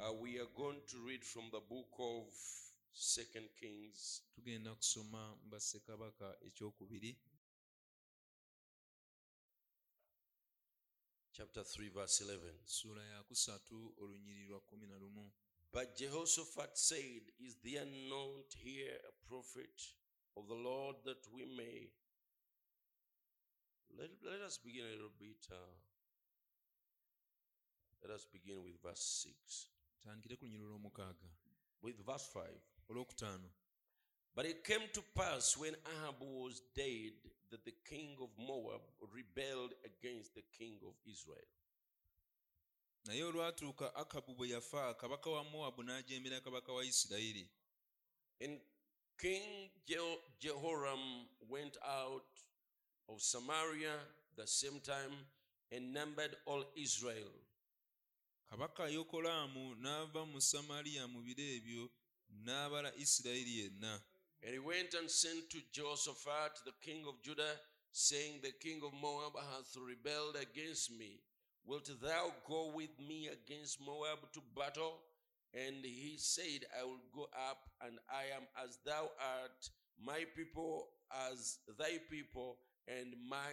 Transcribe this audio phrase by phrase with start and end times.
[0.00, 2.24] Uh, we are going to read from the book of
[2.92, 7.16] Second Kings, tugenda kusoma mu bassekabaka ekyokubiri
[11.32, 12.54] chapter 3, verse 11.
[12.64, 13.94] ssuula ya kusatu
[14.48, 15.32] lwa kumi na lumu
[15.72, 19.82] But Jehoshaphat said, Is there not here a prophet
[20.36, 21.92] of the Lord that we may?
[23.98, 25.46] Let, let us begin a little bit.
[25.52, 25.76] Uh,
[28.02, 29.79] let us begin with verse 6.
[30.02, 31.28] Tandikire ku lunyiri lw'omukaaga
[31.82, 32.60] With verse 5.
[32.88, 33.50] olwokutaano
[34.34, 37.12] But it came to pass when Ahab was dead
[37.50, 38.80] that the king of Moab
[39.12, 41.48] rebelled against the king of Israel.
[43.04, 47.48] naye olwatuuka akabu bwe yafa kabaka wa mowabu n'ajembera kabaka wa isirayiri
[48.40, 48.60] And
[49.18, 52.24] King Je- Jehoram went out
[53.08, 53.98] of Samaria
[54.36, 55.12] the same time
[55.72, 57.30] and numbered all Israel.
[58.50, 61.82] Kabaka yokolaamu n'ava mu samaliya mu biro ebyo
[62.44, 64.02] n'abala isirayiri yenna
[64.42, 67.60] And he went and sent to Jehoshaphat, the king of Judah,
[67.92, 71.20] saying, The king of Moab hath rebelled against me.
[71.66, 75.02] Wilt thou go with me against Moab to battle?
[75.52, 79.60] And he said, I will go up, and I am as thou art,
[80.02, 80.88] my people
[81.28, 82.56] as thy people,
[82.88, 83.52] and my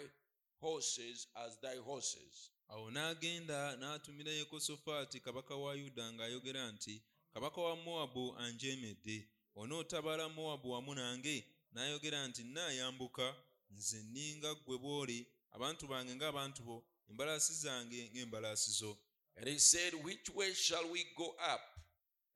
[0.61, 2.51] horses as thy horses.
[2.67, 10.71] awo n'agenda n'atumira yekosafaati kabaka wa yuda ng'ayogera nti kabaka wa mowabu anjeemedde onootabala mowabu
[10.71, 13.35] wamu nange n'ayogera nti nnaayambuka
[13.71, 15.19] nze nninga ggwe bw'oli
[15.55, 16.77] abantu bange ng'abantu bo
[17.09, 18.97] embalaasi zange ng'embalaasi zo
[19.39, 21.61] And he said, Which way shall we go up?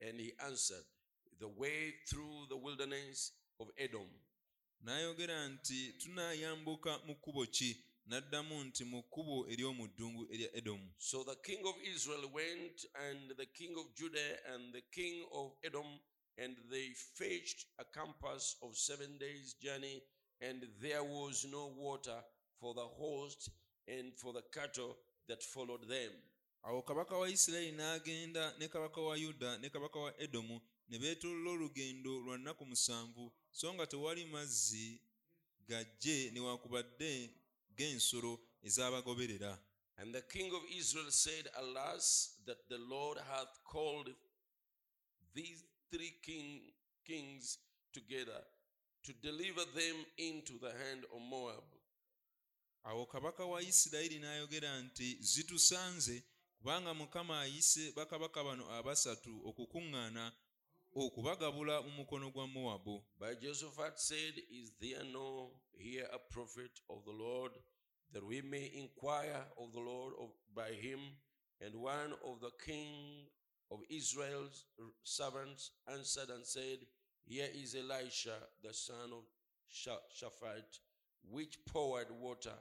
[0.00, 0.84] And he answered,
[1.40, 4.08] The way through the wilderness of Edom.
[4.84, 11.24] n'ayogera nti tunaayambuka mu kkubo ki n'addamu nti mu kkubo ery'omu ddungu erya edomu So
[11.24, 15.86] the king of Israel went, and the king of Judah, and the king of Edom,
[16.38, 20.02] and they fetched a compass of seven days' journey,
[20.40, 22.18] and there was no water
[22.60, 23.50] for the host
[23.88, 24.96] and for the cattle
[25.28, 26.12] that followed them.
[26.64, 31.50] awo kabaka wa isirayiri n'agenda ne kabaka wa yuda ne kabaka wa edomu ne beetolola
[31.50, 35.00] olugendo lwa nnaku musanvu so nga tewali mazzi
[35.68, 37.30] gajje newaakubadde
[37.76, 39.58] g'ensolo ez'abagoberera
[39.98, 44.08] And the king of Israel said, Alas, that the Lord hath called
[45.34, 46.60] these three king,
[47.06, 47.58] kings
[47.92, 48.40] together
[49.04, 51.64] to deliver them into the hand of Moab.
[52.84, 56.22] awo kabaka wa isirayiri n'ayogera nti zitusanze
[56.58, 60.32] kubanga mukama ayise bakabaka bano abasatu okukuŋŋaana
[60.94, 67.04] okubagabula mu mukono gwa mowabu But Jehoshaphat said, Is there no here a prophet of
[67.04, 67.52] the Lord,
[68.12, 71.00] that we may inquire of the Lord of, by him?
[71.60, 73.26] And one of the king
[73.70, 74.66] of Israel's
[75.02, 76.78] servants answered and said,
[77.24, 79.24] Here is Elisha, the son of
[79.72, 80.78] Shaphat,
[81.30, 82.58] which poured water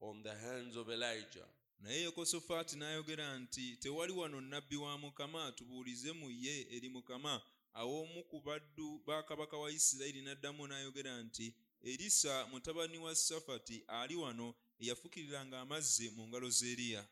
[0.00, 1.48] on the hands of Elijah.
[1.80, 7.42] naye yekosafaati n'ayogera nti tewali wano nnabbi wa mukama tubuulize mu ye eri mukama
[7.74, 13.84] awo omu ku baddu ba kabaka wa isirayiri n'addamu n'ayogera nti erisa mutabani wa safati
[13.88, 17.04] ali wano eyafukiriranga amazzi mu ngalo z'eriya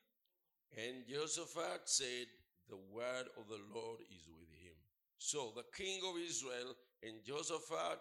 [0.75, 2.29] And Jehoshaphat said,
[2.71, 4.73] The word of the Lord is with him.
[5.19, 8.01] So the king of Israel and Jehoshaphat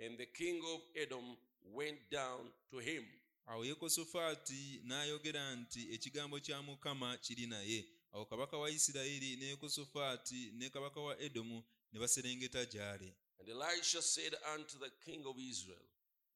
[0.00, 1.36] and the king of Edom
[1.72, 3.04] went down to him.
[3.46, 10.50] awo yekosafaati n'ayogera nti ekigambo kya mukama kiri naye awo kabaka wa isirayiri ne yekosafaati
[10.54, 11.62] ne kabaka wa edomu
[11.92, 15.86] ne baserengeta gy'ali And Elisha said unto the king of Israel,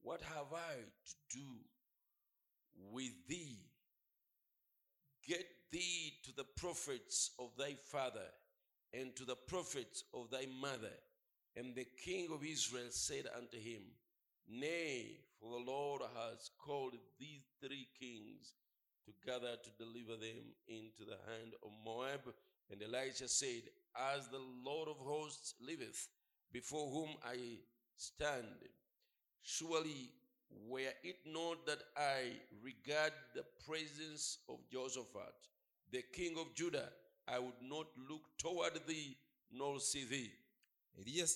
[0.02, 0.74] What have I
[1.06, 1.48] to do
[2.90, 3.58] with thee?
[5.26, 8.30] Get thee to the prophets of thy father
[8.92, 10.94] and to the prophets of thy mother.
[11.56, 13.82] And the king of Israel said unto him,
[14.48, 18.54] Nay, for the Lord has called these three kings
[19.04, 22.32] together to deliver them into the hand of Moab.
[22.72, 23.62] And Elisha said,
[24.14, 26.08] As the Lord of hosts liveth,
[26.52, 27.36] before whom I
[27.98, 28.46] stand,
[29.42, 30.10] surely
[30.68, 32.32] were it not that I
[32.62, 35.34] regard the presence of Jehoshaphat,
[35.90, 36.88] the king of Judah,
[37.28, 39.16] I would not look toward thee
[39.52, 40.32] nor see thee.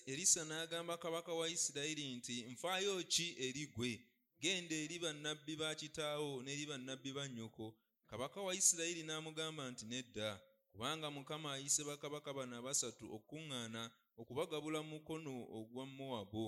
[0.07, 4.01] Erisa n'agamba kabaka wa isirayiri nti nfaayo ki eri ggwe
[4.41, 7.75] genda eri bannabbi ba kitaawo n'eri bannabbi ba nnyoko.
[8.07, 10.41] Kabaka wa isirayiri n'amugamba nti nedda
[10.77, 13.83] kubanga mukama ayise bakabaka bano abasatu okuŋŋaana
[14.21, 16.47] okubagabula mu mukono ogwa mowabu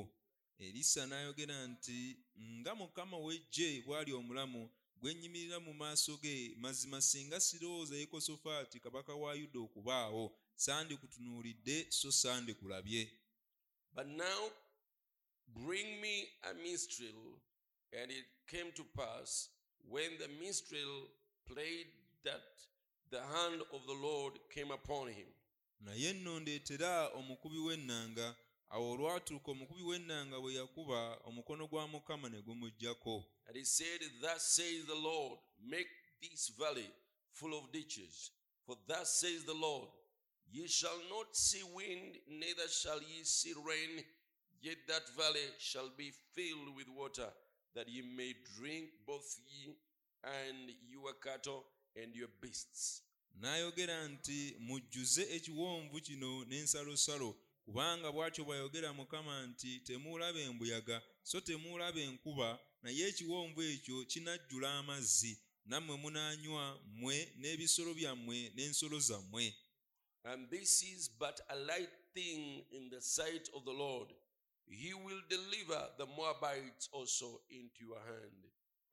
[0.64, 1.98] erisa n'ayogera nti
[2.60, 4.62] nga mukama w'eggye bw'ali omulamu
[5.00, 10.24] gwe nnyimirira mu maaso ge mazima singa sirowooza yekosafaati kabaka wa yuda okubaawo
[10.64, 13.02] sandikutunuulidde so sandikulabye
[13.96, 14.40] But now
[15.64, 16.14] bring me
[16.50, 17.40] a minstrel.
[17.98, 19.48] And it came to pass
[19.88, 21.08] when the minstrel
[21.48, 21.88] played
[22.24, 22.44] that
[23.10, 25.26] the hand of the Lord came upon him.
[25.80, 26.10] naye
[27.14, 28.36] omukubi w'ennanga
[28.70, 34.42] awo olwatuuka omukubi w'ennanga bwe yakuba omukono gwa mukama ne gumuggyako And he said, Thus
[34.42, 35.88] says the Lord, make
[36.20, 36.90] this valley
[37.32, 38.30] full of ditches.
[38.66, 39.88] For thus says the Lord,
[40.50, 44.04] Ye shall not see wind, neither shall ye see rain,
[44.60, 47.28] yet that valley shall be filled with water,
[47.74, 49.74] that ye may drink both ye
[50.24, 51.64] and your cattle
[52.02, 53.02] and your beasts.
[53.40, 57.30] n'ayogera nti mujjuze ekiwonvu kino n'ensalosalo
[57.64, 62.48] kubanga bw'atyo bw'ayogera mukama nti temuulaba embuyaga so temuulaba enkuba
[62.82, 65.32] naye ekiwonvu ekyo kinajjula amazzi
[65.70, 69.54] nammwe munaanywa mmwe n'ebisolo byammwe n'ensolo zammwe
[70.24, 74.08] And this is but a light thing in the sight of the Lord.
[74.66, 78.40] He will deliver the Moabites also into your hand.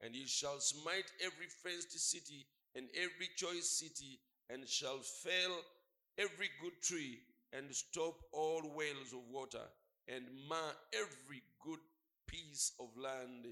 [0.01, 4.19] And ye shall smite every fenced city and every choice city,
[4.49, 5.63] and shall fell
[6.17, 7.19] every good tree,
[7.53, 9.65] and stop all wells of water,
[10.07, 11.79] and mar every good
[12.27, 13.45] piece of land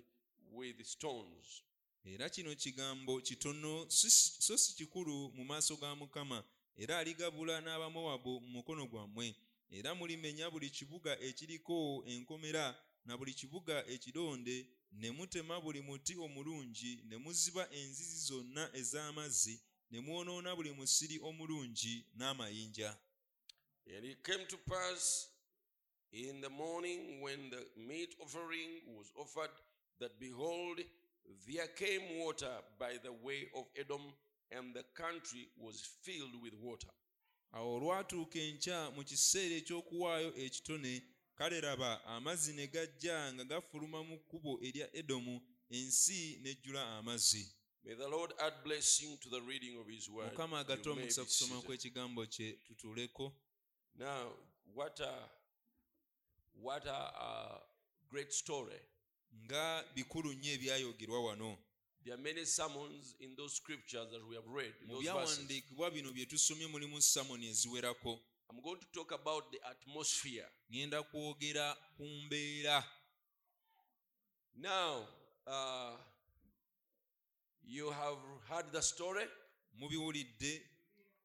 [0.52, 1.64] with stones.
[2.06, 6.44] era kino kigambo kitono so si kikulu mu maaso ga mukama
[6.76, 9.36] era aligabula n'abamowabu mu mukono gwammwe
[9.72, 12.76] era mulimenya buli kibuga ekiriko enkomera
[13.06, 19.60] na buli kibuga ekidonde ne mutema buli muti omulungi ne muziba enzizi zonna ez'amazzi
[19.92, 22.98] ne mwonoona buli musiri omulungi n'amayinja
[23.96, 25.28] And it came to pass
[26.14, 29.50] in the morning when the meat offering was offered
[30.00, 30.80] that behold,
[31.46, 34.02] there came water by the way of Edom,
[34.52, 36.90] and the country was filled with water.
[37.52, 41.04] awo olwatuuka enkya mu kiseera eky'okuwaayo ekitone
[41.36, 47.96] kale laba amazzi ne gajja nga gafuluma mu kkubo erya edomu ensi nejjula amazzi May
[47.96, 50.32] the Lord add blessing to the reading of His word.
[50.32, 53.34] mukama agatte omukisa kusoma kw'ekigambo kye tutuuleko
[53.96, 54.34] Now,
[54.74, 55.30] what a
[56.56, 57.60] what a, uh
[58.10, 58.80] great story!
[59.46, 61.58] nga bikulu nnyo ebyayogerwa wano
[62.04, 64.74] There are many sermons in those scriptures that we have read.
[64.88, 68.20] mu byawandiikibwa bino bye tusomye mulimu samoni eziwerako
[68.50, 70.48] I'm going to talk about the atmosphere.
[70.72, 72.84] ŋŋenda kwogera ku mbeera.
[74.56, 75.08] Now,
[75.48, 75.96] uh,
[77.64, 78.18] you have
[78.50, 79.26] heard the story.
[79.80, 80.62] mubiwulidde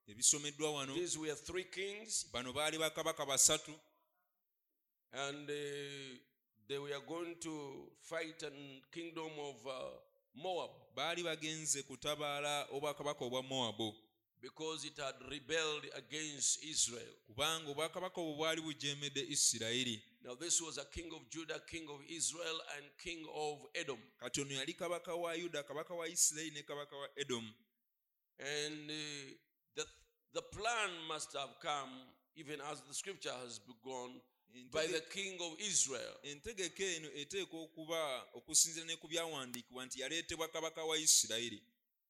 [0.08, 0.94] ebisomeddwa wano.
[0.94, 3.72] These were three kings, bano baali bakabaka basatu.
[5.12, 5.54] And uh,
[6.68, 8.50] they were going to fight a
[8.92, 9.72] kingdom of uh,
[10.34, 10.70] Moab.
[10.96, 13.94] Baali bagenze kutabaala obwakabaka obwa mowabu
[14.42, 17.14] because it had rebelled against Israel.
[17.26, 22.00] kubanga obwakabaka obwo bwali bujeemedde isirayiri Now, this was a king of Judah, king of
[22.08, 23.98] Israel, and king of Edom.
[24.20, 27.52] kati ono yali kabaka wa yuda kabaka wa isirayiri ne kabaka wa edomu
[28.38, 29.34] And uh,
[29.74, 29.84] the,
[30.34, 31.90] the plan must have come,
[32.36, 34.20] even as the scripture has begun,
[34.72, 36.14] by the king of Israel.
[36.22, 41.62] entegeka eno eteekwa okuba okusinziira ne ku byawandiikibwa nti yaleetebwa kabaka wa isirayiri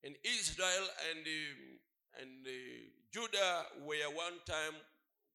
[0.05, 1.78] And Israel and, um,
[2.20, 2.50] and uh,
[3.12, 4.75] Judah were one time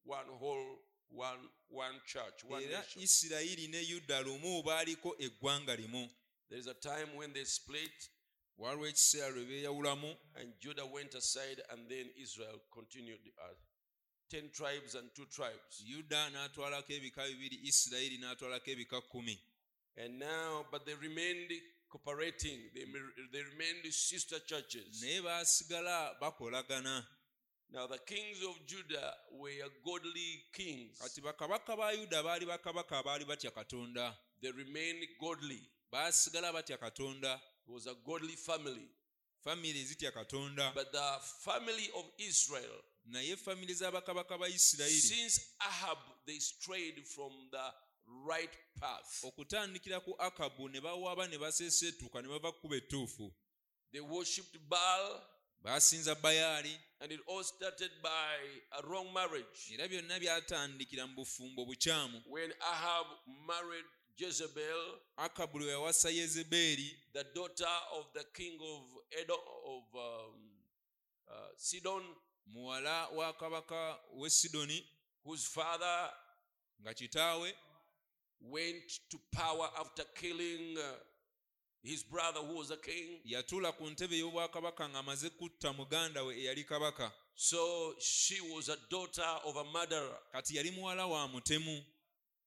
[0.06, 0.78] one whole,
[1.08, 3.02] one, one church, one era nation.
[3.02, 6.08] isirayiri ne yuda lumu baaliko eggwanga limu
[6.50, 8.10] There is a time when they split,
[8.58, 13.20] waliwo ekiseera lwe beeyawulamu and Judah went aside, and then Israel continued.
[13.38, 13.54] Uh,
[14.30, 15.82] Ten tribes and two tribes.
[15.86, 19.38] yuda n'atwalako ebika bibiri isirayiri n'atwalako ebika kkumi
[19.96, 21.52] And now, but they remained
[21.94, 22.84] cooperating, they,
[23.32, 25.02] they remained sister churches.
[25.02, 27.04] naye baasigala bakolagana.
[27.72, 29.50] Now, the kings of Judah were
[29.84, 34.12] godly kings, kati bakabaka ba yuda baali bakabaka abaali batya katonda.
[34.42, 35.62] They remained godly.
[35.92, 37.34] baasigala batya katonda.
[37.66, 38.88] It was a godly family.
[39.46, 40.74] famire ezitya katonda.
[40.74, 45.00] But the family of Israel, naye famire z'abakabaka ba isirayiri.
[45.00, 47.64] since Ahab, they strayed from the
[48.28, 48.50] right
[48.80, 49.24] path.
[49.24, 53.32] okutandikira ku akabu ne bawaaba ne baseeseetuuka ne bava kkuba ettuufu
[53.92, 55.20] They worshipped Baal,
[55.62, 58.36] baasinza bayaali and it all started by
[58.78, 59.70] a wrong marriage.
[59.72, 63.06] era byonna byatandikira mu bufumbo bukyamu When Ahab
[63.46, 63.84] married
[64.16, 68.82] Jezebel, akabu yawasa yezebeeri the daughter of the king of
[69.20, 70.40] Edom, of um,
[71.28, 72.02] uh, Sidon,
[72.46, 74.86] muwala wa kabaka w'e sidoni
[75.24, 76.12] whose father
[76.82, 77.54] nga kitaawe
[78.50, 80.82] went to power after killing uh,
[81.82, 83.20] his brother who was a king.
[83.24, 84.16] yatuula ku ntebe
[84.88, 90.18] ng'amaze kutta muganda we eyali kabaka So she was a daughter of a murderer.
[90.32, 91.84] kati yali muwala wa mutemu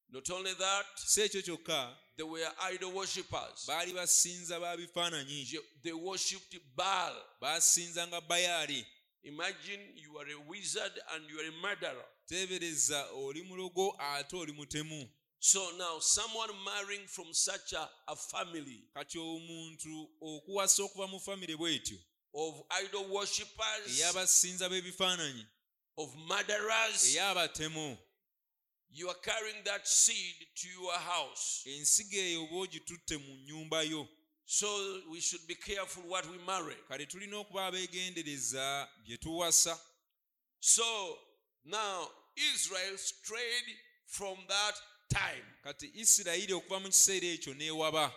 [0.09, 3.65] Not only that, si ekyo kyokka they were idol worshippers.
[3.67, 5.45] baali basinza ba bifaananyi
[5.83, 7.13] They worshipped Baal.
[7.41, 8.85] basinzanga bayaali
[9.23, 12.05] Imagine you are a wizard and you are a murderer.
[12.27, 15.09] teebereza oli mulogo ate oli mutemu
[15.39, 21.55] So now, someone marrying from such a, a family kati omuntu okuwasa okuva mu famire
[21.55, 21.97] bw'etyo
[22.33, 25.45] of idol worshippers, ey'abasinza b'ebifaananyi
[25.97, 27.97] of murderers, ey'abatemu
[28.89, 31.63] you are carrying that seed to your house.
[31.65, 34.07] ensigo eyo oba ogitutte mu nnyumba yo
[34.49, 36.75] So we should be careful what we marry.
[36.87, 39.77] kale tulina okuba abeegendereza bye tuwasa
[40.59, 41.17] So
[41.65, 42.09] now
[42.53, 43.67] Israel strayed
[44.07, 44.75] from that
[45.09, 45.45] time.
[45.63, 48.13] kati isirayiri okuva mu kiseera ekyo n'ewaba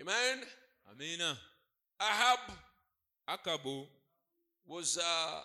[0.00, 0.46] Amen.
[0.90, 1.38] amiina
[1.98, 2.40] Ahab
[3.26, 3.86] akabu
[4.66, 5.42] was a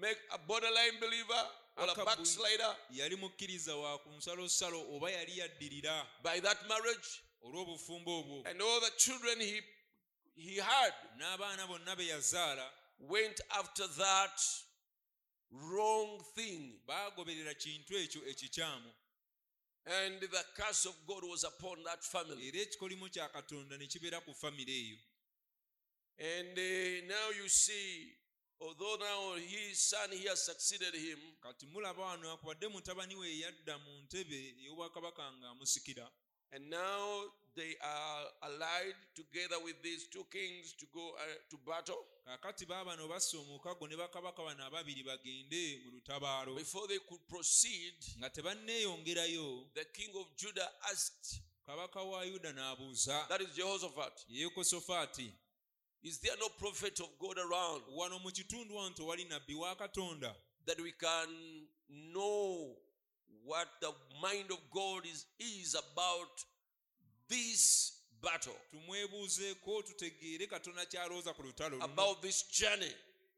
[0.00, 1.44] make a borderline believer
[1.76, 8.18] or a backslider yali mukkiriza wa ku nsalosalo oba yali yaddirira by that marriage, olw'obufumbo
[8.20, 9.60] obwo and all the children he
[10.34, 12.66] he had n'abaana bonna be yazaala
[12.98, 14.40] went after that
[15.52, 18.92] wrong thing, baagoberera kintu ekyo ekikyamu.
[19.84, 22.48] And the curse of God was upon that family.
[22.48, 24.96] era ekikolimo kya katonda ne kibeera ku famire eyo.
[26.18, 28.12] And uh, now you see,
[28.60, 33.78] although now his son he has succeeded him, kati mulaba wano akubadde mutabani we yadda
[33.78, 36.08] mu ntebe ey'obwakabaka ng'amusikira
[36.52, 37.24] and now
[37.56, 42.04] they are allied together with these two kings to go uh, to battle.
[42.26, 48.30] kaakati baabano omukago ne bakabaka bano ababiri bagende mu lutabaalo Before they could proceed, nga
[48.30, 55.32] tebanneeyongerayo the king of Judah asked, kabaka wa yuda n'abuuza that is Jehoshaphat, yekosofaati
[56.02, 60.34] is there no prophet of God around wano mu kitundu wano tewali nabbi wa katonda
[60.66, 61.28] that we can
[62.12, 62.76] know
[63.44, 66.44] what the mind of God is, is about
[67.28, 72.94] this battle, tumwebuuzeeko tutegeere katonda kyalooza ku lutalo luno about this journey?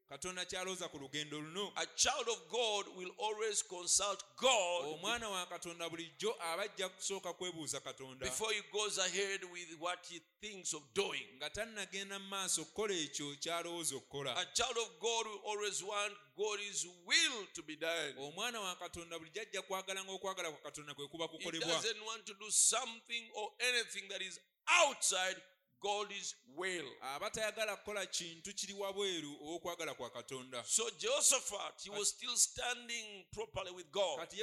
[0.09, 5.45] Katonda kyalooza ku lugendo luno A child of God will always consult God omwana wa
[5.45, 10.73] katonda bulijjo aba ajja kusooka kwebuuza katonda before he goes ahead with what he thinks
[10.73, 11.27] of doing.
[11.35, 16.13] nga tannagenda mu maaso okukola ekyo kyalowooza okukola A child of God will always want
[16.37, 18.13] God's will to be done.
[18.17, 22.33] omwana wa katonda bulijjo ajja okwagala kwa katonda kwe kuba He kukolebwa doesn't want to
[22.33, 25.37] do something or anything that is outside
[25.85, 26.87] God's will.
[27.01, 33.25] aba tayagala kukola kintu kiri wabweru ow'okwagala kwa katonda So Jehoshaphat, he was still standing
[33.31, 34.19] properly with God.
[34.19, 34.39] kati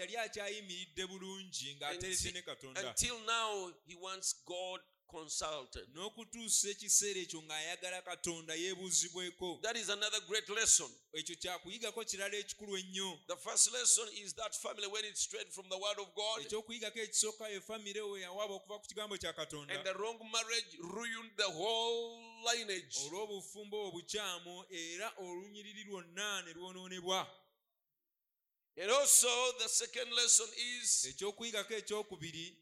[0.00, 1.74] yali akyayimiridde bulungi
[2.32, 4.80] ne katonda Until now, he wants God
[5.12, 5.86] consulted.
[5.94, 10.90] n'okutuusa ekiseera ekyo ng'ayagala katonda yeebuuzibweko That is another great lesson.
[11.12, 15.68] ekyo kyakuyigako kirala ekikulu ennyo The first lesson is that family when it strayed from
[15.68, 19.74] the word of God ekyokuyigako ekisooka ye famire we yawaaba okuva ku kigambo kya katonda
[19.74, 22.18] and the wrong marriage ruined the whole
[22.52, 22.96] lineage.
[23.06, 27.26] olw'obufumbo obukyamu era olunyiriri lwonna ne lwonoonebwa
[28.74, 29.28] And also,
[29.58, 32.56] the second lesson is ekyokuyigako ekyokubiri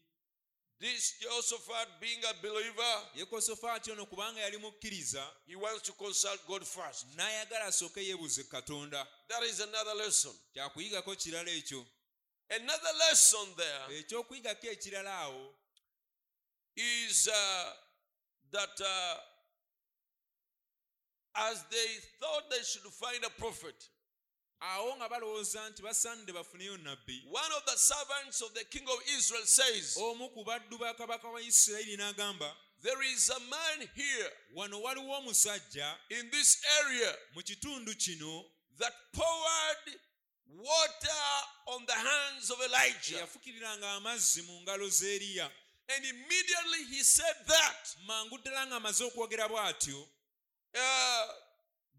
[0.81, 6.63] this Jehoshaphat being a believer, yekosofaati ono kubanga yali mukkiriza he wants to consult God
[6.65, 7.05] first.
[7.15, 10.33] n'ayagala asooke yeebuuze katonda That is another lesson.
[10.53, 11.85] kyakuyigako kirala ekyo
[12.49, 15.53] Another lesson there ekyokuyigako ekirala awo
[16.75, 17.73] is uh,
[18.51, 19.17] that uh,
[21.35, 21.87] as they
[22.19, 23.75] thought they should find a prophet,
[24.61, 28.99] awo nga balowooza nti basaanidde bafuneyo nabbi one of the servants of the king of
[29.17, 34.31] Israel says, omu ku baddu ba kabaka wa isirayiri n'agamba There is a man here
[34.55, 38.45] wano waliwo omusajja in this area mu kitundu kino
[38.77, 39.97] that poured
[40.47, 41.23] water
[41.67, 43.17] on the hands of Elijah.
[43.17, 45.49] eyafukiriranga amazzi mu ngalo z'eriya
[45.95, 50.07] And immediately he said that mangu ddala ng'amaze okwogera bw'atyo
[50.75, 51.33] uh,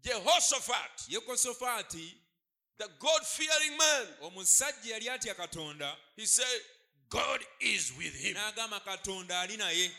[0.03, 2.17] Jehoshaphat, yekosofaati
[2.77, 5.91] the God fearing man, omusajja yali atya katonda?
[6.15, 6.45] He said,
[7.09, 8.35] God is with him.
[8.35, 9.89] n'agamba katonda ali naye.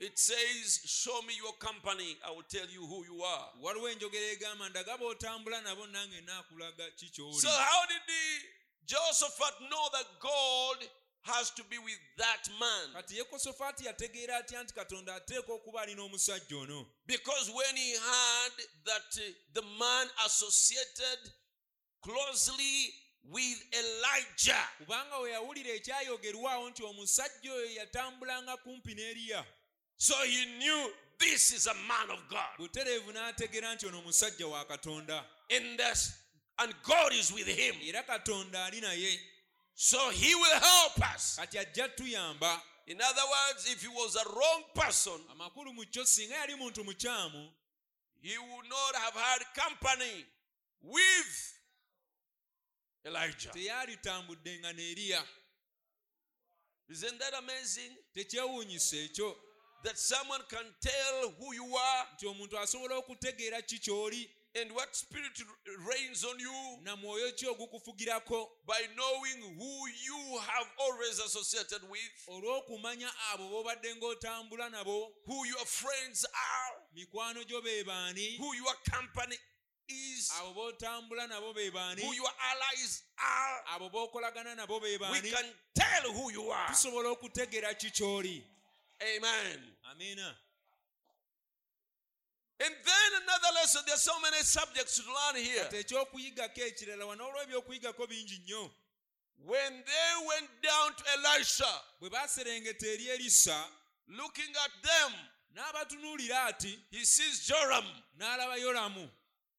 [0.00, 3.48] It says, Show me your company, I will tell you who you are.
[3.62, 7.40] waliwo enjogera egamba ndaga b'otambula nabo nange naakulaga ki ky'oli?
[7.40, 10.88] So, how did the Jehoshaphat know that God
[11.22, 12.92] has to be with that man?
[12.94, 18.52] kati yekosofaati yategeera atya nti katonda ateeka okuba alina omusajja ono Because when he heard
[18.84, 21.18] that uh, the man associated
[22.02, 29.44] closely with Elijah, kubanga we yawulira ekyayogerwawo nti omusajja oyo yatambulanga kumpi n'eriya
[29.96, 32.58] so he knew this is a man of God.
[32.58, 35.24] butereevu n'ategeera nti ono musajja wa katonda
[35.76, 36.12] this,
[36.58, 37.76] and God is with him.
[37.82, 39.20] era katonda ali naye
[39.84, 41.36] So he will help us.
[41.36, 46.04] kati ajja tuyamba In other words, if he was a wrong person, amakulu mu kyo
[46.04, 47.50] singa yali muntu mukyamu
[48.20, 50.24] he would not have had company
[50.82, 51.58] with
[53.04, 53.50] Elijah.
[53.52, 55.18] teyalitambudde nga ne
[56.88, 57.96] Isn't that amazing?
[58.14, 59.36] tekyewuunyisa ekyo
[59.82, 64.94] That someone can tell who you are nti omuntu asobola okutegeera ki ky'oli and what
[64.94, 65.32] spirit
[65.86, 72.28] reigns on you na mwoyo ki ogukufugirako by knowing who you have always associated with,
[72.28, 78.74] olw'okumanya abo b'obadde ng'otambula nabo who your friends are, mikwano gyo be baani who your
[78.90, 79.36] company
[79.88, 83.62] is, abo b'otambula nabo be baani who your allies are.
[83.74, 85.44] abo b'okolagana nabo be We can
[85.74, 86.68] tell who you are.
[86.68, 88.44] tusobola okutegeera ki ky'oli
[89.16, 89.60] Amen.
[89.90, 90.34] amiina
[92.64, 93.82] And then another lesson.
[93.86, 95.64] There's so many subjects to learn here.
[95.64, 98.70] kati ekyokuyigako ekirala wano olw'ebyokuyigako bingi nnyo
[99.44, 103.68] When they went down to Elisha, bwe baaserengeta eri erisa
[104.08, 105.12] looking at them,
[105.54, 107.84] n'abatunuulira ati he sees Joram,
[108.18, 109.10] n'alaba yolamu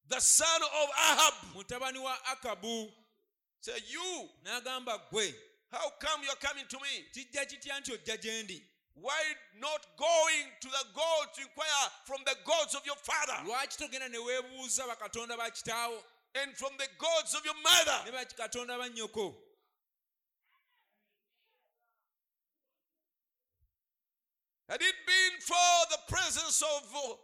[0.08, 1.34] the son of Ahab.
[1.54, 2.92] mutabani wa akabu
[3.60, 5.00] Say, You, n'agamba
[5.70, 7.04] how come you're coming to me?
[7.12, 8.62] kijja kitya nti ojja gye ndi
[8.94, 9.20] Why
[9.60, 13.34] not going to the gods to inquire from the gods of your father?
[13.44, 15.98] Lwaki togenda ne weebuuza bakatonda ba kitaawo?
[16.42, 18.12] And from the gods of your mother?
[18.12, 19.34] bakatonda ba nnyoko?
[24.68, 27.14] Had it been for the presence of uh,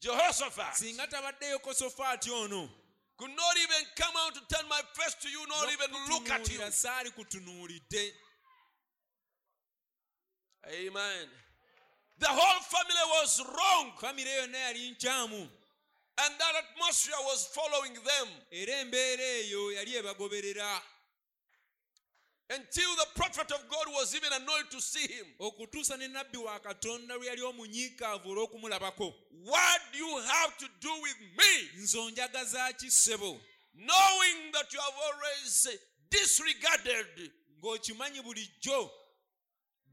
[0.00, 2.68] Jehoshaphat, singa tabaddeyo kosofaati ono.
[3.18, 6.48] could not even come out to turn my face to you, not even look at
[6.48, 6.58] you.
[6.58, 8.14] N'okutunuulira saali kutunuulidde
[10.66, 11.26] Amen.
[12.18, 15.48] The whole family was wrong, famire yonna yali nkyamu
[16.20, 20.80] and that atmosphere was following them era embeera eyo yali ebagoberera
[22.50, 25.26] until the prophet of God was even annoyed to see him.
[25.38, 30.92] okutuusa ne nabbi wa katonda lwe yali omunyiikaavu olw'okumulabako What do you have to do
[31.02, 31.70] with me?
[31.82, 33.40] nze onjagaza ki ssebo
[33.74, 35.68] Knowing that you have always
[36.10, 37.30] disregarded
[37.62, 38.90] ng'okimanyi bulijjo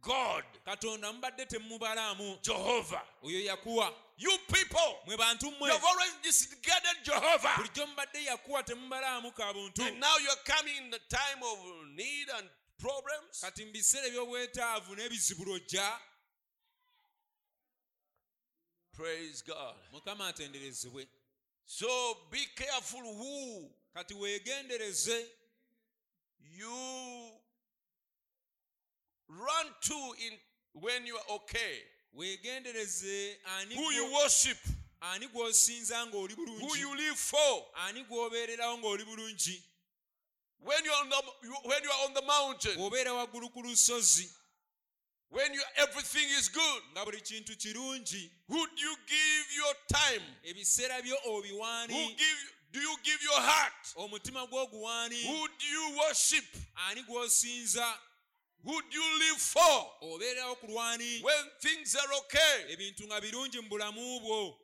[0.05, 3.03] God, katonda mubadde temubalaamu Jehovah.
[3.23, 7.55] oyo yakuwa You people, mwe bantu you've always disregarded Jehovah.
[7.57, 11.59] bulijjo mubadde yakuwa temubalaamu ka buntu And now you are coming in the time of
[11.95, 13.41] need and problems.
[13.41, 15.99] kati mu biseera eby'obwetaavu n'ebizibu lwojja
[18.93, 19.75] Praise God.
[19.91, 21.07] mukama atenderezebwe
[21.65, 25.25] So be careful who kati weegendereze
[26.57, 27.34] you
[29.29, 30.33] run to in
[30.73, 31.81] when you are okay.
[32.13, 34.57] weegendereze ani Who you gwo- worship,
[35.01, 37.65] ani gw'osinza ng'oli who bulungi you live for.
[37.75, 39.63] ani gw'obeererawo ng'oli bulungi
[40.59, 41.21] When you are on the
[41.67, 44.29] when you are on the mountain, bw'obeera waggulu ku lusozi
[45.29, 46.83] when you everything is good.
[46.93, 50.23] nga buli kintu kirungi Who do you give your time?
[50.43, 51.41] ebiseera byo Who
[52.15, 53.93] give do you give your heart?
[53.95, 56.45] omutima gw'oguwaani Who do you worship?
[56.87, 57.99] ani gw'osinza
[58.65, 59.91] Who do you live for?
[60.01, 62.73] obeerawo ku lwani When things are okay.
[62.73, 64.57] ebintu nga birungi mu bulamu bwo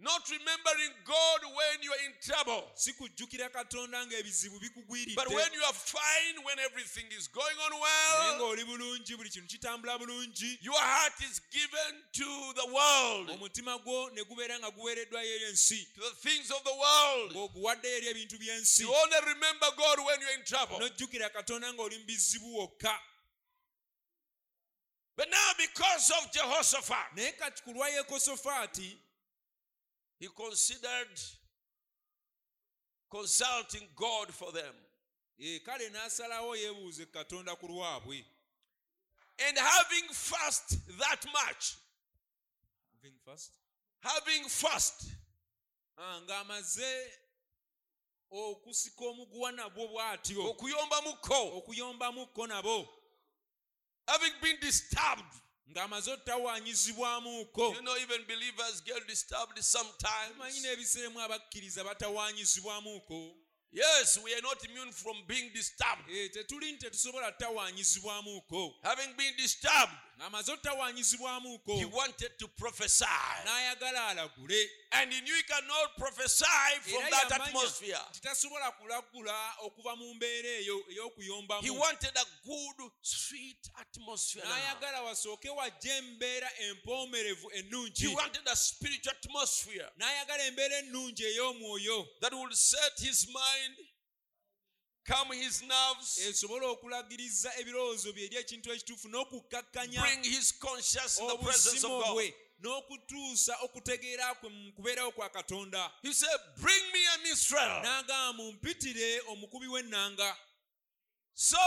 [0.00, 2.62] Not remembering God when you are in trouble.
[2.74, 4.60] si kujjukira katonda ng'ebizibu
[5.16, 9.48] But when you are fine, when everything is going on well, ng'oli bulungi buli kintu
[9.58, 15.34] kitambula bulungi your heart is given to the world, omutima gwo ne gubeera nga guweereddwayo
[15.34, 17.32] eri ensi to the things of the world.
[17.34, 20.78] ng'oguwaddeyo eri ebintu by'ensi You only remember God when you're in trouble.
[25.18, 27.88] But now, because of Jehoshaphat, naye kati ku lwa
[30.20, 31.20] he considered
[33.10, 34.74] consulting God for them.
[35.64, 38.24] kale n'asalawo yeebuuze katonda ku lwabwe.
[39.40, 41.76] And having fast that much,
[44.00, 45.04] having fast,
[46.00, 47.10] Ah, ng'amaze
[48.30, 50.46] okusika omuguwa nabwo bw'atyo.
[50.50, 52.97] okuyombamuko, okuyombamuko nabo
[54.08, 55.32] having been disturbed.
[55.70, 60.62] ng'amaze otawaanyizibwamuko You know, even believers get disturbed manyi sometimes.
[60.62, 63.34] n'ebiseeremu abakkiriza batawaanyizibwamuko
[63.70, 66.08] Yes, we are not immune from being disturbed.
[66.10, 71.76] Eh, tetuli tetusobola tawaanyizibwamuko Having been disturbed, ng'amaze ottawaanyizibwamuko
[73.44, 74.70] n'ayagala alagule.
[74.90, 76.44] And he knew he cannot prophesy
[76.80, 77.98] from that atmosphere.
[81.62, 84.44] He wanted a good, sweet atmosphere.
[87.94, 89.90] He wanted a spiritual atmosphere
[92.20, 93.76] that would set his mind
[95.08, 101.28] calm his nerves, esobole okulagiriza ebirowoozo bye eri ekintu ekituufu n'okukkakkanya bring his conscience in
[101.28, 102.32] the presence of God.
[102.60, 107.82] n'okutuusa okutegeera kwe mu kubeerawo kwa katonda He said, Bring me a minstrel.
[107.82, 110.36] n'agamba mumpitire omukubi w'ennanga
[111.34, 111.58] So,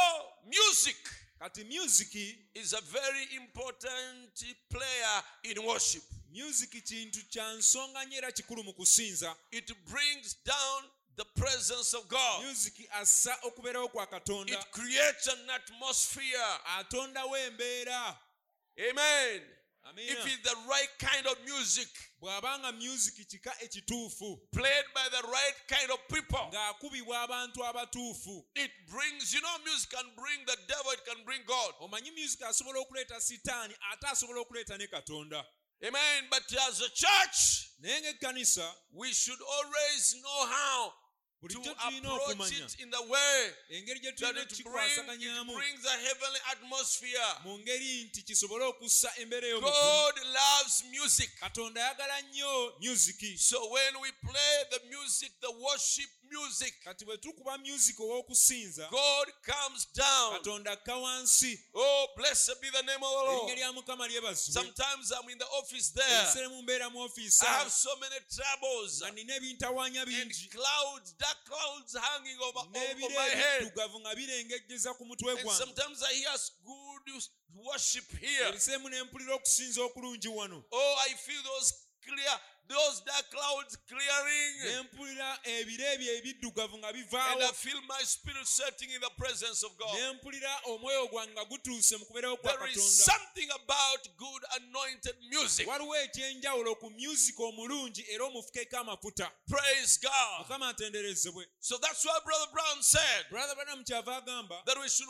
[0.45, 0.97] music
[1.39, 6.04] kati musiki is a very important player in worship.
[6.32, 10.84] musiki kintu kya nsonga nnyo era kikulu mu kusinza It brings down
[11.21, 12.43] the presence of God.
[12.43, 16.60] musiki assa okubeerawo kwa katonda It creates an atmosphere.
[18.79, 19.41] Amen.
[19.84, 20.12] Amina.
[20.12, 21.89] If it's the right kind of music,
[22.21, 28.71] bw'abanga musiki kika ekituufu played by the right kind of people, ng'akubibwa abantu abatuufu it
[28.88, 31.73] brings, you know, music can bring the devil, it can bring God.
[31.79, 35.45] omanyi musiki asobola okuleeta sitaani ate asobola okuleeta ne katonda
[35.84, 36.29] Amen.
[36.29, 40.93] But as a church, naye ng'ekkanisa we should always know how
[41.49, 47.17] to approach it in the way that it, bring, it brings a heavenly atmosphere.
[47.45, 51.30] mu ngeri nti kisobole okussa embeera God loves music.
[51.39, 57.17] katonda ayagala nnyo musiki So when we play the music, the worship music, kati bwe
[57.17, 60.34] tukuba musiki ow'okusinza God comes down.
[60.34, 63.58] katonda akka wansi Oh, blessed be the name of the Lord.
[63.58, 66.22] lya mukama lyebazibwe Sometimes I'm in the office there.
[66.22, 70.50] ebiseera mu mbeera mu ofiisi I have so many troubles nga nina ebintawaanya and bingi
[70.50, 73.62] clouds, dark clouds hanging over, over my head.
[73.62, 78.48] ebiddugavu nga birengejjeza ku mutwe And gwange sometimes I hear good worship here.
[78.50, 81.74] ebiseemu ne mpulira okusinza okulungi wano Oh, I feel those
[82.06, 84.54] clear, those dark clouds clearing.
[84.65, 89.10] ne mpulira ebire ebyo ebiddugavu nga And I bivaawo feel my spirit setting in the
[89.17, 89.93] presence of God.
[89.95, 94.43] ne mpulira omwoyo gwange nga gutuuse mu kubeerawo kwa There is katonda something about good
[94.56, 95.67] anointed music.
[95.67, 100.39] waliwo ekyenjawulo ku musiki omulungi era omufukeko amafuta Praise God.
[100.39, 105.10] mukama atenderezebwe So that's why Brother Brown said brother banamu kyava agamba that we should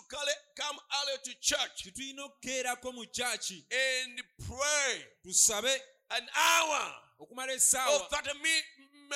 [0.55, 7.99] come early to church tetulina okukeerako mu kyaki and pray tusabe an hour okumala essaawa
[8.09, 9.11] 30 mi- m-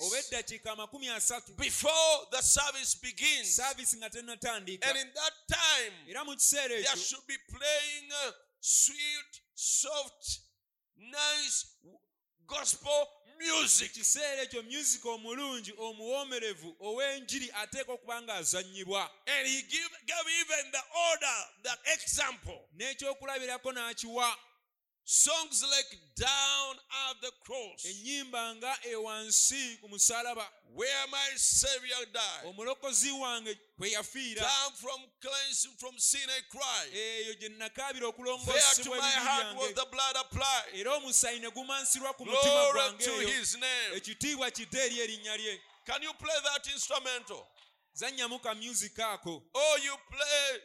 [0.00, 3.56] uh, oba eddakiika amakumi asatu before the service begins.
[3.56, 8.12] saavisi nga tennatandika And in that time, era mu kiseera there ekyo should be playing
[8.12, 10.40] uh, sweet, soft,
[10.96, 11.66] nice
[12.46, 13.06] gospel
[13.38, 13.92] music.
[13.92, 21.36] kiseera ekyo musiki omulungi omuwoomerevu ow'enjiri ateeka okuba ng'azannyibwa And he gave even the order,
[21.62, 22.68] the example.
[22.76, 24.36] n'ekyokulabirako n'akiwa
[25.12, 26.76] Songs like Down
[27.10, 32.44] at the Cross, ennyimba nga ewansi ku musalaba where my Savior died.
[32.46, 36.86] omulokozi wange kwe yafiira Down from cleansing from sin I cry.
[36.94, 40.74] eyo gye nakaabira my ebibi byange the blood applied.
[40.74, 43.96] era omusaayi ne gumansirwa ku mutima Glory gwange to eyo his name.
[43.96, 47.46] ekitiibwa kidde eri erinnya lye Can you play that instrumental?
[47.94, 50.60] zannyamu ka musiki ako Oh, you play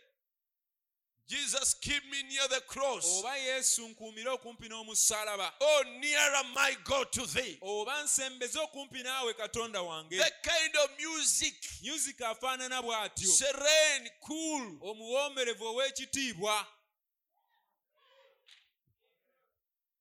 [1.27, 3.19] Jesus, keep me near the cross.
[3.19, 7.57] oba yesu nkuumire okumpi n'omusalaba Oh, nearer my God to thee.
[7.61, 10.17] oba nsembeze okumpi naawe katonda wange.
[10.17, 11.55] The kind of music,
[12.21, 13.27] afaanana bw'atyo.
[13.27, 16.65] Serene, cool, omuwoomerevu ow'ekitiibwa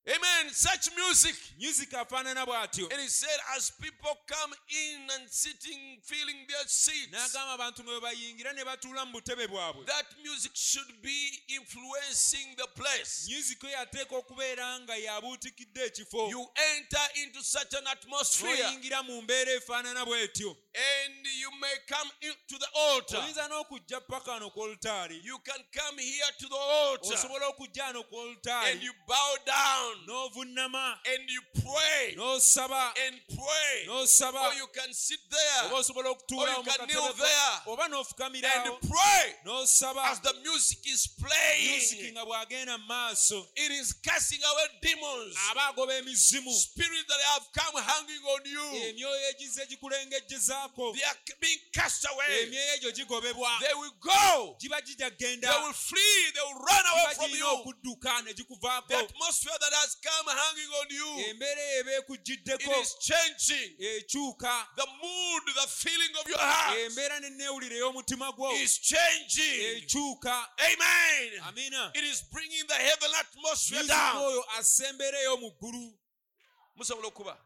[0.06, 0.52] Amen.
[0.52, 1.34] Such music.
[1.58, 2.92] musiki afaanana bw'atyo.
[2.92, 8.00] And he said, as people come in and sitting, feeling their seats, n'agamba abantu bwe
[8.00, 9.86] bayingira ne batuula mu butebe bwabwe.
[9.86, 13.28] that music should be influencing the place.
[13.28, 16.28] musiki oyo ateeka okubeera nga yabuutikidde ekifo.
[16.28, 20.56] You enter into such an atmosphere, n'oyingira mu mbeera efaanana bw'etyo.
[20.74, 23.18] And you may come into the altar.
[23.18, 25.20] oyinza n'okujja paka wano ku olutaali.
[25.24, 29.93] You can come here to the altar, osobola okujja wano ku and you bow down,
[30.06, 33.86] n'ovunnama and you pray, n'osaba and pray.
[33.88, 35.70] n'osaba Or you can sit there.
[35.70, 37.54] Oba osobola Or you can kneel there.
[37.66, 39.34] Oba and pray.
[39.46, 42.12] N'osaba as the music is playing.
[42.12, 43.46] nga bw'agenda mu maaso.
[43.56, 46.52] It is casting away demons, aba agoba emizimu.
[46.52, 48.66] Spirits that have come hanging on you.
[48.88, 50.94] emyoyo egize gikulengejjezaako.
[50.94, 52.46] They are being cast away.
[52.46, 53.50] emyoyo egyo gigobebwa.
[53.60, 54.56] They will go.
[54.60, 56.32] giba They will flee.
[56.34, 57.46] They will run away from you.
[57.46, 63.76] okudduka ne The atmosphere that has come hanging on you, embeera eba it ekuggiddeko changing.
[63.78, 69.60] ekyuka The mood, the feeling of your heart embeera n'enneewulire ey'omutima gwo is changing.
[69.76, 71.40] ekyuka Amen.
[71.48, 74.16] amina It is bringing the heaven atmosphere down.
[74.16, 75.18] oyo assa embeera
[75.60, 75.98] ggulu
[76.76, 77.43] musobola okuba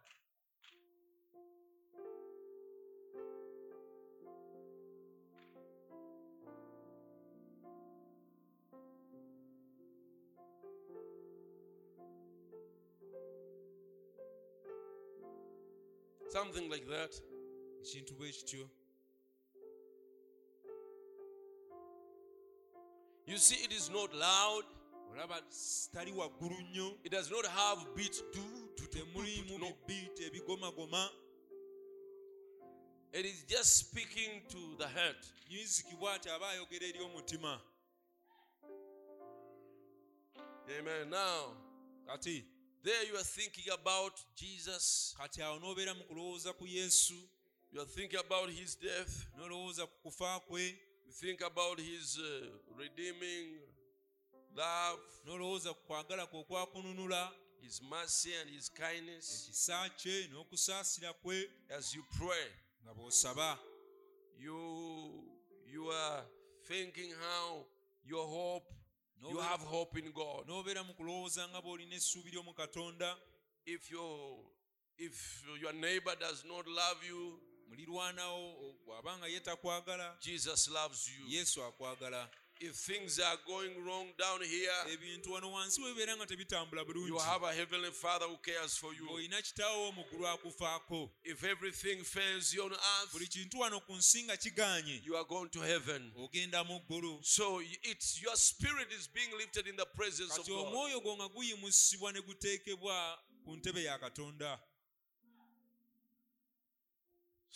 [16.33, 17.23] something like that.
[17.83, 18.69] Ekintu bwe kityo
[23.27, 24.65] you see it is not loud.
[25.13, 25.43] Olaba
[25.93, 26.95] tali waggulu nnyo.
[27.05, 28.23] It does not have beat.
[28.91, 31.11] Temulimu bibiiti ebigomagoma.
[33.13, 35.27] It is just speaking to the heart.
[35.51, 37.61] Musiki bw'ati aba ayogera eri omutima.
[40.79, 41.11] Amen.
[41.11, 41.55] Now
[42.07, 42.45] kati
[42.85, 45.15] there you are thinking about jesus.
[45.19, 47.15] Kati awo n'obeera mu kulowooza ku yesu.
[47.73, 49.27] You are thinking about his death.
[49.37, 50.75] N'olowooza ku kufa kwe.
[51.07, 53.59] You think about his uh, redeeming
[54.57, 55.01] love.
[55.27, 59.49] N'olowooza ku kwagala kwe okwakununula his mercy and his kindness.
[59.49, 61.45] Ekisa kye n'okusaasira kwe.
[61.77, 62.49] As you pray
[62.85, 63.59] nga bw'osaba.
[64.39, 65.25] you
[65.67, 66.23] you are
[66.67, 67.65] thinking how
[68.05, 68.65] your hope
[69.23, 70.47] you have hope in god.
[70.47, 73.17] n'obeera mu kulowooza nga bw'olina essuubi ly'omu katonda.
[73.67, 74.39] If your
[74.99, 81.39] if your neighbor does not love you mulirwanawo bw'aba nga ye takwagala jesus loves you.
[81.39, 86.85] Yesu akwagala if things are going wrong down here ebintu wano wansi webibeera nga tebitambula
[86.85, 87.09] bulungi.
[87.09, 89.07] you have a heavenly father who cares for you.
[89.07, 91.11] Ng'olina kitaawo mu akufaako.
[91.25, 95.25] If everything fails you on earth buli kintu wano ku nsi nga kigaanye you are
[95.25, 96.13] going to heaven.
[96.17, 97.25] ogenda mu ggulu.
[97.25, 100.67] So it's your spirit is being lifted in the presence of god.
[100.67, 104.59] omwoyo gwo nga guyimusibwa ne guteekebwa ku ntebe ya katonda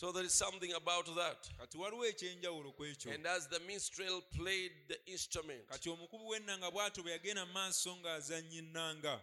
[0.02, 1.48] so there is something about that.
[1.60, 3.14] Kati waliwo ekyenjawulo ku ekyo.
[3.14, 7.96] And as the minstrel played the instrument kati omukubi w'ennanga bw'atyo bwe yagenda mu maaso
[7.96, 9.20] ng'azannya ennanga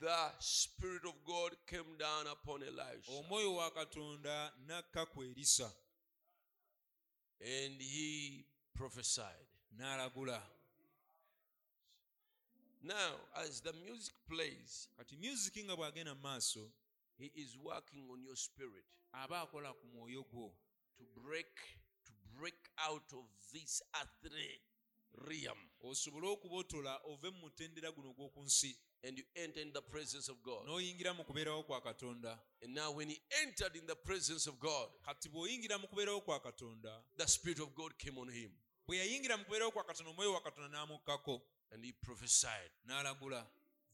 [0.00, 3.12] the spirit of god came down upon elisha.
[3.12, 5.70] Omwoyo wa katonda n'akka ku erisa.
[7.40, 9.46] And he prophesied.
[9.78, 10.40] N'alagula.
[12.82, 16.72] Now as the music plays kati musiki nga bw'agenda mu maaso
[17.18, 20.52] he is working on your spirit aba akola ku mwoyo gwo.
[20.96, 21.54] to break
[22.04, 24.60] to break out of this earthly
[25.26, 25.58] realm.
[25.84, 30.66] Osobole okubotola ove mu mutendera guno nsi and you enter in the presence of god.
[30.66, 32.38] N'oyingira mu kubeerawo kwa katonda.
[32.62, 36.40] And now when he entered in the presence of god kati bw'oyingira mu kubeerawo kwa
[36.40, 38.50] katonda the spirit of god came on him.
[38.86, 41.42] bwe yayingira mu kubeerawo kwa katonda omwoyo wa katonda n'amukkako.
[41.72, 43.44] And he prophesied n'alagula.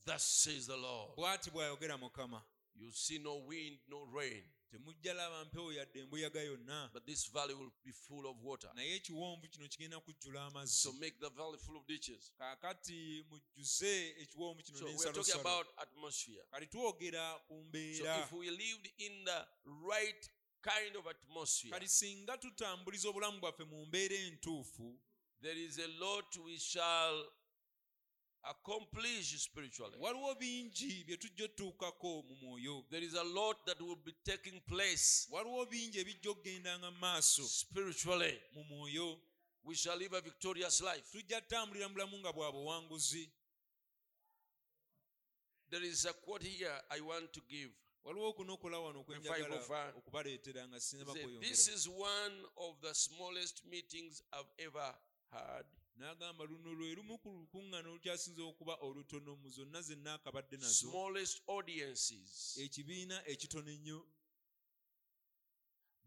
[0.05, 1.17] Thus says the lord.
[1.17, 2.43] Bw'ati bw'ayogera mukama
[2.79, 4.45] you see no wind no rain.
[4.71, 6.91] Temujja laba mpewo yadde embuyaga yonna.
[6.93, 8.71] But this valley will be full of water.
[8.75, 12.33] Naye ekiwonvu kino kigenda kujjula so make the valley full of ditches.
[12.39, 16.45] Kaakati mujjuze ekiwonvu kino so we're talking about atmosphere.
[16.51, 19.47] Kati twogera ku so if we lived in the
[19.89, 20.31] right
[20.63, 25.01] kind of atmosphere kati singa tutambuliza obulamu bwaffe mu mbeera entuufu
[25.41, 27.33] there is a lot we shall
[28.43, 29.97] accomplish spiritually.
[30.01, 32.85] Waliwo bingi bye tujja otuukako mu mwoyo.
[32.91, 37.49] There is a lot that will be taking place waliwo bingi ebijja okugendanga mu maaso
[37.49, 38.41] spiritually.
[38.53, 39.21] mu mwoyo.
[39.65, 41.13] We shall live a victorious life.
[41.13, 43.31] Tujja tutambulira mu nga bwa buwanguzi.
[45.71, 47.73] There is a quote here i want to give.
[48.05, 49.97] Waliwo okunokola wano okwenjagala Five five.
[49.97, 54.95] okubaleetera nga sinaba kweyongera this is one of the smallest meetings i've ever
[55.31, 55.67] had
[55.99, 60.89] n'agamba luno lwe lumu ku lukuŋŋaana olukyasinza okuba olutono mu zonna ze naakabadde nazo
[62.65, 64.01] ekibiina ekitono ennyo.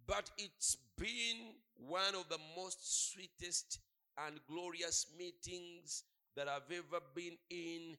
[0.07, 1.39] But it's been
[1.75, 2.79] one of the most
[3.11, 3.79] sweetest
[4.17, 6.03] and glorious meetings
[6.35, 7.97] that I've ever been in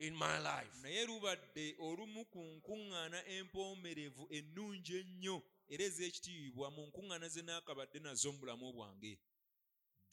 [0.00, 0.74] in my life.
[0.82, 5.36] naye lubadde olumu ku nkuŋŋaana empoomerevu ennungi ennyo
[5.72, 9.18] era ez'ekitiibwa mu nkuŋŋaana ze naakabadde nazo mu bulamu bwange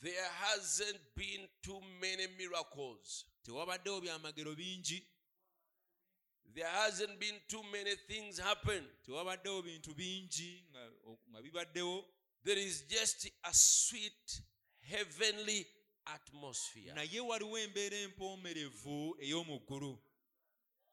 [0.02, 3.26] There hasn't been too many miracles.
[3.44, 5.04] tewabaddewo byamagero bingi
[6.54, 8.84] There hasn't been too many things happen.
[9.06, 12.06] tewabaddewo bintu bingi nga, bibaddewo
[12.44, 14.42] There is just a sweet
[14.80, 15.66] heavenly
[16.06, 16.94] atmosphere.
[16.94, 19.98] naye waliwo embeera empoomerevu ey'omu ggulu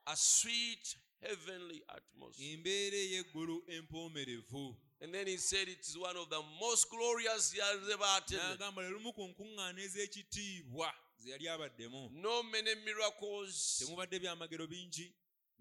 [0.07, 2.53] A sweet heavenly atmosphere.
[2.53, 7.61] embeera ey'eggulu empoomerevu And then he said it is one of the most glorious he
[7.61, 8.59] has ever attended.
[8.61, 13.79] n'agamba lwe lumu ku nkuŋŋaana ez'ekitiibwa ze yali abaddemu No many miracles.
[13.79, 15.13] temubadde byamagero bingi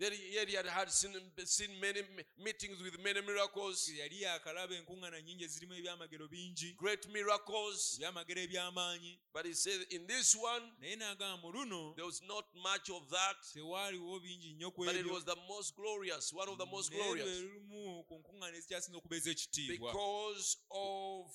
[0.01, 1.13] That he, yet he had had seen,
[1.45, 2.01] seen many
[2.43, 6.75] meetings with many miracles, yali yakalaba enkuŋŋaana nnyingi ezirimu ebyamagero bingi.
[6.75, 7.99] Great miracles.
[7.99, 9.19] ebyamagero eby'amaanyi.
[9.31, 13.07] But he said in this one, naye n'agamba mu luno there was not much of
[13.11, 16.91] that, tewaaliwo bingi nnyo ku but it was the most glorious, one of the most
[16.91, 17.41] naye lwe glorious.
[17.41, 21.29] lumu ku nkuŋŋaana ezikyasinza okuba ez'ekitiibwa because of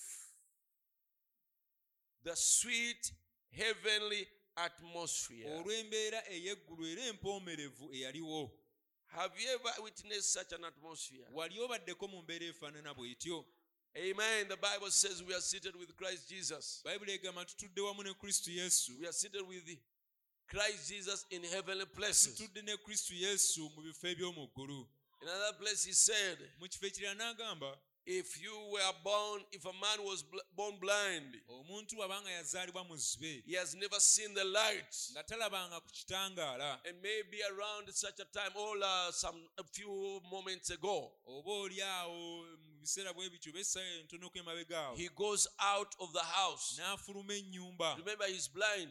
[2.25, 3.13] the sweet
[3.53, 5.47] heavenly atmosphere.
[5.57, 8.51] olw'embeera ey'eggulu era empoomerevu eyaliwo
[9.07, 11.27] Have you ever witnessed such an atmosphere?
[11.33, 13.45] wali obaddeko mu mbeera efaanana bw'etyo
[13.97, 14.49] Amen.
[14.49, 16.83] The Bible says we are seated with Christ Jesus.
[16.85, 18.15] bayibuli egamba tutudde wamu ne
[18.47, 19.79] yesu We are seated with
[20.47, 22.35] Christ Jesus in heavenly places.
[22.37, 24.89] tutudde ne kristo yesu mu bifo eby'omu ggulu
[25.23, 26.39] In another place, he said,
[28.07, 31.41] mu kifo ekirala n'agamba If you were born, if a man was bl- born blind,
[31.49, 34.95] omuntu abanga yazaalibwa muzibe he has never seen the light.
[35.13, 40.21] nga talabanga ku kitangaala And maybe around such a time, all uh, some a few
[40.31, 45.49] moments ago, oba oli awo mu biseera bwe bityo bessaayo entonoko emabega awo he goes
[45.59, 46.79] out of the house.
[47.99, 48.91] Remember, he's blind.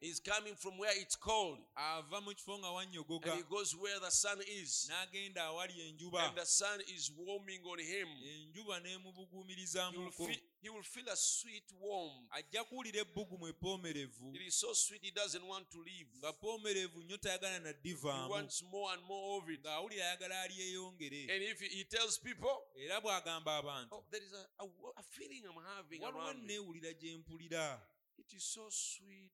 [0.00, 1.58] He's coming from where it's cold.
[1.76, 4.90] ava mu kifo nga wannyogoga And he goes where the sun is.
[4.90, 8.08] n'agenda awali enjuba And the sun is warming on him.
[8.08, 12.28] enjuba He will, feel, he will feel a sweet warmth.
[12.30, 16.08] ajja kuwulira ebbugumu epoomerevu It is so sweet, he doesn't want to leave.
[16.18, 19.60] nga poomerevu nnyo tayagala na He wants more and more of it.
[19.64, 24.32] ng'awulira ayagala alyeyongere And if he, he tells people, era bw'agamba abantu Oh, there is
[24.32, 24.66] a, a,
[24.98, 26.46] a feeling I'm having waliwo around me.
[26.54, 27.80] neewulira gye mpulira
[28.18, 29.30] It is so sweet.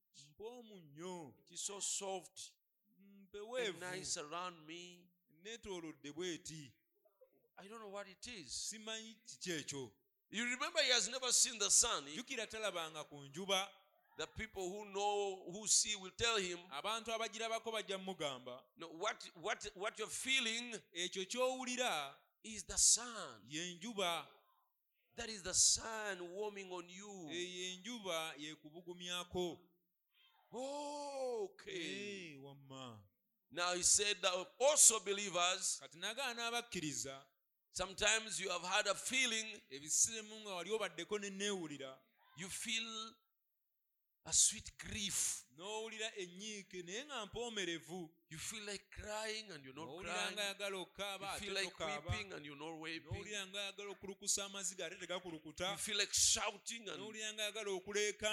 [1.39, 2.51] It is so soft
[3.67, 4.99] and nice around me.
[7.57, 8.73] I don't know what it is.
[10.31, 12.05] You remember he has never seen the sun.
[12.07, 13.67] He- jjukira talabanga ku njuba
[14.17, 19.15] the people who know, who see, will tell him, abantu abagirabako bajja mugamba no, what,
[19.41, 20.75] what, what you're feeling
[22.43, 23.41] is the sun.
[25.15, 27.29] That is the sun warming on you.
[27.31, 29.59] eyo enjuba yekubugumyako
[30.55, 32.37] Okay.
[32.41, 32.97] Wamma
[33.51, 37.21] Now he said that also believers, kati nagala n'abakkiriza
[37.71, 41.19] sometimes you have had a feeling, ebiseemu nga wali obaddeko
[42.37, 43.13] you feel
[44.25, 45.43] a sweet grief.
[45.57, 50.33] n'owulira ennyiike naye nga mpoomerevu You feel like crying and you're not crying.
[50.33, 53.13] nga ayagala okukaaba You feel like weeping and you're not weeping.
[53.13, 57.69] n'owulira nga ayagala okulukusa amaziga ate tegakulukuta You feel like shouting and, n'owulira nga ayagala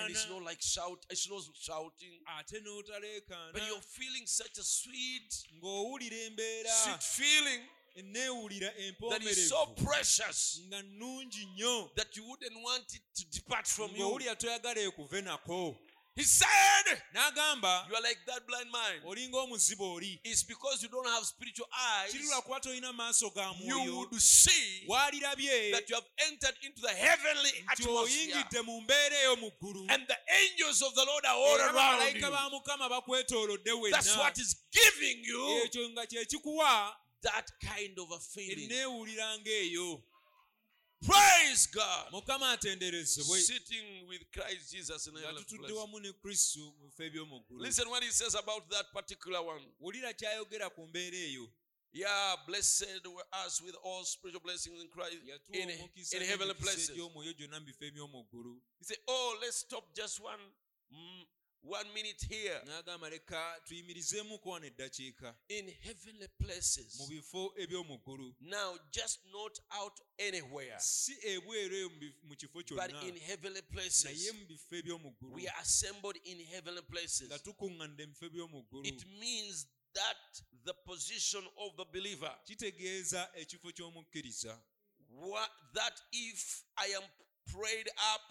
[0.01, 1.05] and it's not like shout.
[1.11, 2.17] It's not shouting.
[3.53, 7.61] But you're feeling such a sweet, sweet feeling
[7.97, 8.73] eneewulira
[9.11, 13.97] that is so precious nnungi nnyo that you wouldn't want it to depart from you.
[13.99, 15.77] ng'owulira toyagala ekuve nako
[16.17, 19.01] He said, n'agamba You are like that blind man.
[19.07, 22.11] olinga omuzibe oli It's because you don't have spiritual eyes.
[22.13, 26.83] kiri lwa kuba tolina maaso ga You would see waalirabye that you have entered into
[26.83, 28.63] the heavenly atmosphere.
[28.65, 32.21] mu mbeera ey'omu ggulu And the angels of the Lord are all around you.
[32.31, 38.11] ba mukama bakwetoolodde That's what is giving you ekyo nga kye kikuwa that kind of
[38.13, 38.69] a feeling.
[41.07, 42.13] Praise God.
[42.13, 47.41] mukama atenderezebwe Sitting with Christ Jesus in heavenly tutudde wamu ne kristo mu bifo eby'omu
[47.41, 49.65] ggulu Listen what he says about that particular one.
[49.81, 51.49] wulira kyayogera ku mbeera eyo
[51.93, 55.17] Yeah, blessed were us with all spiritual blessings in Christ
[55.53, 56.91] in, in heavenly places.
[56.91, 60.41] egy'omwoyo gyonna mu bifo eby'omu ggulu He said, Oh, let's stop just one,
[60.93, 61.25] mm,
[61.63, 62.61] one minute here.
[62.67, 66.99] n'agamba leka tuyimirizeemuko wano eddakiika In heavenly places.
[67.01, 71.91] mu bifo eby'omu ggulu Now, just not out anywhere, si ebweru eyo
[72.23, 74.33] mu kifo but in heavenly naye places.
[74.33, 77.29] mu bifo eby'omu ggulu We are assembled in heavenly places.
[77.29, 83.31] nga tukuŋŋadde mu bifo eby'omu ggulu It means that the position of the believer, kitegeeza
[83.35, 84.63] ekifo ky'omukkiriza
[85.11, 87.03] what, that if I am
[87.53, 88.23] prayed up,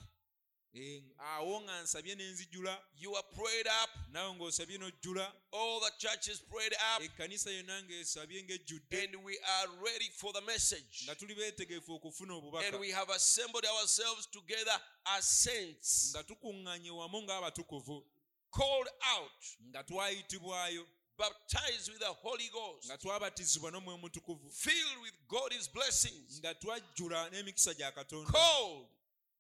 [1.18, 2.78] awo nga nsabye ne nzijula.
[2.96, 5.32] You are prayed up, nawe ng'osabye n'ojjula.
[5.52, 9.04] All the church is prayed up, ekkanisa yonna ng'esabye ng'ejjudde.
[9.04, 11.04] And we are ready for the message.
[11.06, 12.68] nga tuli beetegefu okufuna obubaka.
[12.68, 14.80] And we have assembled ourselves together
[15.18, 18.04] as saints, nga tukuŋŋanye wamu ng'abatukuvu.
[18.52, 20.86] Called out, nga twayitibwayo.
[21.18, 24.52] Baptized with the Holy Ghost, nga twabatizibwa n'omwoyo mutukuvu.
[24.54, 28.32] Filled with God's blessings, nga twajjula n'emikisa gya katonda.
[28.32, 28.88] Called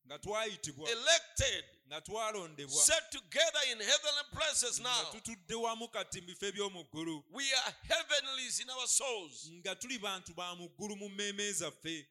[0.05, 5.12] nga twayitibwa elected, nga twalondebwa set together in heavenly places nga now.
[5.12, 9.50] tutudde wamu kati mu bifo eby'omu ggulu We are heavenlies in our souls.
[9.52, 12.08] nga tuli bantu ba mu ggulu mu mmeeme zaffe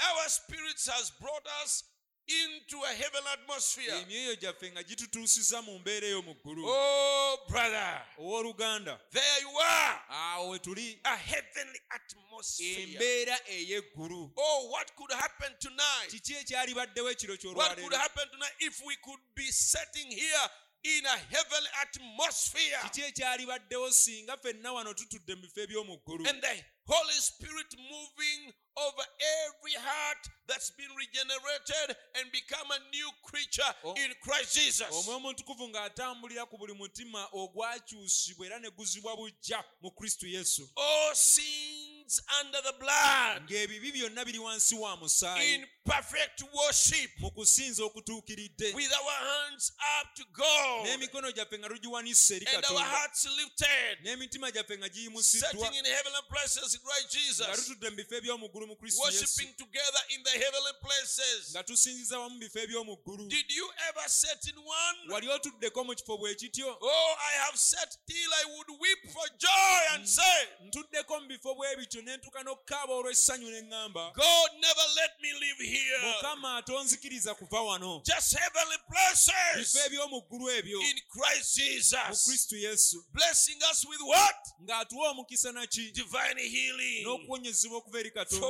[0.00, 1.84] Our spirits has brought us
[2.30, 3.94] into a heavenly atmosphere.
[3.94, 10.00] emyoyo gyaffe nga gitutuusiza mu mbeera ey'omu ggulu Oh, brother, owooluganda there you are.
[10.08, 12.82] awo we tuli A heavenly atmosphere.
[12.82, 16.10] embeera ey'eggulu Oh, what could happen tonight?
[16.10, 20.50] kiki ekyalibaddewo ekiro What could kyolwaleero happen tonight if we could be sitting here
[20.82, 26.40] in a heavenly atmosphere kiki ekyalibaddewo singa ffenna wano tutudde mu bifo eby'omu ggulu and
[26.42, 28.52] the Holy Spirit moving
[28.88, 29.04] over
[29.46, 33.94] every heart that's been regenerated and become a new creature Oh.
[33.94, 34.90] in Christ Jesus?
[34.90, 40.68] omwoyo omutukuvu ng'atambulira ku buli mutima ogwakyusibwa era ne guzibwa bujja mu kristo yesu.
[40.76, 43.42] All sins under the blood.
[43.50, 45.54] Ng'ebibi byonna biri wansi wa musaayi.
[45.54, 47.10] In perfect worship.
[47.18, 48.74] Mu kusinza okutuukiridde.
[48.74, 50.86] With our hands up to God.
[50.86, 55.50] N'emikono gyaffe nga tugiwanise eri and our hearts lifted, n'emitima gyaffe nga giyimusiddwa.
[55.50, 57.66] Sitting in heavenly places in Christ nga Jesus.
[57.68, 59.20] tutudde mu bifo eby'omu ggulu mu kristo yesu.
[59.20, 61.50] Worshiping together in the heavenly places.
[61.50, 63.28] nga tusinziza wamu bifo eby'omu ggulu.
[63.28, 65.12] Did you ever sit in one?
[65.12, 66.78] wali otuddeko mu kifo bwe kityo?
[66.80, 70.06] Oh, I have sat till I would weep for joy and mm.
[70.06, 74.12] say, ntuddeko mu bifo bwe bityo ne ntuka n'okukaaba olw'essanyu ne ŋŋamba.
[74.14, 76.00] God never let me live here.
[76.14, 78.02] mukama atonzikiriza kuva wano.
[78.04, 80.80] Just heavenly bifo places eby'omu ggulu ebyo.
[80.80, 82.26] In Christ mu Jesus.
[82.26, 83.04] kristo yesu.
[83.12, 84.36] Blessing us with what?
[84.62, 88.40] ng'atuwa omukisa naki Divine healing, n'okuwonyezebwa okuva eri katonda.
[88.40, 88.49] forward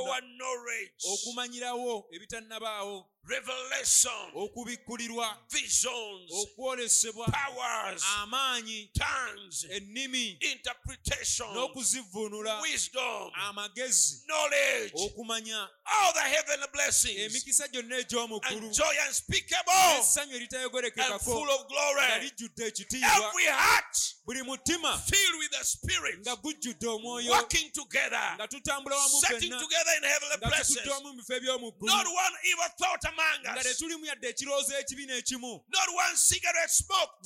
[1.13, 2.07] okumanyirawo.
[2.11, 15.69] Ebitannabaawo revelation, okubikkulirwa visions, okwolesebwa powers, amaanyi tongues, ennimi interpretation, n'okuzivvuunula wisdom, amagezi knowledge, okumanya
[15.85, 21.61] all the heavenly blessings, emikisa gyonna egy'omu ggulu joy unspeakable essanyu and eritayogerekekako full of
[21.61, 22.19] nga glory.
[22.21, 28.33] lijjudde ekitiibwa Every heart buli mutima filled with the Spirit, nga gujjudde omwoyo working together,
[28.35, 30.67] nga tutambula wamu setting together in heavenly nga places.
[30.67, 33.05] tutudde wamu mu bifo eby'omu ggulu Not one evil thought
[33.41, 35.63] nga us, tetulimu yadde ekirowoozo ekibi n'ekimu.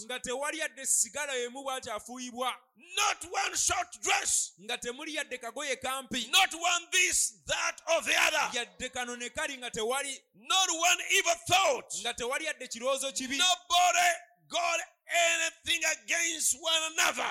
[0.05, 2.55] Nga tewali yadde sigala emu bw'ati afuuyibwa.
[2.95, 6.27] Not one short dress, nga temuli yadde kagoye kampi.
[6.31, 10.19] Not one this, that, or the other, yadde kano ne kali nga tewali.
[10.35, 11.93] Not one evil thought.
[12.01, 13.37] nga tewali yadde kirowoozo kibi.
[13.37, 14.09] Nobody
[14.47, 14.79] got
[15.09, 17.25] anything against one another.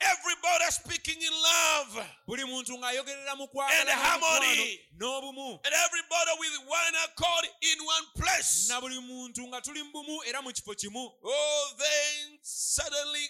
[0.00, 2.06] Nga tewali alina nsonga ku munne Everybody speaking in love.
[2.26, 4.80] buli muntu ng'ayogerera mu And kwagala harmony.
[4.98, 8.68] n'obumu and everybody with one accord in one place.
[8.68, 13.26] na buli muntu nga tuli mu bumu era mu kifo kimu Oh, then suddenly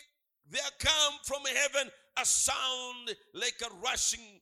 [0.50, 4.40] there come from heaven a sound like a rushing.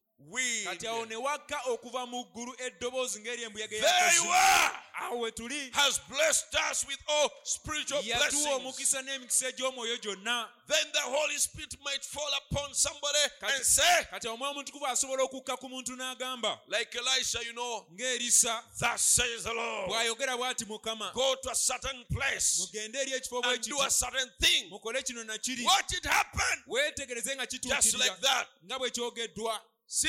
[0.65, 4.73] Kati awo ne wakka okuva mu ggulu eddoboozi ng'ery'embuyaga There you eyakazi are.
[5.03, 8.47] awo we tuli Has blessed us with all spiritual yatuwa blessings.
[8.47, 14.05] omukisa n'emikisa egy'omwoyo gyonna Then the Holy Spirit might fall upon somebody Kati- and say,
[14.11, 19.45] kati omwoyo omutukuvu asobola okukka ku muntu n'agamba like Elisha, you know, ng'erisa thus says
[19.45, 19.91] the Lord.
[19.91, 23.91] bw'ayogera bw'ati mukama Go to a certain place mugende eri ekifo bwe and do a
[23.91, 24.71] certain thing.
[24.71, 26.63] mukole kino na kiri What it happened?
[26.67, 28.47] weetegereze nga Just kituukirira like that.
[28.65, 29.61] nga bwe kyogeddwa
[29.95, 30.09] See,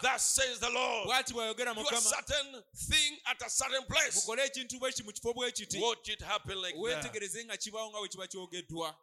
[0.00, 1.06] thus says the Lord.
[1.28, 4.14] do a certain thing at a certain place.
[4.26, 6.80] mukole ekintu bwe ki mu kifo bwe kiti Watch it happen like that.
[6.82, 8.96] weetegereze nga kibaawo nga bwe kiba kyogeddwa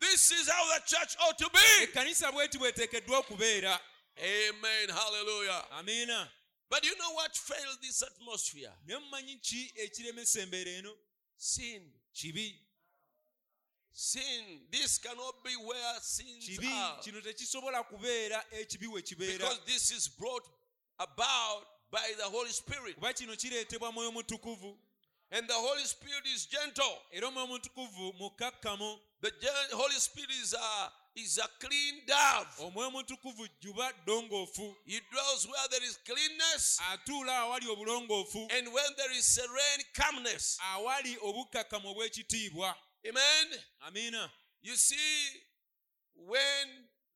[0.00, 1.82] This is how the church ought to be.
[1.84, 3.80] ekkanisa bweti bweteekeddwa okubeera
[4.18, 4.90] Amen.
[4.90, 5.66] Hallelujah.
[5.70, 6.28] amiina
[6.68, 8.72] But you know what failed this atmosphere?
[8.86, 10.94] naye mumanyi ki ekiremesa embeera eno
[11.38, 11.90] Sin.
[13.92, 14.60] Sin.
[14.70, 16.68] This cannot be where sins kibi
[17.02, 20.44] kino tekisobola kubeera ekibi we kibeera Because this is brought
[20.98, 22.94] about by the Holy Spirit.
[22.94, 24.78] kuba kino kireetebwa mwoyo mutukuvu
[25.32, 26.98] And the Holy Spirit is gentle.
[27.10, 32.48] era omwoyo mutukuvu mukkakkamu The gen- Holy Spirit is a, is a clean dove.
[32.58, 38.94] omwoyo mutukuvu jjuba ddongoofu He dwells where there is cleanness atuula awali obulongoofu and when
[38.96, 40.58] there is serene calmness.
[40.60, 42.76] awali obukkakkamu obw'ekitiibwa
[43.06, 43.46] Amen.
[43.86, 44.30] amiina
[44.62, 45.42] You see,
[46.14, 46.68] when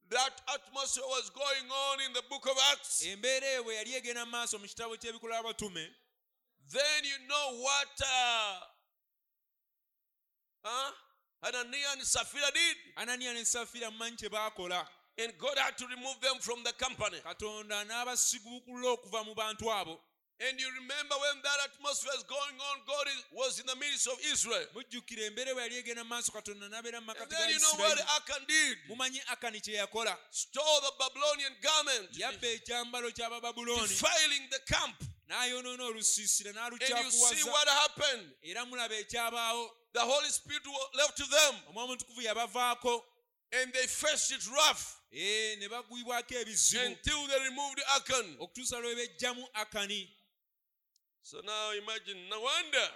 [0.09, 4.25] that atmosphere was going on in the book of Acts, embeera eyo bwe yali egenda
[4.25, 5.89] mu maaso mu kitabo ky'ebikola abatume
[6.73, 8.61] then you know what uh,
[10.65, 10.93] huh?
[11.43, 12.77] Ananias and Sapphira did.
[12.97, 17.19] ananiya ne safira mumanyi kye baakola And God had to remove them from the company.
[17.21, 20.01] katonda n'abasigubukula okuva mu bantu abo
[20.41, 24.19] And you remember when that atmosphere is going on, God was in the midst of
[24.33, 24.67] Israel.
[24.75, 27.99] mujjukira embeera bwe yali egenda mu maaso katonda n'abeera mu And then you know what
[28.19, 28.79] Achan did?
[28.89, 30.17] mumanyi akani kye yakola?
[30.31, 32.59] Stole the Babylonian garment, defiling
[34.51, 34.97] the camp.
[35.31, 38.33] n'ayonoona olusiisira And you see n'alukyakuwaza what happened.
[38.43, 39.71] era mulaba ekyabaawo.
[39.93, 40.63] The Holy Spirit
[40.95, 41.55] left to them.
[41.71, 43.03] Omwoyo omutukuvu yabavaako.
[43.53, 44.97] And they faced it rough.
[45.13, 46.85] Ee ne bagwibwako ebizibu.
[46.87, 48.37] Until they removed Achan.
[48.41, 50.11] okutuusa lwe bejjamu akani
[51.27, 52.91] So now imagine, no wonder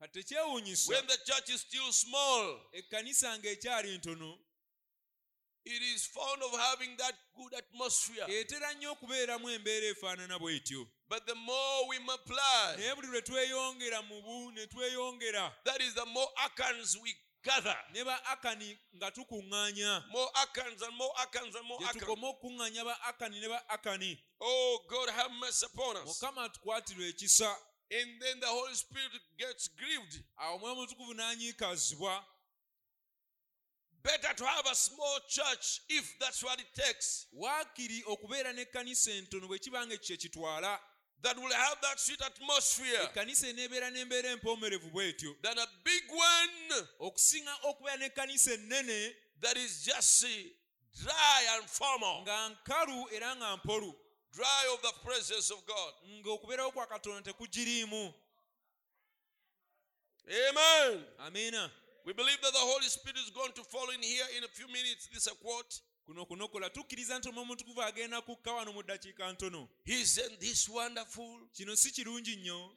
[0.00, 4.38] kati tekyewuunyisa when the church is still small, ekkanisa ng'ekyali ntono
[5.68, 8.24] it is fond of having that good atmosphere.
[8.28, 14.02] etera nnyo okubeeramu embeera efaanana bw'etyo But the more we multiply, naye buli lwe tweyongera
[14.02, 17.14] mu bu ne tweyongera that is the more Achans we
[17.44, 17.76] gather.
[17.92, 22.02] ne ba akani nga tukuŋŋaanya More Achans and more Achans and more gye Achans.
[22.04, 26.04] tukoma okukuŋŋaanya ba akani ne ba akani Oh, God, have mercy upon us.
[26.20, 27.56] mukama tukwatirwa ekisa
[27.90, 30.22] And then the Holy Spirit gets grieved.
[30.38, 32.24] awo omwoyo omutukuvu n'anyiikazibwa
[34.02, 37.26] Better to have a small church if that's what it takes.
[37.32, 40.80] waakiri okubeera n'ekkanisa entono bwe kiba nga ekyo kye kitwala
[41.22, 43.02] That will have that sweet atmosphere.
[43.02, 49.82] ekkanisa eneebeera n'embeera empoomerevu bw'etyo Than a big one okusinga okubeera n'ekkanisa ennene that is
[49.84, 50.24] just
[51.02, 52.22] dry and formal.
[52.22, 53.94] nga nkalu era nga mpolu
[54.36, 55.92] Dry of the presence of God.
[56.24, 58.14] ng'okubeerawo kwa katonda tekugiriimu
[60.28, 61.04] Amen.
[61.18, 61.70] amiina
[62.04, 64.68] We believe that the Holy Spirit is going to follow in here in a few
[64.68, 65.08] minutes.
[65.08, 65.80] This is a quote.
[66.06, 69.68] Kuno kunokola tukkiriza nti omwoyo omutukuvu agenda kukka wano mu ddakiika ntono.
[71.52, 72.74] Kino si kirungi nnyo.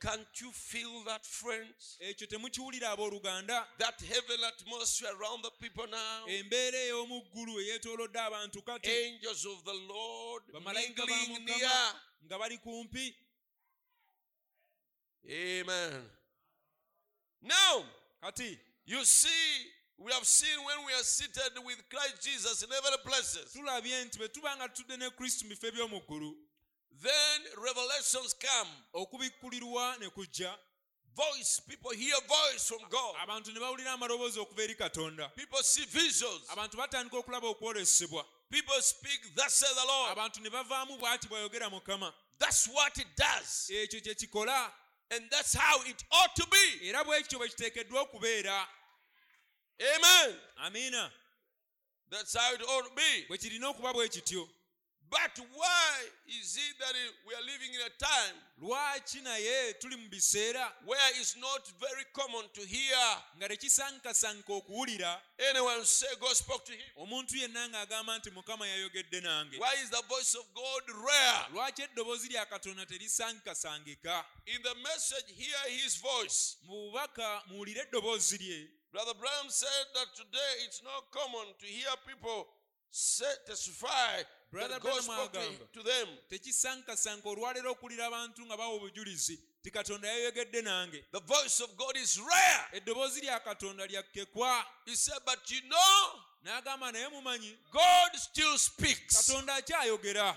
[1.99, 3.67] ekyo temukiwulira abooluganda.
[6.27, 8.89] Embeera ey'omu ggulu eyeetoolodde abantu kati
[10.53, 13.15] bamalayika ba mukama nga bali kumpi.
[15.25, 16.09] Amen.
[17.41, 17.85] Now,
[18.21, 22.97] kati you see, we have seen when we are seated with Christ Jesus in heavenly
[23.05, 23.51] places.
[23.53, 26.35] tulabye nti bwe tuba nga tutudde ne kristo mu bifo eby'omu ggulu
[27.01, 28.69] Then revelations come.
[28.93, 30.55] okubikkulirwa ne kujja
[31.15, 33.15] Voice, people hear voice from God.
[33.21, 36.49] abantu ne bawulira amaloboozi okuva eri katonda People see visions.
[36.49, 40.11] abantu batandika okulaba okwolesebwa People speak, thus says the Lord.
[40.17, 43.69] abantu ne bavaamu bw'ati bw'ayogera mukama That's what it does.
[43.69, 44.71] ekyo kye kikola
[45.11, 46.87] And that's how it ought to be.
[46.89, 48.67] era bwe bwe kiteekeddwa okubeera
[49.81, 50.35] Amen.
[50.57, 51.11] amiina
[52.11, 53.25] That's how it ought to be.
[53.27, 54.49] bwe kirina okuba bwe kityo
[55.11, 56.93] But why is it that
[57.27, 62.05] we are living in a time lwaki naye tuli mu biseera where it's not very
[62.13, 66.81] common to hear nga tekisankasanka okuwulira anyone say God spoke to him?
[66.97, 71.45] omuntu yenna ng'agamba nti mukama yayogedde nange Why is the voice of God rare?
[71.53, 76.57] lwaki eddoboozi lya katonda terisankasangika In the message, hear his voice.
[76.63, 81.89] mu bubaka muwulire eddoboozi lye Brother Branham said that today it's not common to hear
[82.07, 82.47] people
[82.89, 85.39] say, testify Brother that God spoke to,
[85.79, 86.07] to them.
[86.29, 91.97] tekisankasanka olwaleero okuwulira abantu nga bawa obujulizi ti katonda yayogedde nange The voice of God
[91.97, 92.65] is rare.
[92.73, 99.15] eddoboozi lya katonda lyakkekwa He said, but you know, n'agamba naye mumanyi God still speaks.
[99.27, 100.35] katonda akyayogera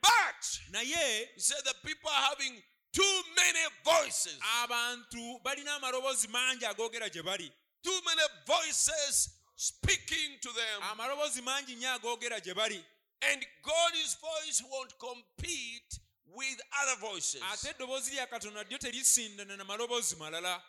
[0.00, 2.62] But naye he said the people are having
[2.92, 4.38] too many voices.
[4.62, 7.52] abantu balina amaloboozi mangi agoogera gye bali
[7.82, 10.82] Too many voices speaking to them.
[10.82, 12.84] amaloboozi mangi nnyo agoogera gye bali
[13.32, 17.42] And God's voice won't compete with other voices.
[17.52, 20.62] ate eddoboozi lya katonda terisindana na maloboozi malala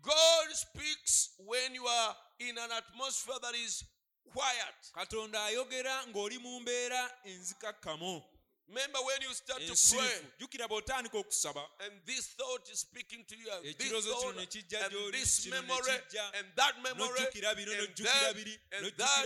[0.00, 3.84] God speaks when you are in an atmosphere that is
[4.32, 4.92] quiet.
[4.94, 8.22] katonda ayogera ng'oli mu mbeera enzikakkamu
[8.68, 11.64] Remember when you start to pray jjukira bw'otandika okusaba.
[11.80, 15.96] and this thought is speaking to you, and this thought, and this memory,
[16.36, 18.36] and that memory, and that
[18.72, 19.24] and that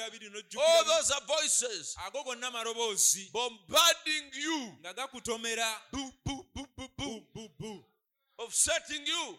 [0.57, 5.75] all those are voices ago gonna amaloboozi bombarding you, nga gakutomera.
[5.91, 7.85] Bu,
[8.39, 9.39] upsetting you.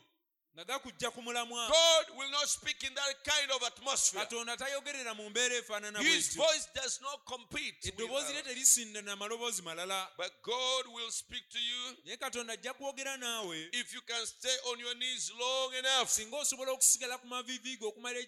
[0.54, 4.22] Nga gakujja ku mulamwa God will not speak in that kind of atmosphere.
[4.26, 7.76] katonda tayogerera mu mbeera efaanana His voice does not compete.
[7.86, 8.48] with eddoboozi lye ours.
[8.48, 13.94] terisindana maloboozi malala But God will speak to you naye katonda ajja kwogera naawe if
[13.94, 16.10] you can stay on your knees long enough.
[16.10, 18.20] singa osobola okusigala ku mavivi ge okumala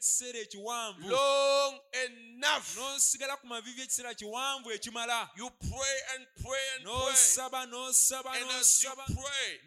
[0.99, 2.75] Long enough.
[2.77, 8.41] n'osigala ku mavivi ekiseera kiwanvu ekimala You pray and pray and pray.
[8.41, 9.59] And as you pray,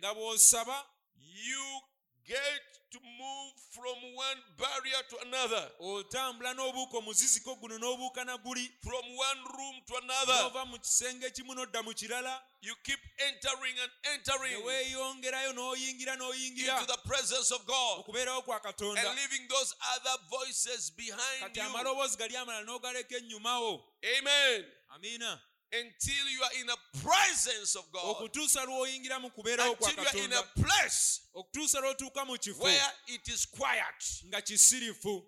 [1.18, 1.80] you
[2.28, 8.70] get to move from one barrier to another, otambula n'obuuka omuziziko guno n'obuuka na guli
[8.82, 10.34] from one room to another.
[10.42, 12.98] n'ova mu kisenge kimu n'odda mu kirala You keep
[13.28, 19.18] entering and entering weeyongerayo n'oyingira n'oyingira into the presence of God okubeerawo kwa katonda and
[19.18, 21.66] leaving those other voices behind kati you.
[21.66, 23.84] amaloboozi gali amalala n'ogaleka ennyumawo
[24.18, 24.64] Amen.
[24.88, 25.40] amiina
[25.72, 30.08] until you are in the presence of God, okutuusa lw'oyingira mu kubeerawo kwa until you
[30.08, 34.24] are in a katonda place okutuusa lw'otuuka mu kifo where it is quiet.
[34.26, 35.26] nga kisirifu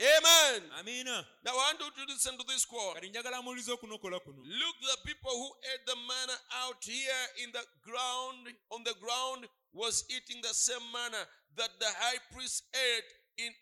[0.00, 0.62] Amen.
[0.80, 2.94] amiina Now I want you to listen to this quote.
[2.94, 7.52] kati njagala muwulize okunokola kuno Look, the people who ate the manna out here in
[7.52, 11.26] the ground, on the ground, was eating the same manna
[11.56, 13.04] that the high priest ate
[13.38, 13.52] in,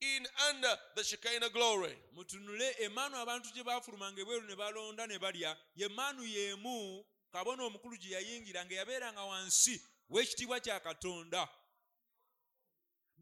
[0.00, 1.96] in under the Shekinah glory.
[2.14, 5.56] mutunule emaanu abantu gye baafulumanga ebweru ne balonda ne balya.
[5.76, 11.48] Ye maanu y'emu kabona omukulu gye yayingiranga yabeeranga wansi w'ekitiibwa kya katonda.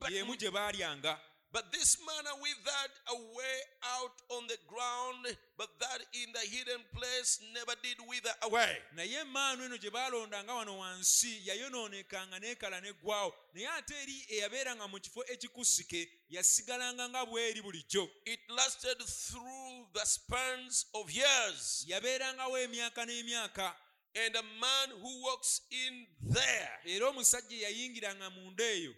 [0.09, 1.21] Y'emu gye baalyanga
[1.57, 3.57] but this manna withered away
[3.97, 5.25] out on the ground,
[5.57, 8.77] but that in the hidden place never did wither away.
[8.95, 15.01] naye emaanu eno gye baalondanga wano wansi yayonoonekanga n'ekala n'eggwawo naye ate eri eyabeeranga mu
[15.01, 21.85] kifo ekikusike yasigalanga nga bw'eri bulijjo It lasted through the spans of years.
[21.89, 23.73] yabeerangawo emyaka n'emyaka
[24.19, 28.95] And a man who walks in there era omusajja eyayingiranga munda eyo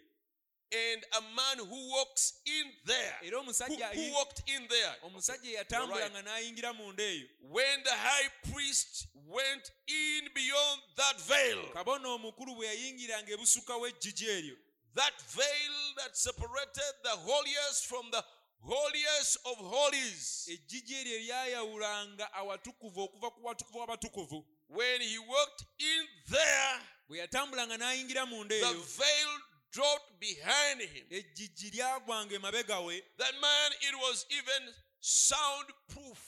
[0.71, 3.15] and a man who walks in there.
[3.23, 4.95] Who, who walked in there?
[5.03, 12.09] omusajja eyatambulanga n'ayingira munda eyo When the high priest went in beyond that veil, kabona
[12.09, 14.55] omukulu bwe yayingiranga ebusukka w'ejjigi eryo.
[14.95, 18.23] That veil that separated the holiest from the
[18.61, 24.45] holiest of holies, ejjigi eryo eryayawulanga awatukuvu okuva ku watukuvu w'abatukuvu.
[24.69, 31.05] When he walked in there, bwe yatambulanga n'ayingira munda the veil dropped behind him.
[31.09, 36.19] ejjigi lyagwanga emabega we That man, it was even soundproof.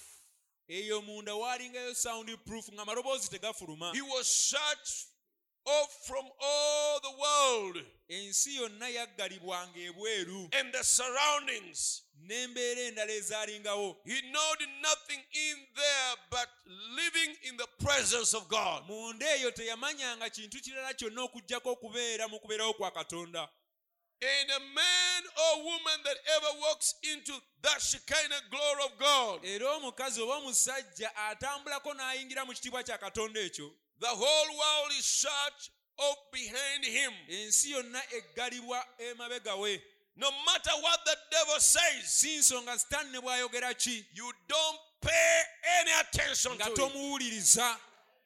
[0.68, 5.11] eyo munda waalingayo sound proof ng'amaloboozi tegafuluma He was shut
[5.66, 10.50] off from all the world ensi yonna yaggalibwanga ebweru.
[10.54, 12.04] and the surroundings.
[12.28, 13.98] n'embeera endala ezaalingawo.
[14.06, 16.48] He knowed nothing in there but
[16.96, 18.84] living in the presence of God.
[18.88, 23.50] munda eyo teyamanyanga kintu kirala kyonna okugyako okubeera mu kubeerawo kwa katonda.
[24.24, 27.34] And a man or woman that ever walks into
[27.64, 33.40] that Shekinah glory of God, era omukazi oba omusajja atambulako n'ayingira mu kitiibwa kya katonda
[33.40, 37.12] ekyo the whole world is shut off behind him.
[37.30, 39.82] ensi yonna eggalibwa emabega we
[40.18, 45.42] No matter what the devil says, si nsonga sitaani ne bw'ayogera ki you don't pay
[45.80, 46.78] any attention nga to it.
[46.78, 47.78] tomuwuliriza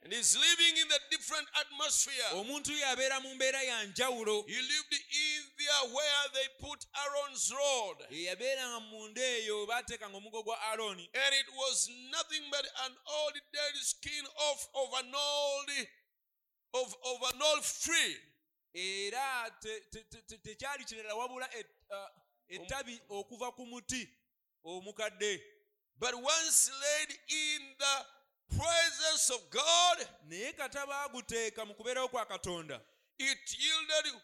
[0.05, 2.25] And he's living in the different atmosphere.
[2.33, 8.05] omuntu yabeera mu mbeera ya njawulo He lived in there where they put Aaron's rod.
[8.11, 13.75] eyabeeranga munda eyo baateekanga omugo gwa alooni And it was nothing but an old dead
[13.81, 15.69] skin off of an old
[16.73, 18.17] of, of an old tree.
[18.73, 22.09] era te- te- te- te- tekyali kirala wabula et- uh,
[22.47, 24.09] ettabi okuva ku muti
[24.63, 25.41] omukadde
[25.97, 28.05] But once laid in the
[28.49, 32.81] presence of God, naye kata baaguteeka mu kubeerawo kwa katonda.
[33.19, 34.21] it yielded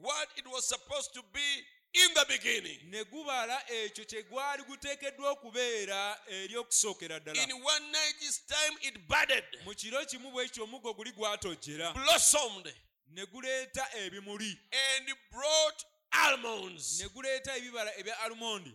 [0.00, 1.64] what it was supposed to be
[1.94, 2.78] in the beginning.
[2.90, 7.42] ne gubala ekyo kye gwali guteekeddwa okubeera eri okusookera ddala.
[7.42, 12.74] In one night's time, it budded, mu kiro kimu bwe kityo omuggo guli gwatojjera blossomed,
[13.08, 14.58] ne guleeta ebimuli.
[14.72, 17.00] and brought almonds.
[17.00, 18.74] ne guleeta ebibala ebya alumondi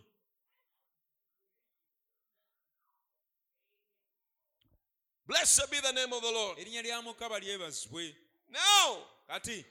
[5.28, 6.58] Blessed be the name of the Lord.
[6.58, 8.14] erinnya lya mukama lyebazibwe
[8.48, 8.98] Now,
[9.28, 9.64] kati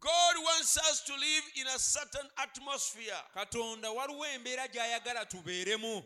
[0.00, 3.16] God wants us to live in a certain atmosphere.
[3.34, 6.02] katonda waliwo embeera gy'ayagala tubeeremu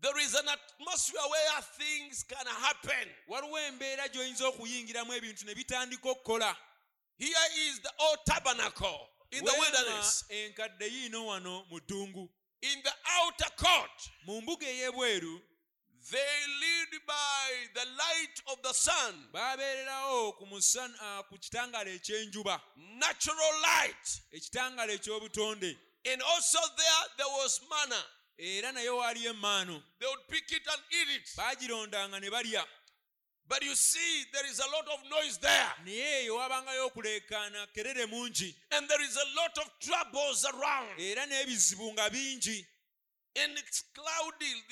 [0.00, 3.08] There is an atmosphere where things can happen.
[3.28, 6.56] waliwo embeera gy'oyinza okuyingiramu ebintu ne bitandika okukola
[7.18, 10.24] Here is the old tabernacle in the Weema wilderness.
[10.28, 12.30] enkadde yiino wano mu ddungu
[12.62, 15.40] In the outer court, mu mbuga ey'ebweru
[16.10, 22.60] they lived by the light of the sun, baabeererawo ku musana ah, ku kitangaala eky'enjuba
[22.76, 24.22] natural light.
[24.32, 25.76] ekitangaala eky'obutonde
[26.06, 28.02] And also there, there was manna.
[28.38, 31.36] era naye waaliyo emmaanu They would pick it and eat it.
[31.36, 32.64] baagirondanga ne balya
[33.46, 35.72] But you see, there is a lot of noise there.
[35.84, 40.98] naye eyo waabangayo okuleekaana kerere mungi And there is a lot of troubles around.
[41.00, 42.66] era n'ebizibu nga bingi
[43.36, 44.62] And it's cloudy.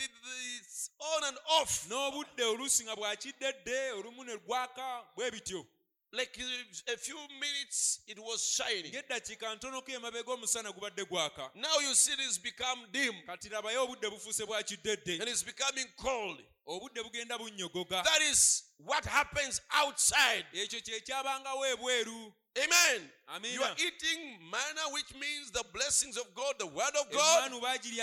[0.59, 1.87] It's on and off.
[1.89, 5.67] n'obudde oluusi nga bwakiddedde olumu ne gwaka bwe bityo
[6.11, 8.93] Like uh, a few minutes, it was shining.
[8.93, 14.11] ng'eddakiika ntonoko emabega omusana gubadde gwaka Now you see this become dim kati labayo obudde
[14.11, 16.43] bufuuse bwa kiddedde and it's becoming cold.
[16.69, 20.47] Obudde bugenda bunnyogoga That is what happens outside.
[20.53, 23.11] ekyo kyekyabangawo ebweru Amen.
[23.29, 23.53] Amen.
[23.53, 27.51] You are eating manna, which means the blessings of God, the word of God.
[27.51, 28.03] kye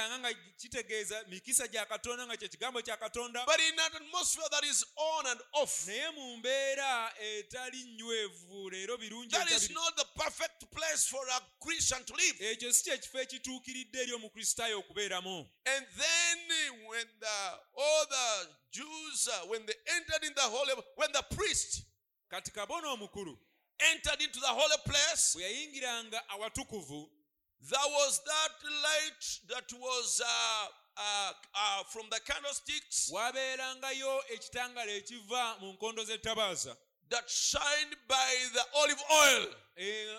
[3.46, 6.14] But in an atmosphere that is on and off, that
[9.52, 12.36] is not the perfect place for a Christian to live.
[15.68, 16.38] And then
[16.88, 21.84] when the all the Jews, uh, when they entered in the holy, when the priest
[22.30, 23.38] kati kabona omukulu
[23.92, 27.10] entered into the holy place, bwe yayingiranga awatukuvu
[27.62, 28.52] there was that
[28.84, 36.78] light that was uh, uh, uh, from the candlesticks waabeerangayo ekitangala ekiva mu nkondo z'ettabaaza
[37.10, 39.56] that shined by the olive oil.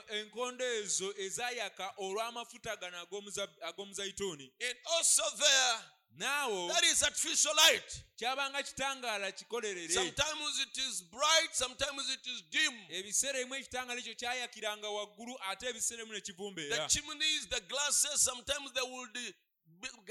[0.09, 5.79] Enkondo ezo ezaayaka olw'amafuta gano ag'omuza- ag'omuzayituuni And also there,
[6.19, 8.03] naawo that is artificial light.
[8.17, 12.75] kyabanga kitangaala kikolerere Sometimes it is bright, sometimes it is dim.
[12.89, 18.21] ebiseera ebimu ekitangaala ekyo kyayakiranga waggulu ate ebiseera ebimu ne The kivumbeera chimneys, the glasses,
[18.25, 19.17] sometimes they would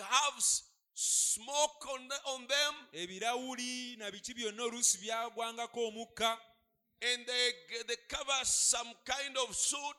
[0.02, 0.44] have
[0.94, 6.38] smoke on, the- on them ebirawuli na biki byonna oluusi byagwangako omukka
[7.02, 7.52] and they,
[7.88, 9.98] they cover some kind of suit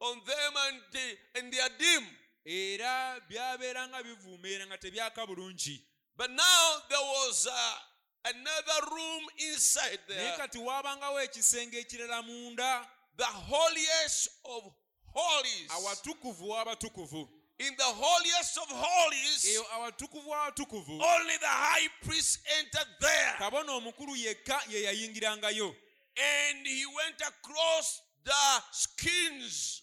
[0.00, 2.04] on them and they, and they are dim.
[2.46, 5.82] Era byabeeranga bivuumeera nga tebyaka bulungi.
[6.16, 7.78] But now there was uh,
[8.24, 9.22] another room
[9.52, 12.86] inside naye there, kati waabangawo ekisenge ekirala munda.
[13.16, 14.72] The holiest of
[15.12, 15.70] holies.
[15.70, 17.28] awatukuvu w'abatukuvu.
[17.58, 21.02] In the holiest of holies, eyo awatukuvu w'abatukuvu.
[21.02, 23.34] only the high priest entered there.
[23.38, 25.74] kabona omukulu yekka ye yayingirangayo.
[26.16, 29.82] And he went across the skins,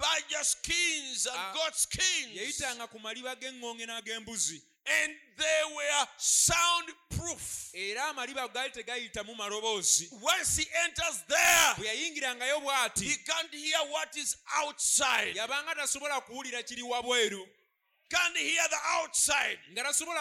[0.00, 2.34] era yayitanga badger skins and Ah, goat skins.
[2.36, 7.70] yayitanga ku maliba g'eŋŋonge n'ag'embuzi And they were soundproof.
[7.74, 13.78] era amaliba gaali tegayitamu maloboozi Once he enters there, bwe yayingirangayo bw'ati he can't hear
[13.90, 15.34] what is outside.
[15.36, 17.46] yabanga tasobola kuwulira kiri wabweru
[18.10, 19.58] Can't hear the outside.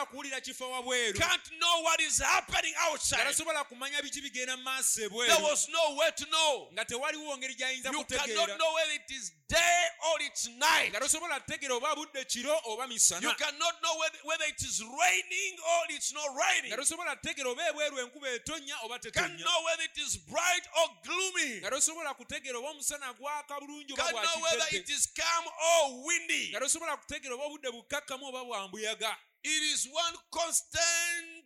[0.05, 3.19] kuwulira kifa wabweru Can't know what is happening outside.
[3.63, 6.69] kumanya biki bigenda mu maaso There was no way to know.
[6.73, 10.89] nga tewaliwo ngeri gy'ayinza You cannot know whether it is day or it's night.
[10.93, 14.79] nga tosobola kutegeera oba budde kiro oba You misana cannot know whether, whether it is
[14.85, 16.69] raining or it's not raining.
[16.71, 20.65] nga tosobola kutegeera oba ebweru enkuba etonnya oba Can't tetonnya know whether it is bright
[20.79, 21.59] or gloomy.
[21.65, 26.05] nga tosobola kutegeera oba omusana gwaka bulungi oba Can't know whether it is calm or
[26.05, 26.49] windy.
[26.53, 31.38] nga tosobola kutegeera oba obudde bukakkamu oba bwambuyaga It is one constant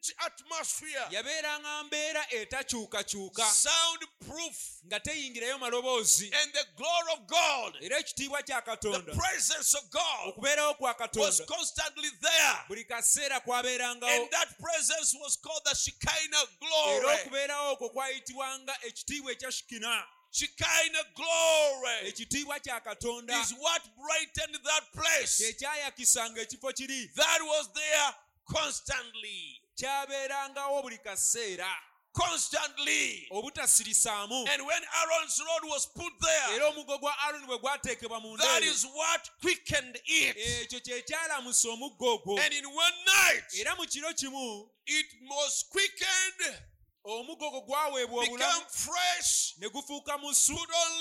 [1.12, 8.62] yabeeranga mbeera etakyukakyuka soundproof, nga teyingirayo maloboozi and the glory of God, era ekitiibwa kya
[8.62, 12.58] the katonda presence of God, okubeerawo kwa was katonda constantly there.
[12.68, 17.16] buli kaseera kwabeerangawo And that presence was called the Shekinah era glory.
[17.20, 24.84] okubeerawo okwo kwayitibwanga ekitiibwa ekya shikina Shekinah glory ekitiibwa kya katonda is what brightened that
[24.94, 25.38] place.
[25.44, 28.14] kyekyayakisanga ekifo kiri That was there
[28.46, 29.63] constantly.
[29.76, 31.68] Kyabeerangawo buli kaseera
[32.14, 33.28] Constantly.
[33.32, 38.38] obutasiriisaamu And when Aaron's rod was put there, era omugo gwa aloni bwe gwateekebwa mu
[38.38, 40.38] that is what quickened it.
[40.38, 46.60] ekyo kyekyalamusa omuggo ogwo And in one night, era mu kiro kimu it was quickened,
[47.06, 51.00] omuggo ogwo gwaweebwa become obulamu fresh, ne gufuuka musu put on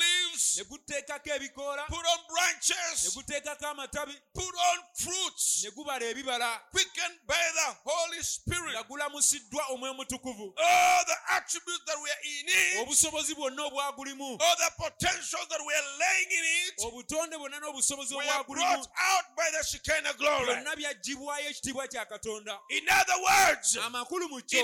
[0.56, 1.86] ne guteekako ebikoola.
[1.86, 4.12] Put on ne branches, guteekako amatabi.
[4.34, 6.60] Put on fruits, ne gubala ebibala.
[6.70, 8.72] Quickened by the Holy Spirit.
[8.72, 10.54] nga gulamusiddwa omwe mutukuvu.
[10.56, 15.60] All the attributes that were in it, obusobozi bwonna obwagulimu all oh, the potentials that
[15.60, 20.46] were laying in it, obutonde bwonna n'obusobozi obwagulimu brought out by the Shekinah glory.
[20.46, 22.58] byonna byaggibwayo ekitiibwa kya katonda.
[22.70, 24.60] In other words, amakulu mu kyo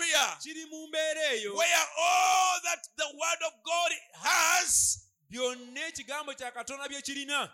[0.00, 3.92] it is in atmosphere kiri mu mbeera eyo where all that the Word of God
[4.22, 4.98] has
[5.30, 7.50] byonna ekigambo kya katonda bye kirina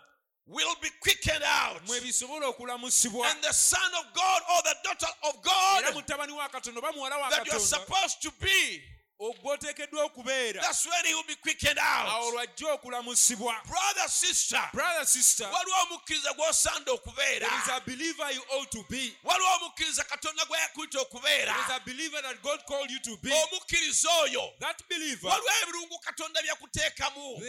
[0.47, 1.81] will be quickened out.
[1.87, 6.49] mwe bisobola okulamusibwa And the Son of God or the daughter of God mutabani wa
[6.49, 8.81] katonda oba muwala wa that you're supposed to be,
[9.19, 10.61] ogwoteekeddwa okubeera.
[10.61, 12.33] That's when He will be quickened awo out.
[12.33, 15.47] lwajja okulamusibwa Brother, sister, brother sister.
[15.53, 17.47] Waliwo omukkiriza gw'osaana okubeera.
[17.47, 19.13] There is a believer you ought to be.
[19.23, 21.53] Waliwo omukkiriza katonda gwe yakuyita okubeera.
[21.53, 23.31] There is a believer that god called you to be.
[23.31, 24.53] Omukkiriza oyo.
[24.59, 27.41] That believer waliwo ebirungu katonda byakuteekamu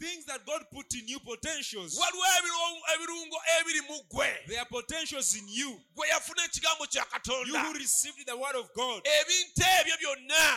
[0.00, 1.98] things that god put in you potentials.
[1.98, 5.80] Waliwo ebiru- ebirungo ebiri mu gwe there are potentials in you.
[5.94, 7.04] Gwe yafuna ekigambo kya
[7.46, 9.02] you who received the word of god.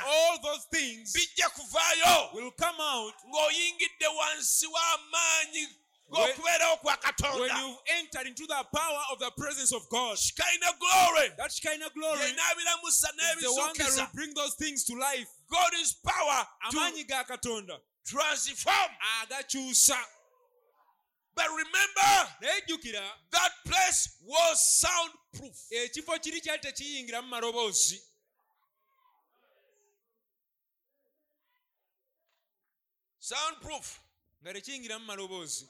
[0.07, 1.13] All those things
[2.33, 5.67] will come out ng'oyingidde wansi w'amaanyi
[6.09, 6.97] When- gw'okubeerawo kwa
[7.39, 11.29] when you've entered into the power of the presence of God, kalina glory.
[11.37, 13.07] That kind of glory yenaabiramusa
[13.41, 15.27] the one that will bring those things to life.
[15.49, 18.91] god is power to amaanyi ga katonda transform.
[19.23, 19.97] Agakyusa
[21.35, 22.29] but remember
[23.31, 25.71] that place was soundproof.
[25.71, 28.01] Ekifo kiri kyali tekiyingiramu maloboozi.
[33.19, 33.99] Soundproof.
[34.43, 35.69] Nga tekiyingiramu maloboozi.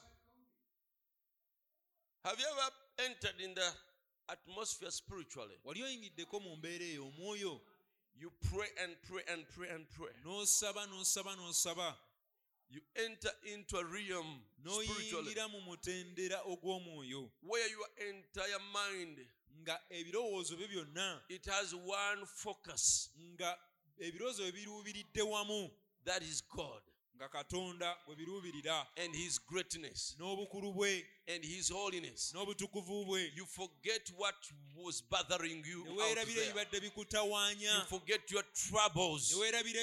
[2.25, 2.71] Have you ever
[3.09, 3.73] entered in the
[4.29, 5.55] atmosphere spiritually?
[5.63, 7.61] Wali oyingiddeko mu mbeera eyo omwoyo.
[8.15, 10.13] You pray and pray and pray and pray.
[10.23, 11.95] N'osaba n'osaba n'osaba
[12.73, 17.29] you enter into a realm n'oyingira mu mutendera ogw'omwoyo.
[17.43, 19.19] where your entire mind
[19.61, 23.57] nga ebirowoozo byo byonna it has one focus nga
[23.99, 25.69] ebirowoozo bwe biruubiridde wamu.
[26.05, 26.81] that is god
[27.15, 28.87] nga katonda bwe biruubirira.
[29.03, 32.33] And his greatness n'obukulu bwe and his holiness.
[32.33, 34.35] n'obutukuvu bwe you forget what
[34.75, 35.85] was bothering you
[36.21, 37.73] ebibadde bikutawaanya.
[37.73, 39.33] You forget your troubles.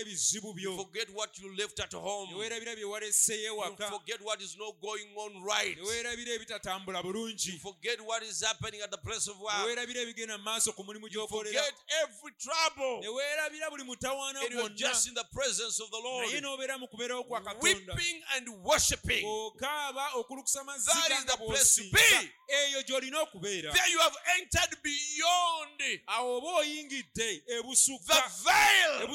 [0.01, 0.77] Ebizibu byo.
[0.77, 2.35] Forget what you left at home.
[2.35, 5.79] Bye waleseyo ewaka forget what is not going on right.
[5.79, 7.59] Ebitatambula bulungi.
[7.61, 9.67] Forget what is happening at the place of work.
[9.67, 11.45] Weerabira ebigenda mu maaso ku mulimu you gy'okolera.
[11.45, 13.01] forget every trouble.
[13.01, 14.77] Ne weerabira buli mutawaana and gwonna.
[14.77, 16.27] just in the presence of the Lord.
[16.29, 17.20] naye n'obeera mu katonda
[17.61, 19.25] weeping and worshiping.
[19.61, 22.31] That is the place to be.
[22.51, 23.73] eyo gy'olina okubeera.
[23.73, 26.03] There you have entered beyond.
[26.09, 29.07] Awo oba oyingidde the veil.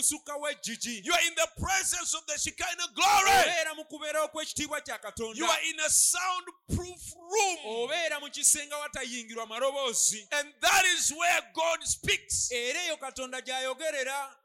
[1.03, 3.75] you are in the presence of the Shekinah glory.
[3.75, 7.57] Mu kubeerawo kw'ekitiibwa kya you are in a soundproof room.
[7.65, 10.27] Obeera mu kisenge watayingirwa maloboozi.
[10.31, 14.35] And that is where God speaks era eyo katonda gy'ayogerera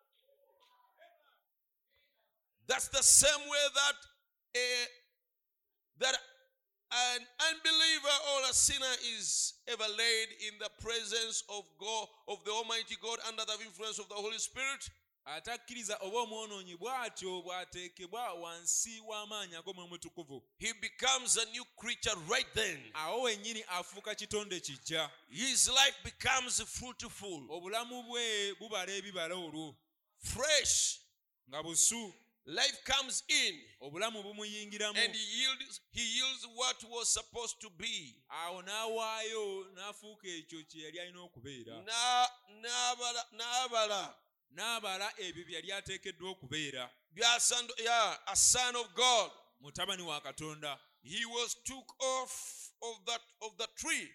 [2.70, 3.96] That's the same way that
[4.56, 4.66] a
[5.98, 6.14] that
[7.16, 12.52] an unbeliever or a sinner is ever laid in the presence of God of the
[12.52, 14.90] Almighty God under the influence of the Holy Spirit.
[15.26, 22.54] atakkiriza oba omwonoonyi bw'atyo bw'ateekebwa wansi w'amaanyi ag'omwe mutukuvu He becomes a new creature right
[22.54, 22.90] then.
[22.94, 29.76] awo wennyini afuuka kitonde kijja His life becomes fruitful, obulamu bwe bubala ebibala olwo
[30.18, 31.00] fresh.
[31.48, 32.14] nga busu
[32.46, 34.96] Life comes in obulamu bumuyingiramu.
[34.96, 38.16] and he yields he yields what was supposed to be.
[38.28, 41.84] awo n'awaayo n'afuuka ekyo kye yali alina okubeera.
[41.84, 42.28] Na
[42.62, 44.14] n'abala n'abala.
[44.54, 46.90] N'abala ebyo bye yali ateekeddwa okubeera.
[47.14, 49.30] Yeah, a son of God.
[49.62, 50.78] mutabani wa katonda.
[51.02, 54.08] He was took off of that of the tree.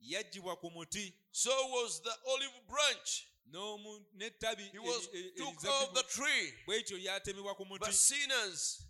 [0.00, 1.12] Yaggyibwa ku muti.
[1.30, 6.52] So was the olive branch he was took off the tree.
[6.66, 8.86] Bw'ekyo lyatemebwa ku but sinners.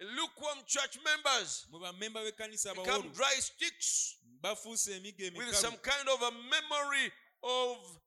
[0.00, 1.66] Lukewarm church members.
[1.70, 7.12] Mu bammemba b'ekkanisa become dry sticks with some kind of a memory
[7.42, 8.00] of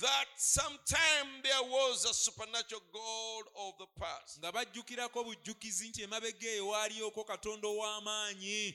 [0.00, 4.38] that sometime there was a supernatural god of the past.
[4.38, 8.74] Nga bajjukirako bujjukizi nti emabega eyo waaliyooko katonda ow'amaanyi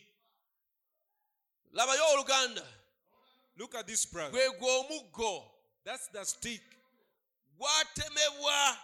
[1.71, 2.67] labayo oluganda
[3.55, 4.31] look at this brother.
[4.31, 5.52] Gwe gwe omuggo
[5.85, 6.61] that's the stick.
[7.59, 8.77] Gwatemebwa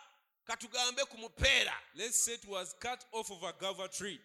[0.48, 4.20] katugambe ku mupeera let's say it was cut off of a gava tree.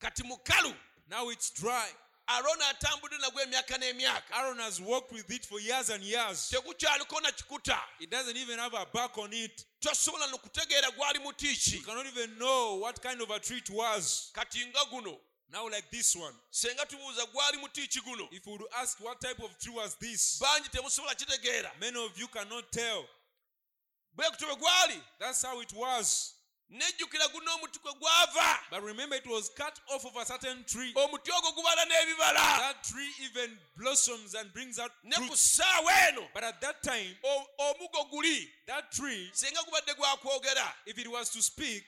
[0.00, 0.74] Kati mukalu
[1.10, 1.88] now it's dry.
[2.28, 4.38] Alooni atambudde nagwo emyaka n'emyaka.
[4.38, 6.52] Aaron has worked with it for years and years.
[6.52, 7.76] Tekukyaliko na kikuta.
[8.00, 9.64] It doesn't even have a back on it.
[9.80, 14.30] Tosobola nokutegeera gwali muti you cannot even know what kind of a tree it was.
[14.32, 15.18] Kati nga guno
[15.52, 16.34] now like this one.
[16.50, 19.96] Senga tubuuza gwali muti ki guno if we would ask what type of tree was
[19.96, 23.04] this bangi temusobola kitegeera many of you cannot tell.
[24.16, 26.34] Bwe kutyo bwe gwali that's how it was.
[26.70, 28.58] nejjukira guno omuti kwe gwava.
[28.70, 30.92] But remember it was cut off of a certain tree.
[30.94, 32.58] Omuti ogwo gubala n'ebibala.
[32.58, 36.22] That tree even blossoms and brings out ne ku fruit ssaawa eno.
[36.32, 37.16] But at that time
[38.10, 38.46] guli.
[38.66, 41.84] that tree senga gubadde gwakwogera if it was to speak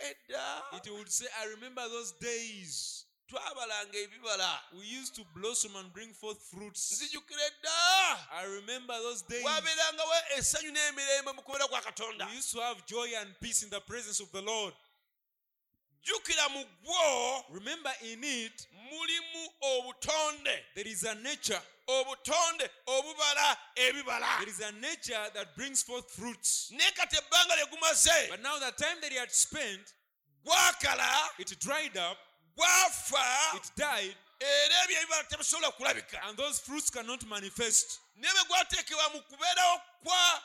[0.00, 0.62] edda?
[0.84, 3.04] It would say i remember those days.
[3.30, 4.50] Twabalanga ebibala.
[4.78, 6.92] We used to blossom and bring forth fruits.
[6.92, 8.18] Nzijjukira edda.
[8.32, 9.44] I remember those days.
[9.44, 12.26] Wabeerangawo essanyu n'emirembe mu kubeera kwa katonda.
[12.26, 14.74] We used to have joy and peace in the presence of the lord
[16.04, 20.58] jjukira mu gwo remember in it mulimu obutonde.
[20.74, 21.60] there is a nature.
[21.88, 24.38] Obutonde obubala ebibala.
[24.40, 26.70] There is a nature that brings forth fruits.
[26.72, 29.92] Naye kati ebbanga lye gumaze but now the time that he had spent
[30.46, 32.18] gwakala it dried up
[32.56, 36.28] gwafa it died era ebyo ebibala tebisobola kulabika.
[36.28, 38.00] and those fruits cannot manifest.
[38.16, 40.42] Naye bwe gwateekebwa mu kubeerawo kwa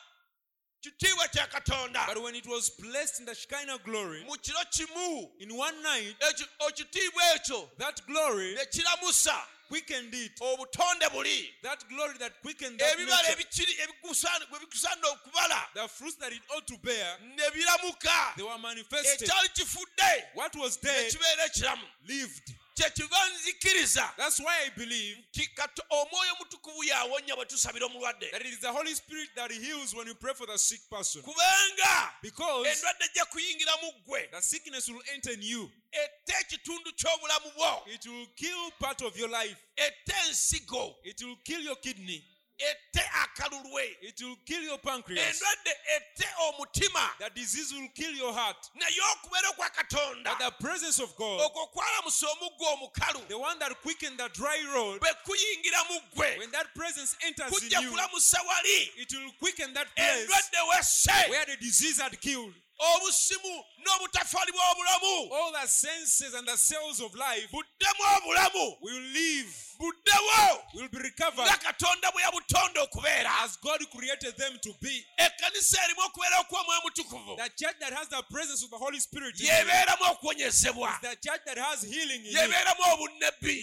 [0.82, 2.06] kitiibwa kya katonda.
[2.06, 6.16] But when it was placed in the Shekinah glory, mu kiro kimu in one night,
[6.20, 9.36] ekitiibwa ekyo that glory ne kiramusa
[9.70, 10.40] quickened it.
[10.40, 11.48] obutonde buli.
[11.62, 13.72] That glory that quickened that ebibala ebikiri
[14.02, 15.60] bwe okubala.
[15.74, 18.36] The fruits that it ought to bear, ne biramuka.
[18.36, 19.28] they were manifested.
[19.28, 20.34] ekyali kifudde.
[20.34, 21.86] What was ne dead kibeera ekiramu.
[22.08, 22.54] lived.
[22.80, 25.18] Kyekiva nzikiriza That's why I believe
[25.54, 30.06] Kato- omwoyo yawonya bwe tusabira omulwadde that it is the Holy Spirit that heals when
[30.08, 31.22] you pray for the sick person.
[31.22, 35.70] kubanga Because endwadde ejja kuyingira mu ggwe the sickness will enter in you.
[35.92, 39.56] ette ekitundu ky'obulamu bwo It will kill part of your life.
[39.76, 42.24] ette ensigo It will kill your kidney.
[42.60, 45.26] Ette akalulwe It will kill your pancreas.
[45.40, 47.08] endwadde ette omutima.
[47.18, 48.56] That disease will kill your heart.
[48.74, 50.24] naye okubeera kwa katonda.
[50.24, 53.28] But the presence of God, okwo kwalamusa omuggo omukalu.
[53.28, 56.38] the one that quickened the dry road, bwe kuyingira mu ggwe.
[56.38, 61.08] when that presence enters in you, kulamusa wali it will quicken that place endwadde wesse.
[61.30, 62.52] where the disease had killed.
[62.80, 65.32] obusimu n'obutafaali bw'obulamu.
[65.32, 68.76] All the senses and the cells of life buddemu obulamu.
[68.80, 71.46] will live, buddewo will be recovered.
[71.46, 73.30] Nga katonda bwe yabutonda okubeera.
[73.42, 75.06] As God created them to be.
[75.16, 77.36] ekkanisa erimu okubeera okw'omwoyo mutukuvu.
[77.36, 81.00] The church that has the presence of the Holy Spirit yebeeramu okuwonyezebwa.
[81.00, 83.08] The church that has healing in yebeeramu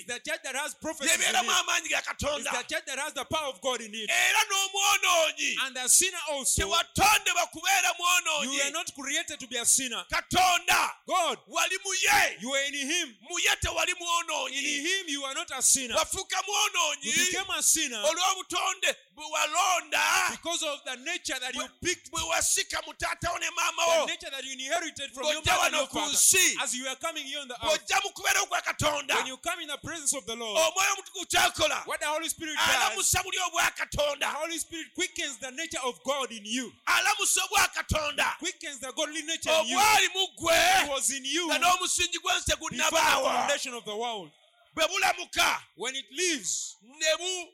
[0.08, 2.52] the church that has prophecy yebeeramu amaanyi ga katonda.
[2.52, 4.10] the church that has the power of God in it.
[4.10, 5.68] era n'omwonoonyi.
[5.68, 10.04] And the sinner also, tewatondebwa kubeera you mwonoonyi were not created to be a sinner.
[10.12, 10.92] katonda.
[11.08, 12.38] God, wali mu ye.
[12.40, 13.16] you were in Him.
[13.22, 15.96] mu ye tewali In mwonoonyi Him, you are not a sinner.
[16.08, 20.32] Wafuuka You mwonoonyi became a sinner olw'obutonde bwe walonda.
[20.32, 24.52] Because of the nature that you bwe- wasika mutaatawo ne the maamawo nature that you
[24.54, 26.14] inherited from your Ng'ojja mother and wano ku father.
[26.14, 29.16] nsi As you are coming here on the earth, bw'ojja mu kubeera okwa katonda.
[29.16, 32.30] When you come in the presence of the Lord, omwoyo omutukuvu kyakola what the Holy
[32.30, 36.46] Spirit does, alamusa buli obwa the katonda Holy Spirit quickens the nature of God in
[36.46, 38.36] you, alamusa obwa katonda.
[38.40, 39.78] Quickens the godly nature in you.
[39.78, 43.48] obwali mu It ggwe was in you nga n'omusingi gw'ensi the tegunnabaawo
[44.78, 45.48] foundation of the world.
[45.48, 47.52] bwe bulamuka When it leaves, ne bu.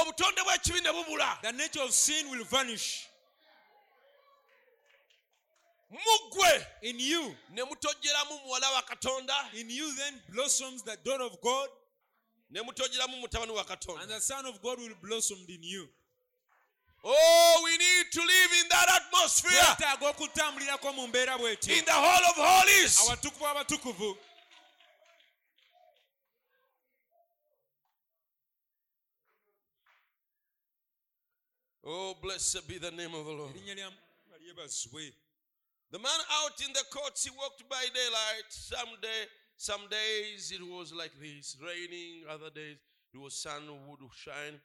[0.00, 1.42] Obutonde bw'ekibi ne bubula.
[1.42, 3.06] the nature of sin will vanish.
[5.90, 9.34] muggwe In you, ne mutojjeramu muwala wa katonda.
[9.54, 11.68] In you then blossoms the daughter of God,
[12.50, 13.64] ne mutojjeramu mutabani wa
[14.00, 15.88] and the Son of God will blossom in you.
[17.04, 19.52] oh we need to live in that atmosphere.
[19.52, 22.98] Twetaaga okutambulirako mu mbeera bwetyo in the hall of holies
[31.84, 35.12] oh blessed be the name of the lord erinnya lya Mukama lyebazibwe
[35.94, 38.48] The man out in the courts, he walked by daylight.
[38.48, 42.24] Some day, some days it was like this, raining.
[42.28, 42.78] Other days
[43.12, 44.58] it was sun would shine,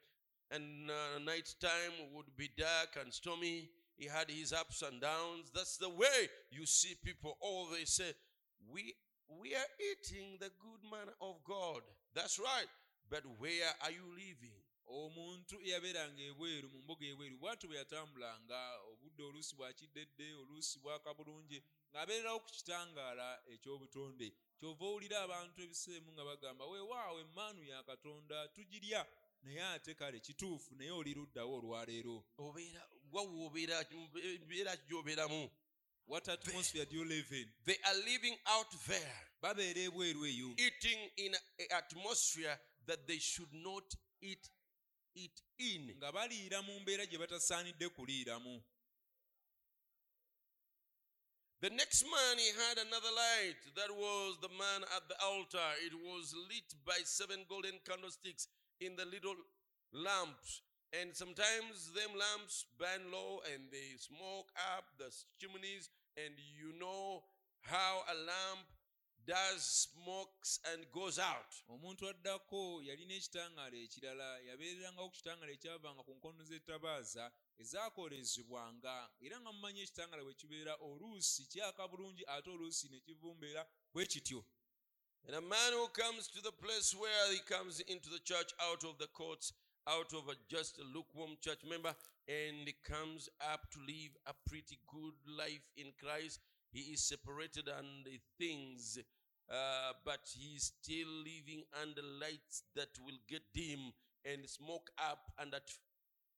[0.50, 3.70] and uh, night time would be dark and stormy.
[3.96, 5.52] He had his ups and downs.
[5.54, 7.38] That's the way you see people.
[7.42, 8.12] All they say,
[8.74, 8.96] we
[9.28, 11.82] we are eating the good man of God.
[12.16, 12.70] That's right.
[13.08, 14.58] But where are you living?
[14.90, 18.60] Omuntu eyabeeranga ebweru mu mbuga ebweru bw'atyo bwe yatambulanga
[18.92, 21.60] obudde oluusi bwakiddedde oluusi bwaka bulungi
[21.94, 24.28] ng'abeererawo ku kitangaala eky'obutonde
[24.60, 29.02] kyova owulira abantu ebiseemu nga bagamba weewaawo emmaanu ya katonda tugirya
[29.44, 32.18] naye ate kale kituufu naye oli luddawo olwaleero
[33.14, 35.50] Obeera- gy'obeeramu.
[36.08, 39.16] what atmosphere do you live in They are living out there.
[39.42, 44.50] babeera ebweru eyo eating in an atmosphere that they should not eat
[45.26, 45.96] it in.
[45.98, 48.64] nga baliira mu mbeera gye batasaanidde kuliiramu
[51.62, 53.60] The next man he had another light.
[53.76, 55.70] That was the man at the altar.
[55.84, 58.48] It was lit by seven golden candlesticks
[58.80, 59.36] in the little
[59.92, 60.62] lamps.
[60.96, 65.90] And sometimes them lamps burn low and they smoke up the chimneys.
[66.16, 67.24] And you know
[67.64, 68.66] how a lamp
[69.30, 71.54] does smokes and goes out.
[71.70, 77.26] omuntu addako yalina ekitangaala ekirala yabeererangawo ku kitangaala ekyavanga ku nkono z'ettabaaza
[77.62, 78.94] ezaakolezebwanga
[79.26, 83.62] era nga mumanyi ekitangaala bwe kibeera oluusi kyaka bulungi ate oluusi ne kivumbeera
[83.94, 84.42] bwe kityo
[85.28, 88.84] And a man who comes to the place where he comes into the church out
[88.84, 89.54] of the courts,
[89.86, 91.94] out of a just a lukewarm church member,
[92.28, 96.40] and he comes up to live a pretty good life in Christ.
[96.72, 98.98] He is separated and the things,
[99.50, 103.92] uh, but he's still living under lights that will get dim
[104.26, 105.70] and smoke up and at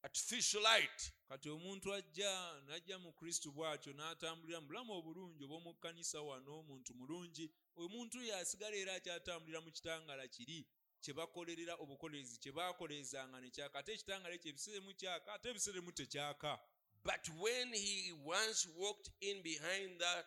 [0.03, 1.11] artificial light.
[1.29, 6.93] kati omuntu ajja n'ajja mu kristo bw'atyo n'atambulira mu bulamu obulungi obw'omu kkanisa wano omuntu
[6.93, 7.45] mulungi
[7.75, 10.67] omuntu yasigala era akyatambulira mu kitangaala kiri
[11.01, 16.59] kye bakolerera obukolerezi kye baakolezanga ne kyaka ate ekitangaala ekyo ebiseeremu kyaka ate ebiseeremu tekyaka
[17.03, 20.25] But when he once walked in behind that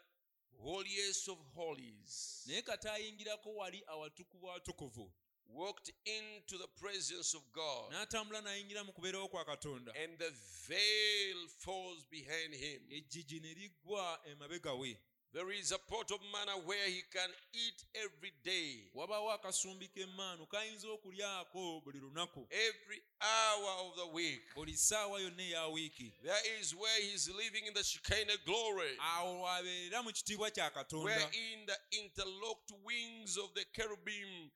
[0.65, 5.13] holiest of holies, naye kati ayingirako wali awatukuvu watukuvu.
[5.47, 9.93] Walked into the presence of God, n'atambula n'ayingira mu kubeerawo kwa katonda.
[9.95, 10.31] And the
[10.69, 12.83] veil falls behind him.
[12.91, 14.99] ejjigi ne liggwa emabega we
[15.35, 18.87] There is a pot of manna where he can eat every day.
[18.95, 24.55] wabaawo akasumbi k'emmaanu kayinza okulyako buli lunaku every hour of the week.
[24.55, 29.41] buli ssaawa yonna eya wiiki There is where he's living in the Shekinah glory, awo
[29.43, 34.51] wabeerera mu kitiibwa kya katonda where in the interlocked wings of the cherubim,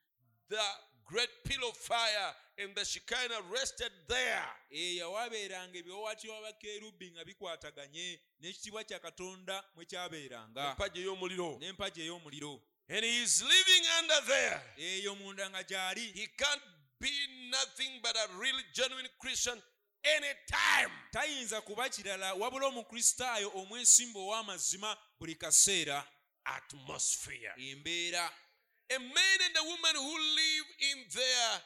[0.48, 0.62] the
[1.08, 4.44] great pillar of fire and the Shekinah rested there.
[4.70, 11.58] eyo wabeeranga ebiwawaatiro abakerubi nga bikwataganye n'ekitiibwa kya katonda mwe kyabeeranga Empagi ey'omuliro.
[11.60, 14.60] n'empagi ey'omuliro And he is living under there.
[14.76, 16.62] eyo munda nga gy'ali He can't
[17.00, 17.10] be
[17.50, 19.62] nothing but a really genuine Christian
[20.04, 20.90] anytime.
[21.12, 26.04] tayinza kuba kirala wabula omukristaayo omwesimba ow'amazima buli kaseera
[26.44, 27.52] Atmosphere.
[27.56, 28.30] embeera
[28.90, 31.60] A man and a woman who live in there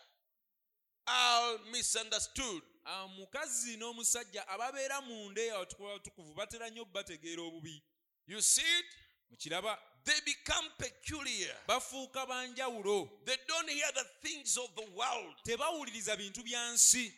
[1.07, 2.63] are misunderstood.
[2.85, 7.83] Ah, omukazi n'omusajja ababeera munda abatukuvu batera nnyo bategeera obubi
[8.27, 8.87] You see it?
[9.31, 11.57] mukiraba They become peculiar.
[11.69, 15.37] bafuuka banjawulo They don't hear the things of the world.
[15.45, 17.15] tebawuliriza bintu bya nsi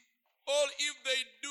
[0.46, 1.50] Or if they do,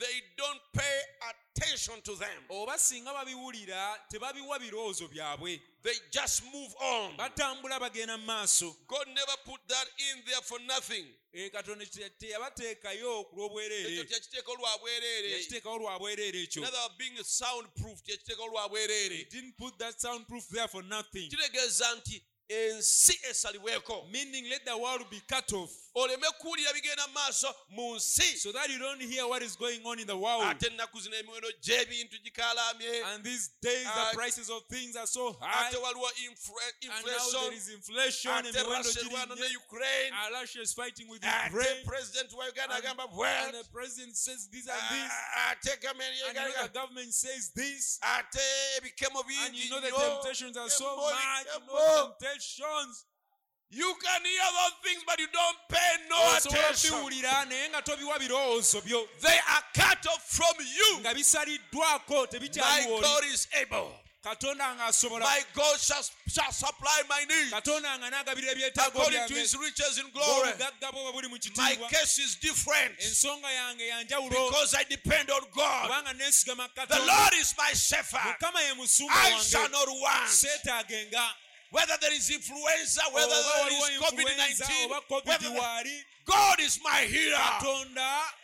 [0.00, 2.42] they don't pay attention to them.
[2.48, 7.16] oba singa babiwulira tebabiwa birowoozo byabwe They just move on.
[7.16, 11.06] batambula bagenda mu maaso God never put that in there for nothing.
[11.32, 15.30] Eh, katonda te- teyabateekayo ku lw'obwereere Ekyo tekiteeka olwa bwereere.
[15.30, 19.16] yakiteekawo lwa bwereere ekyo Another being soundproof tekiteeka olwa bwereere.
[19.16, 24.76] He didn't put that soundproof there for nothing kitegeeza nti ensi esaliweeko meaning let the
[24.76, 28.38] world be cut off oleme kuwulira bigenda mu maaso mu nsi.
[28.38, 30.44] So that you don't hear what is going on in the world.
[30.44, 32.16] Ate ennaku zino emiwendo gy'ebintu
[33.14, 35.68] and these days the prices of things are so high.
[35.68, 40.12] ate waliwo infra- and now there inflation is inflation ate Russia ne ukraine.
[40.32, 41.84] Russia is fighting with ate Ukraine.
[41.84, 43.04] president wa uganda and, agamba
[43.46, 47.12] and the president says this and ah, this ate gamani and you know the government
[47.12, 47.98] says this.
[48.02, 48.40] Ate
[48.78, 51.14] ebikemo and bingi you know the temptations are so much
[51.54, 53.06] you know temptations
[53.70, 56.90] you can hear those things but you don't pay no attention.
[56.90, 59.06] obiwulira naye nga tobiwa birowoozo byo.
[59.20, 61.00] They are cut off from you.
[61.02, 61.14] My
[63.00, 63.92] god is able.
[64.24, 65.20] Katonda nga asobola.
[65.20, 69.98] My god shall, shall supply my needs katonda nga n'agabira ebyetaago according to his riches
[69.98, 70.50] in glory.
[70.50, 72.98] Obugagga bwe bwe buli mu my case is different.
[72.98, 75.90] Ensonga yange yanjawulo because i depend on god.
[76.18, 77.06] Neesigama the katonda.
[77.06, 78.34] Lord is my shepherd.
[78.34, 80.28] Mukama ye musumba i shall wange not want.
[80.28, 81.24] Seetaagenga
[81.70, 84.88] whether there is influenza whether there is influenza covid-19
[85.24, 87.38] whether the- waali god is my healer.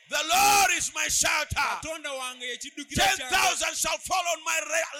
[0.08, 1.56] The lord is my shelter.
[2.18, 2.58] Wange
[2.94, 4.98] 10,000 shall fall on my ra-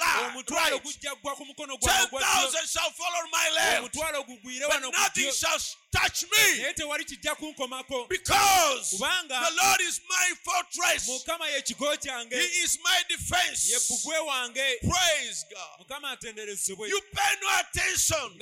[0.50, 0.72] right.
[0.82, 2.50] gujja gwa ku mukono gwange ogwa ddyo.
[2.50, 3.94] 10,000 shall fall on my left.
[4.68, 5.58] But nothing shall
[5.92, 6.62] touch me.
[6.62, 8.08] Naye tewali kijja kunkomako.
[8.08, 11.08] Because the lord is my fortress.
[11.08, 12.34] Mukama ye kigo kyange.
[12.34, 13.70] He is my defense.
[14.82, 15.86] Praise god.
[16.88, 18.38] You pay no attention.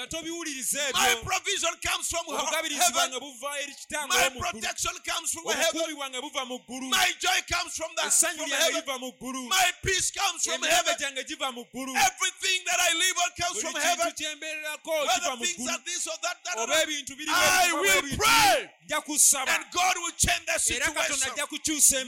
[0.95, 2.73] My provision comes from heaven.
[2.93, 4.09] bwange buva eri kitange.
[4.09, 5.81] My protection comes from heaven.
[5.81, 8.75] obukuumi bwange buva mu ggulu my joy comes from the from heaven.
[8.75, 10.95] liva mu ggulu my peace comes from heaven.
[10.99, 14.07] gyange giva mu ggulu everything that i live on comes from heaven.
[14.07, 18.71] whether things are this or that, that or oba that ebintu biri I will pray.
[18.85, 21.17] and god will change the situation.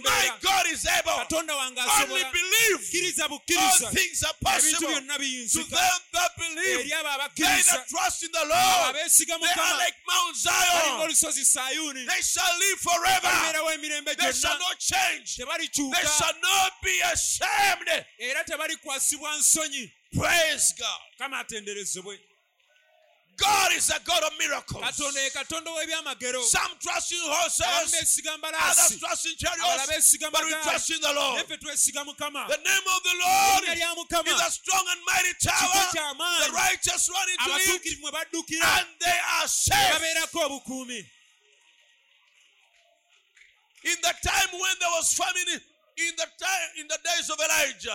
[0.05, 1.25] my god is able.
[1.27, 2.81] Only believe.
[3.29, 6.89] All things are possible to them that believe.
[6.89, 8.95] They that trust in the lord.
[8.95, 11.11] They are like mount zion.
[11.47, 13.29] Sayuuni they shall live forever.
[14.19, 15.37] They shall not change.
[15.37, 19.93] they shall not be ashamed era tebalikwasibwa nsonyi.
[20.15, 22.19] Praise god.
[23.37, 24.83] God is a god of miracles.
[24.83, 26.41] Katonda ye katonda w'ebyamagero.
[26.41, 27.67] Some trust in horses.
[27.69, 30.17] Others trust in chariots.
[30.33, 31.45] But we trust in the lord.
[31.45, 32.49] Neffe twesiga mukama.
[32.49, 34.33] The name of the lord erinnya lya mukama.
[34.33, 35.85] is a strong and mighty tower.
[36.47, 38.79] The righteous run into it abatuukirivu mwe baddukira.
[38.81, 40.01] and they are safe
[43.87, 45.61] in the time when there was famine
[45.97, 47.95] in the time in the days of elijah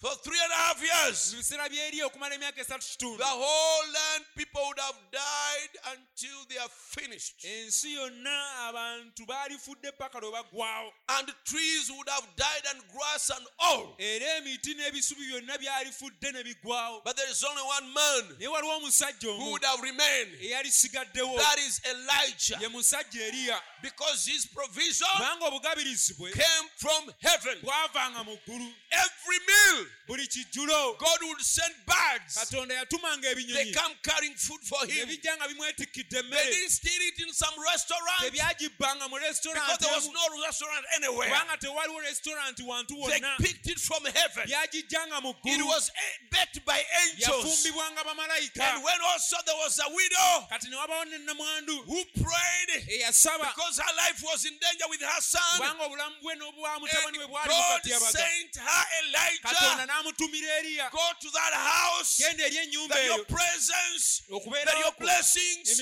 [0.00, 4.62] for three and a half years biseera by'eriya okumala emyaka esatu the whole land people
[4.66, 7.44] would have died until they are finished.
[7.44, 13.46] ensi yonna abantu baalifudde paka lwe bagwawo And trees would have died, and grass and
[13.58, 13.94] all.
[13.98, 19.64] era emiti n'ebisubi byonna byalifudde ne bigwawo But there is only one man who would
[19.64, 20.30] have remained.
[20.40, 22.58] That is Elijah.
[22.60, 27.58] ye musajja eriya Because his provision came from heaven.
[27.62, 32.34] bwavanga mu ggulu Every meal, buli kijjulo God would send birds.
[32.34, 33.74] katonda yatumanga They ebinyonyi.
[33.74, 35.08] come carrying food for him.
[35.08, 38.20] bijja nga bimwetikkidde They didn't steal it in some restaurant.
[38.24, 41.28] Tebyagibbanga mu because restaurant there was no restaurant anywhere.
[41.28, 44.48] kubanga tewaliwo restaurant wantu They wonna picked it from heaven.
[44.48, 47.44] byagijjanga mu It was eh, bet by angels.
[47.44, 51.84] yafumbibwanga bamalayika And when also there was a widow kati ne wabawo ne nnamwandu.
[51.84, 56.34] who prayed eyasaba because her life was in danger with her son, kubanga obulamu bwe
[56.34, 59.48] n'obwa and mutabani we bwali God bukatyabaga sent her Elijah,
[59.86, 65.78] n'amutumira eriya go to that house, genda eri ennyumba that your presence, that your blessings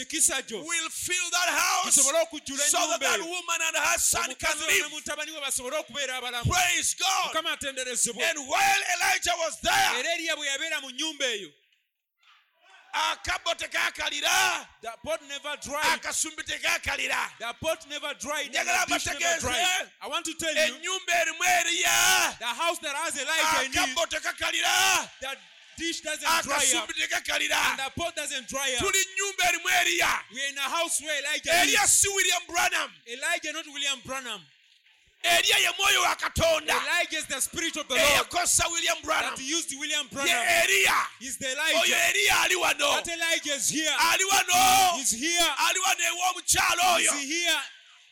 [0.50, 4.82] will fill that house okujjula so that that woman and her son can we
[5.40, 6.50] basobole okubeera abalamu.
[6.50, 7.36] Praise God.
[7.36, 11.52] And while Elijah was there, era eriya bwe yabeera mu nnyumba eyo
[12.96, 16.00] akabbo tekakalira the pot never dried.
[16.00, 18.52] Akasumbi tekakalira the pot never dried.
[18.52, 19.40] Njagala the dish never mbategeeze.
[19.40, 19.90] dried.
[20.02, 22.38] I want to tell you ennyumba erimu eriya.
[22.38, 25.36] the house that has elijah in it akabbo tekakalira the
[25.76, 26.88] dish doesn't dry up.
[26.88, 28.80] And the pot doesn't dry up.
[28.80, 30.12] Tuli nyumba erimu eriya.
[30.32, 32.90] We're in a house where elijah eriya is si william branham.
[33.06, 34.40] Elijah not william branham
[35.26, 36.74] eriya ye mwoyo wa katonda.
[36.74, 38.06] Elijah is the spirit of the lord.
[38.06, 39.34] eyakosa william branham.
[39.34, 40.46] That used william ye branham.
[40.62, 40.98] Eriya
[41.82, 43.02] oyo eriya ali wano.
[43.02, 43.94] That elijah is here.
[44.12, 44.96] Ali wano.
[44.96, 45.50] He's here.
[45.68, 47.12] Ali wano ew'omukyalo oyo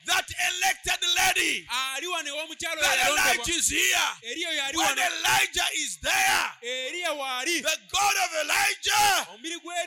[0.06, 1.66] that elected lady.
[2.80, 4.10] That elijah is here.
[4.74, 6.50] When elijah is there
[7.62, 9.26] the god of elijah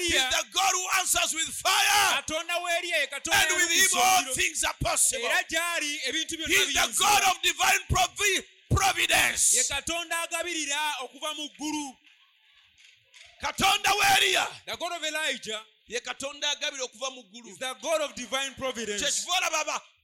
[0.08, 2.24] is the god who answers with fire.
[3.34, 5.30] And with him all things are possible.
[6.48, 8.44] He's the god of divine provi- ye
[8.76, 11.98] providence katonda agabirira okuva mu ggulu.
[13.42, 14.48] Katonda w'eriya.
[14.66, 17.58] The god of elijah ye katonda agabira okuva mu ggulu.
[19.00, 19.82] kyekiva olaba aba-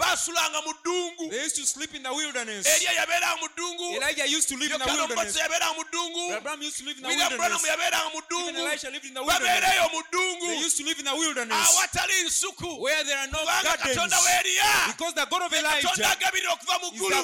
[0.00, 2.66] they didn't sleep in the gardens baasulanga mu ddungu used to sleep in the wilderness.
[2.66, 5.36] Eriya yabeeranga mu ddungu elijah used to live in the wilderness.
[5.36, 7.70] Yabeeranga mu ddungu abraham used to live in the william branham wilderness.
[7.70, 9.92] yabeeranga mu ddungu elisha lived in the wilderness.
[9.92, 11.68] mu they ddungu used to live in the wilderness.
[11.70, 12.80] Awatali nsuku.
[12.80, 13.96] Where there are no kubanga gardens.
[13.96, 17.16] katonda w'eriya because the god of katonda elijah agabirira okuva mu ggulu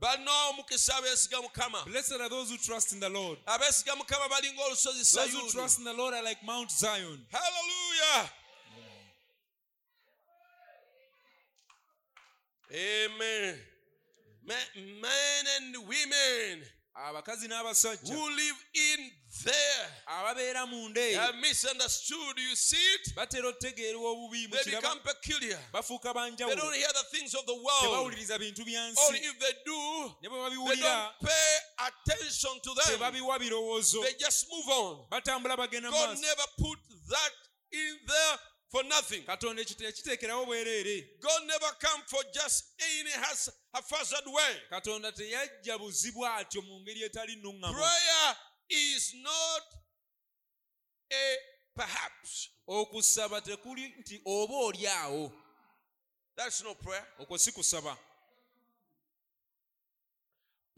[0.00, 1.84] god of divine providence balina omukisa abeesiga mukama.
[1.84, 3.38] Blessed are those who trust in the lord.
[3.46, 7.26] Abeesiga mukama balinga olusozi those who trust in the lord are like mount zion.
[7.30, 8.30] Hallelujah.
[12.72, 13.58] Amen.
[14.44, 16.64] Men and women
[16.94, 19.10] abakazi n'abasajja who live in
[20.06, 23.14] ababeera munda eyo have misunderstood you see it?
[23.14, 25.58] Batera otegeerwa obubi mu they kiraba become peculiar.
[25.72, 27.82] Bafuuka they banjawulo don't hear the things of the world.
[27.82, 32.60] Tebawuliriza bintu bya or nsi if they do ne bwe they babiwulira don't pay attention
[32.60, 32.98] to them.
[32.98, 34.02] tebabiwa birowoozo.
[34.02, 35.06] They just move on.
[35.10, 36.20] Batambula bagenda God maaso.
[36.20, 36.78] never put
[37.08, 37.32] that
[37.72, 38.38] in there
[38.70, 39.22] for nothing.
[39.22, 41.20] katonda ekyo teyakiteekerawo bwereere.
[41.20, 44.62] God never come for just any has haphazard way.
[44.70, 48.36] katonda teyajja buzibu atyo mu ngeri etali nnuŋŋamu Prayer
[48.70, 49.62] is not
[51.12, 51.36] a
[51.74, 52.48] perhaps.
[52.68, 55.32] okusaba tekuli nti oba oli awo
[56.36, 57.06] That's no prayer.
[57.18, 57.96] okwo si kusaba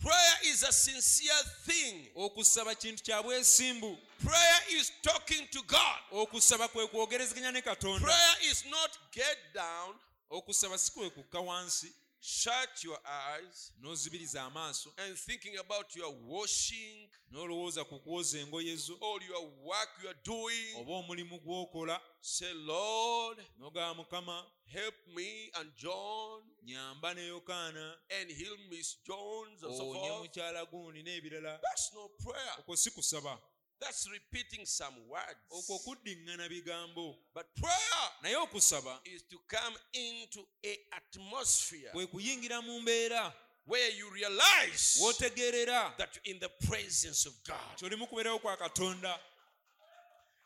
[0.01, 2.09] Prayer is a sincere thing.
[2.17, 5.99] okusaba kintu kya bwesimbu Prayer is talking to God.
[6.13, 9.95] okusaba kwe kwogerezeganya ne katonda Prayer is not get down,
[10.31, 11.93] okusaba si kwe kukka wansi
[12.25, 18.97] shut your eyes, n'ozibiriza amaaso and thinking about your washing n'olowooza ku kwoza engoye zo
[19.01, 20.77] or your work you are doing.
[20.77, 28.31] oba omulimu gw'okola Say, Lord, n'ogaba mukama help me and John nyamba ne yokaana and
[28.31, 30.23] heal Miss Jones and so owonye forth.
[30.23, 32.55] mukyala gundi n'ebirala That's no prayer.
[32.59, 33.39] okwo si kusaba
[33.83, 35.43] That's repeating some words.
[35.51, 37.17] okwo kuddiŋŋana bigambo.
[37.35, 43.33] But prayer naye okusaba is to come into a atmosphere kwe kuyingira mu mbeera.
[43.65, 47.77] where you realize w'otegeerera that you're in the presence of God.
[47.79, 49.19] Kyolimu kubeerawo kwa katonda.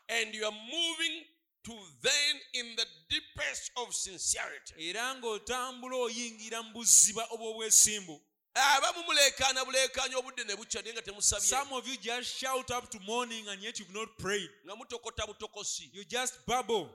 [0.09, 1.23] And you are moving
[1.65, 4.89] to then in the deepest of sincerity.
[4.89, 8.19] Era ng'otambula oyingira mu buziba obw'obwesimbu
[8.57, 12.99] abamu buleekaanya obudde ne bukya naye nga temusabye Some of you just shout up to
[12.99, 14.49] morning and yet you've not prayed.
[14.65, 16.89] nga mutokota butokosi You just babble.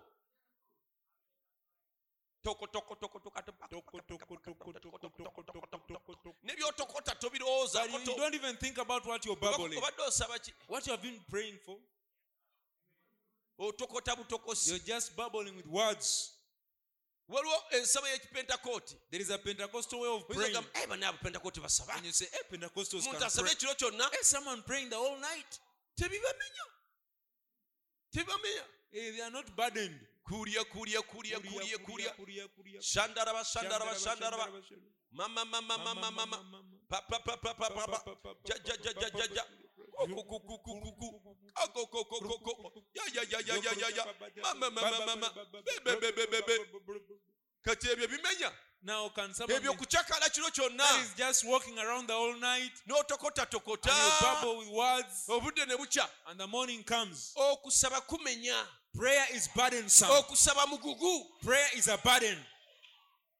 [6.42, 9.80] nebyotokota tobirowooza But you don't even think about what you're babbling.
[10.06, 11.76] osaba ki What you have been praying for.
[13.58, 16.31] otokota butokosi You're just babbling with words.
[17.28, 20.54] Waliwo ensaba eh, y'ekipentekooti There is a Pentecostal way of praying.
[20.88, 21.96] bana eh, basaba.
[21.96, 23.54] And you say, eh, hey, Pentecostals omuntu can asaba pray.
[23.54, 25.58] ekiro kyonna Hey, someone praying the whole night.
[25.98, 26.64] tebibamenya.
[28.14, 28.64] Tebibamenya.
[28.90, 29.98] Hey, they are not burdened.
[30.28, 32.80] kuulya kuulya kuulya kulia, kulia.
[32.80, 34.46] shandaraba shandaraba Shandaraba,
[35.10, 36.64] mama mama mama Mama, mama mama, mama.
[36.88, 39.44] pa pa pa pa pa pa pa ja ja ja ja ja
[47.62, 48.52] kati ebyo bimenya.
[48.84, 50.84] Now kiro kyonna.
[52.86, 53.92] N'otokotatokota
[55.28, 56.08] obudde ne bukya.
[57.36, 58.66] Okusaba kumenya.
[60.18, 61.36] Okusaba mugugu.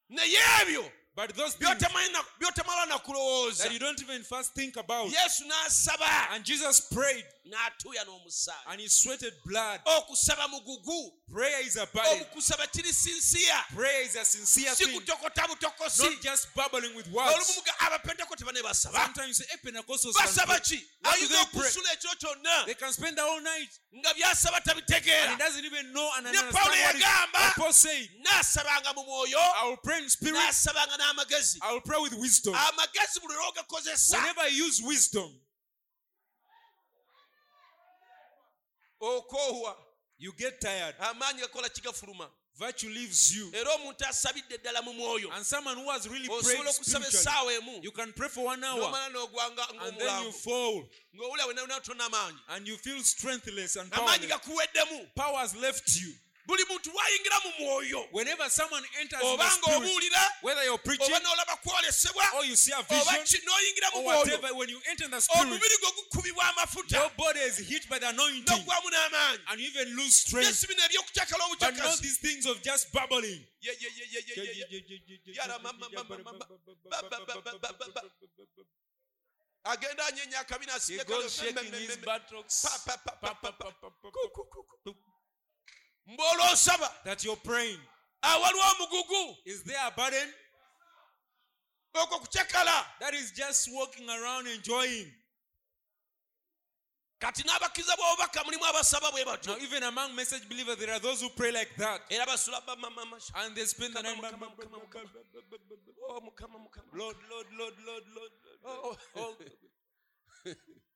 [0.09, 3.65] Naye ebyo But those things by'otamanyi na- by'otamala na kulowooza.
[3.65, 5.11] that you don't even first think about.
[5.13, 6.31] yesu n'asaba.
[6.35, 9.81] And Jesus prayed n'atuuya n'omusaayi and he sweated blood.
[9.87, 11.11] Oh, okusaba mugugu.
[11.33, 12.27] Prayer is a oh, burden.
[12.27, 17.59] okusaba kirisinsiya Prayer is a sincere thing, kutokota butokosi not just babbling with olumu words.
[17.59, 19.05] muga abapentekote bane basaba.
[19.05, 23.17] Sometimes you say, eh, hey, Pentecostals basaba ki ayinza okusula ekiro kyonna They can spend
[23.17, 23.71] the whole night.
[23.95, 28.09] Nga byasaba and he doesn't even know and understand what, yagamba, Paul said.
[28.23, 30.37] n'asabanga mu mwoyo I will pray in spirit.
[30.37, 31.59] n'asabanga n'amagezi.
[31.63, 32.55] I will pray with wisdom.
[32.55, 34.17] amagezi buli lwogakozesa.
[34.17, 35.42] Whenever you use wisdom,
[39.03, 39.77] okoowa
[40.19, 40.95] you get tired.
[40.99, 43.51] amaanyi gakola kigafuluma Virtue leaves you.
[43.55, 47.19] era omuntu asabidde ddala mu mwoyo And someone who has really prayed osobola okusaba spiritually,
[47.21, 50.85] essaawa emu you can pray for one hour n'omala n'ogwanga and then you fall
[51.17, 54.29] ng'owulira wenawena amaanyi and you feel strengthless and amaanyi powerless.
[54.29, 56.13] gakuweddemu Power has left you.
[56.47, 58.09] Buli muntu wayingira mu mwoyo.
[58.13, 60.13] Whenever someone enters oba the spirit,
[60.43, 64.19] whether you're preaching n'olaba kwolesebwa or you see a oba vision n'oyingira mu or mwoyo.
[64.19, 66.97] whatever, when you enter the spirit, gwe gukubibwa amafuta.
[66.97, 69.39] your body is hit by the anointing n'ogwamu n'amaanyi.
[69.49, 70.49] and you even lose strength.
[70.49, 71.63] yesu bino ebyokucakala ba.
[79.65, 80.99] agenda anyenya akabi He
[87.05, 87.79] That you're praying.
[89.47, 90.29] Is there a burden?
[93.01, 95.13] That is just walking around enjoying.
[97.23, 101.21] kati n'abakkiriza bw'obubaka mulimu abasaba bwe Now, batyo even among message believers, there are those
[101.23, 102.01] who pray like that.
[102.11, 102.59] era basula
[103.37, 104.19] And they spend the night.
[106.11, 108.33] Oh, mukama mukama Lord, Lord, Lord, Lord, Lord.
[108.65, 108.97] Oh.
[109.17, 109.37] Oh,
[110.47, 110.53] oh.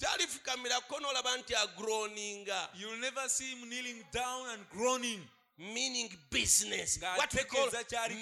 [0.00, 5.20] talifukamirako n'olaba nti agroninga you'll never see him kneeling down and groaning.
[5.60, 6.98] meaning business.
[6.98, 7.68] Nga what we call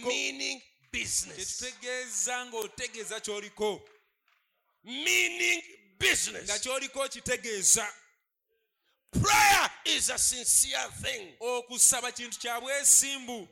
[0.06, 0.60] meaning
[0.90, 1.60] business.
[1.60, 3.80] Tekitegeeza ng'otegeeza ky'oliko
[4.84, 7.86] meaning nga business ky'oliko okitegeeza
[9.12, 11.28] prayer is a sincere thing.
[11.40, 13.48] Okusaba kintu kya bwesimbu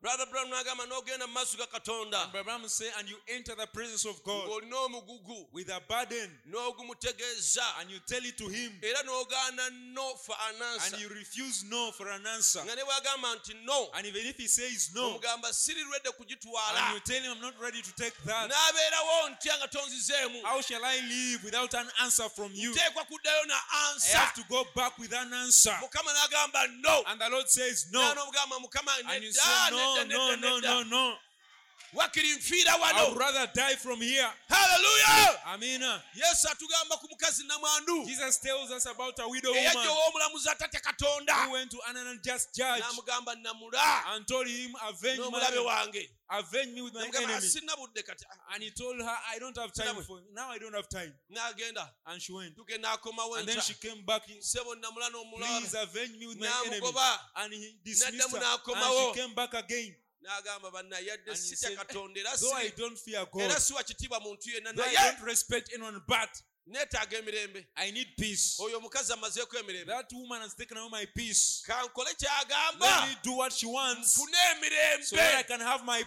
[0.00, 2.24] brother brown n'agamba n'ogenda mu maaso ga katonda.
[2.24, 6.30] And Abraham say, and you enter the presence of God ng'olina omugugu with a burden
[6.48, 8.72] n'ogumutegeeza and you tell it to him.
[8.82, 10.96] Era n'ogaana no for an answer.
[10.96, 12.60] And you refuse no for an answer.
[12.64, 13.88] nga ne bw'agamba nti no.
[13.94, 17.42] And even if he says no omugamba siri lwedde and kugitwala you tell him, I'm
[17.42, 21.86] not ready to take that, n'abeerawo ntya nga tonzizeemu how shall I live without an
[22.02, 22.72] answer from you?
[22.72, 25.76] teekwa kuddayo na I have to go back with an answer.
[25.76, 27.02] mukama n'agamba no.
[27.08, 28.00] And the Lord says no.
[28.00, 31.18] N'omugamba mukama nedda no, no, nedda no, no,
[31.92, 34.28] I'd wano rather die from here.
[34.48, 36.02] haleluya Amina.
[36.14, 40.80] yesu atugamba ku mukazi namwandu Jesus tells us about a widow eyajja woman ow'omulamuzi atatya
[40.80, 46.10] katonda who went to an unjust judge n'amugamba namula and told him, Avenge, n'omulabe wange
[46.28, 47.40] avenge me with my enemy.
[47.40, 50.50] sirina budde kati And he told her, I don't have time for now.
[50.50, 51.12] I don't have time.
[51.30, 52.56] n'agenda And she went.
[52.56, 54.22] tugenda akomawo And then she came back.
[54.40, 56.80] sebo namula Please n'omulabe avenge me with my enemy.
[57.36, 58.58] And he dismissed her.
[58.74, 59.94] And she came back again.
[60.22, 64.20] N'agamba banna yadde And he sitya katonda era I don't fear God, era siwa kitiibwa
[64.20, 67.66] muntu yenna I naye don't respect anyone, but neetaaga emirembe.
[67.76, 68.56] I need peace.
[68.60, 69.86] oyo omukazi amazeeko emirembe.
[69.86, 71.62] That woman has taken away my peace.
[71.66, 76.04] kankole Let kyagamba me do what she wants nfune so that I emirembe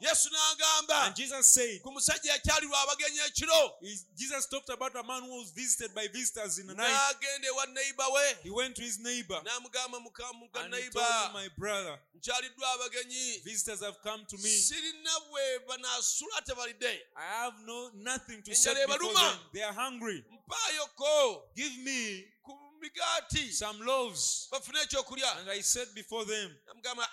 [0.00, 3.72] yesu n'agamba And Jesus said, ku musajja yakyalirwa abagenyi ekiro
[4.16, 6.90] Jesus talked about a man who was visited by visitors in the night.
[6.90, 11.12] n'agenda ewa neiba we He went to his neighbor n'amugamba mukamuga and he told him,
[11.12, 14.48] neiba My brother, nkyaliddwa abagenyi visitors have come to me.
[14.50, 19.14] sirina bwe banaasula tebalidde I have no nothing to Enjala ebaluma.
[19.30, 19.38] them.
[19.52, 20.24] They are hungry.
[20.30, 22.52] mpaayoko Give me ku
[22.84, 24.48] migaati some loaves.
[24.52, 27.06] bafune ekyokulya And I said before them, namugamba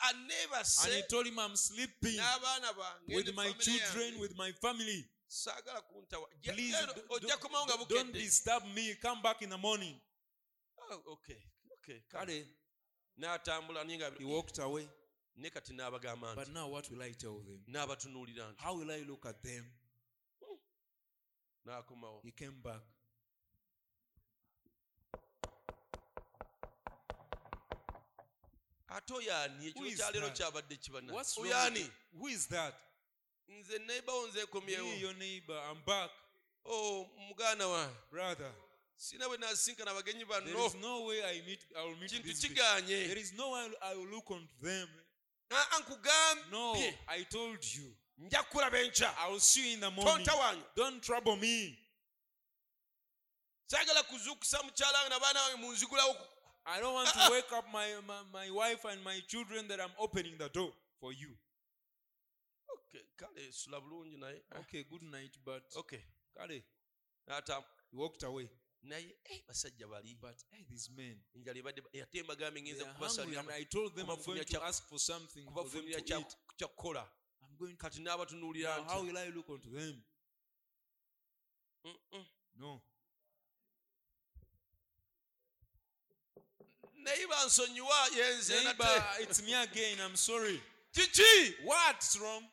[0.86, 5.06] and he told him, I'm sleeping n'abaana bange with my children, with my family.
[5.28, 6.28] saagala kuntawa
[7.10, 8.96] ojja kumawo nga do- don't disturb me.
[9.02, 10.00] Come back in the morning.
[10.78, 11.42] Oh, okay,
[11.78, 12.46] okay, kale
[13.18, 14.90] n'atambula naye nga He walked away.
[15.38, 17.64] ne kati n'abagamba But now, what will I tell them?
[17.70, 19.66] n'abatunuulira nti How will I look at them?
[20.42, 20.58] Hmm.
[21.66, 22.82] n'akomawo He came back.
[31.40, 31.66] Oyo wrong?
[31.66, 32.76] ani with- Who is that?
[33.48, 35.58] nze neibawo nze nkomyewo your neighbor.
[35.72, 36.12] I'm back,
[36.66, 38.54] o muganda wange brother.
[38.98, 41.60] sina bwe nasinkana abagenyi There banno is no way I meet.
[41.76, 42.56] I will meet kintu these people.
[42.64, 44.90] kiganye There is no way I will look onto them.
[45.52, 47.96] aa No, nkugambye I told you.
[48.18, 50.28] nja kukulaba enkya I will see you in the morning.
[50.76, 51.78] Don't trouble me.
[53.68, 56.14] saagala kuzuukusa mukyala wange nabaana bange munzigulawo
[56.66, 59.92] I don't want to wake up my, my, my wife and my children that I'm
[60.00, 60.70] opening the door
[61.00, 61.30] for you.
[62.88, 64.42] Okay, kale sula bulungi naye.
[64.62, 66.04] Okay, good night, but okay.
[66.38, 66.64] Kale,
[67.30, 68.50] n'ata he walked away.
[68.84, 70.16] naye eh, basajja bali.
[70.22, 73.64] But hey, these men, enjala ebadde ate embagambe they ngenza are hungry, and kubasalira I
[73.64, 76.20] told them I'm kubafunira going to kya- ask for something for them kubafunira to kya-
[76.20, 76.36] eat.
[76.58, 77.04] kyakukola
[77.44, 77.78] I'm going to.
[77.78, 80.04] kati n'abatunuulira Now, how nti will I look onto them?
[81.86, 82.26] "Mm-mm."
[82.60, 82.82] No.
[87.04, 89.98] Naye bansonyiwa yenze Neighbor, ah, it's me again.
[90.06, 90.62] I'm sorry.
[90.94, 92.44] kiki What's wrong?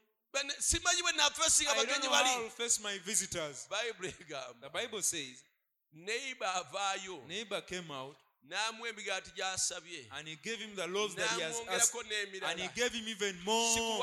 [0.58, 3.66] Simanyi bwe nafeesinga I don't abagenyi know how bali face my visitors.
[3.70, 5.42] bayibuli egamba The Bible says,
[5.96, 8.16] neiba avaayo neighbor came out
[8.48, 11.94] n'amuwa emigaati gy'asabye and he gave him the loaves that he has asked,
[12.50, 14.00] and he gave him even more.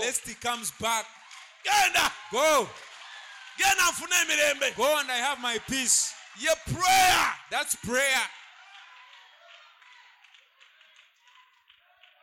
[0.00, 1.06] Lest he comes back.
[1.64, 2.68] genda Go,
[3.58, 6.14] genda nfune emirembe go, and I have my peace.
[6.38, 8.22] ye prayer That's prayer.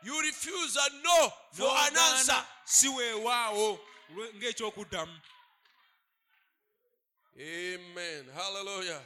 [0.06, 2.32] You refuse a no for an answer.
[2.32, 2.88] N'ogaana si
[4.40, 5.22] ng'ekyokuddamu
[7.38, 8.26] amen.
[8.34, 9.02] Hallelujah.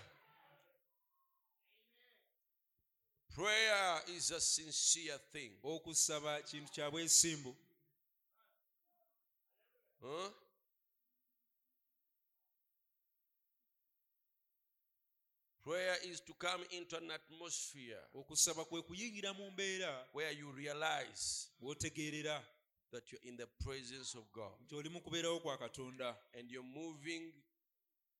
[3.33, 5.51] Prayer is a sincere thing.
[5.63, 7.55] Okusaba kintu kya bwesimbu
[10.01, 10.29] huh?
[15.69, 20.07] Prayer is to come into an atmosphere okusaba kwe kuyingira mu mbeera.
[20.13, 22.41] where you realize w'otegeerera
[22.91, 24.51] that you're in the presence of god.
[24.65, 26.17] Nti oli mu kubeerawo kwa katonda.
[26.39, 27.33] And you're moving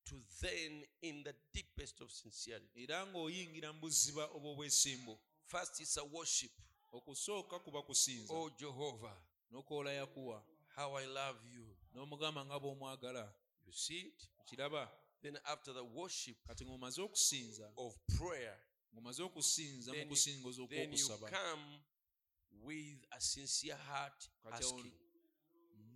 [0.06, 2.84] to then in the deepest of sincerity.
[2.84, 5.18] Era ng'oyingira mu buziba obw'obwesimbu.
[5.48, 6.52] First is a worship.
[6.94, 8.34] Okusooka kuba kusinza.
[8.34, 9.18] Oh jehovah.
[9.52, 10.44] N'okoola yakuwa
[10.76, 11.66] how i love you.
[11.96, 13.34] N'omugamba nga bw'omwagala.
[13.66, 14.30] You see it?
[14.40, 18.58] Okiraba then after the worship kati ng'omaze okusinza of prayer
[18.94, 21.82] ng'omaze okusinza mu kusingoza okw'okusaba come
[22.64, 24.94] with a sincere heart asking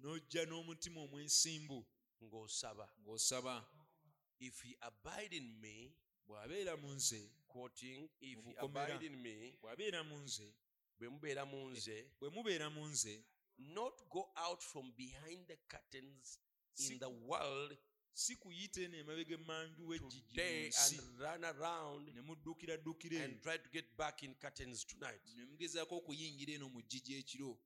[0.03, 1.79] n'ojja n'omutima omwesimbu
[2.23, 2.85] ng'osaba.
[3.01, 3.65] ng'osaba.
[4.39, 5.95] If he abide in me
[6.27, 10.47] bw'abeera mu nze quoting if he abide in me bw'abeera mu nze
[10.97, 13.23] bwe mubeera mu nze eh, bwe mubeera mu nze
[13.57, 16.39] not go out from behind the curtains
[16.89, 17.77] in the world
[18.13, 23.69] si kuyita eno emabega emmanju today and run around ne muddukira ddukira and try to
[23.69, 25.21] get back in curtains tonight.
[25.35, 27.57] Ne mugezaako okuyingira eno mu jjigi ekiro.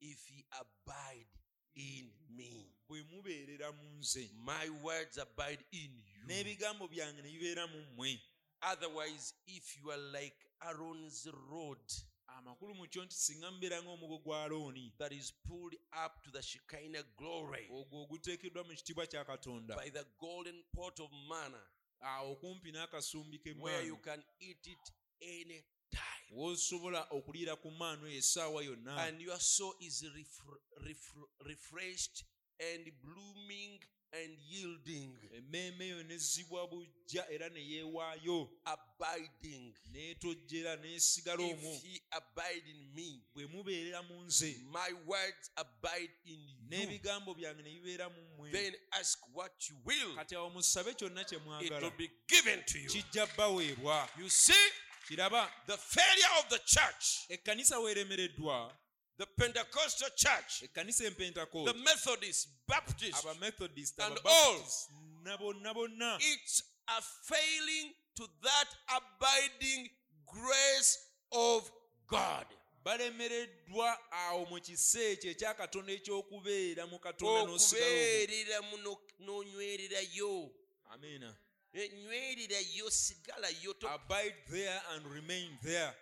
[0.00, 1.28] If he abide
[1.74, 6.26] in me bwe mubeerera mu nze my words abide in you.
[6.26, 8.20] n'ebigambo byange ne bibeera mu mmwe.
[8.60, 11.92] Otherwise if you are like aaron's rod
[12.26, 14.92] amakulu mu kyo nti singa mubeera ng'omugo gwa alooni.
[14.98, 15.74] that is pulled
[16.04, 19.76] up to the shekinah glory ogwo oguteekeddwa mu kitiibwa kya katonda.
[19.76, 21.62] by the golden pot of manna.
[22.00, 24.92] Awo kumpi n'akasumbi where you can eat it
[25.22, 28.96] any time w'osobola okuliira ku maanu eyo essaawa yonna.
[29.06, 32.24] And your soul is refr- refr- refreshed
[32.60, 33.80] and blooming
[34.22, 38.48] and yielding emmeeme yo nezzibwa bujja era ne yeewaayo.
[38.64, 39.74] abiding.
[39.92, 46.12] N'etojjera n'esigala omwo if he abide in me bwe mubeerera mu nze my words abide
[46.24, 46.56] in you.
[46.68, 48.52] n'ebigambo byange ne bibeera mu mmwe.
[48.52, 50.14] Then ask what you will.
[50.16, 52.88] Kati awo musabe kyonna kye it mwagala will be given to you.
[52.88, 54.08] Kijja bbaweebwa.
[54.18, 54.70] You see
[55.08, 57.28] kiraba the failure of the church.
[57.28, 58.76] ekkanisa weeremereddwa
[59.16, 64.90] the Pentecostal church, the Methodist, Baptist, abamethodist and ababaptist
[65.24, 69.88] na bonna bonna it's a failing to that abiding
[70.26, 70.98] grace
[71.32, 71.70] of
[72.06, 72.46] God.
[72.84, 77.56] balemereddwa awo mu kisa ekyo ekyakatonda ekyokubeera mu katonda n'osigala omwo.
[77.56, 80.50] okubeereramu no- n'onywererayo.
[80.92, 81.34] Amina.
[81.74, 85.94] Nywererayo sigalayo abide there and remain there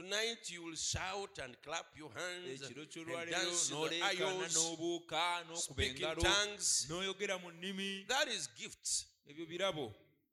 [0.00, 6.22] tonight you will shout and clap your hands ekiro and kyolwaleero n'oleekaana n'obuuka n'okuba engalo
[6.22, 6.86] tongues.
[6.88, 8.06] n'oyogera mu nnimi.
[8.08, 9.06] That is gifts.
[9.28, 9.92] Ebyo birabo.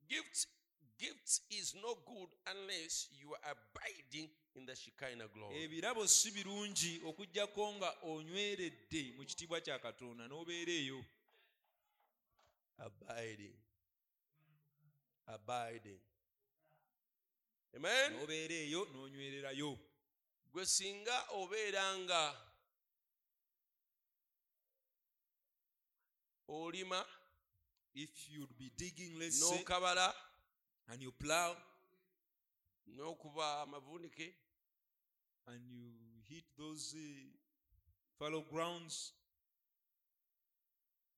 [0.10, 0.48] Gifts
[0.98, 5.56] gifts is no good unless you are abiding in the Shekinah glory.
[5.64, 11.06] Ebirabo si birungi okugjako nga onyweredde mu kitiibwa kya katonda n'obeera eyo
[12.77, 13.57] abiding.
[15.27, 16.06] Abiding
[17.80, 19.72] n'obeera eyo n'onywererayo.
[20.52, 22.22] Gwe singa obeera nga
[26.48, 27.06] olima
[27.94, 30.14] if you'd be digging let's n'okabala
[30.90, 31.56] and you plow
[32.95, 34.34] n'okuba amavunike
[35.48, 35.91] and you
[36.30, 37.28] hit those uh,
[38.18, 39.14] fallow grounds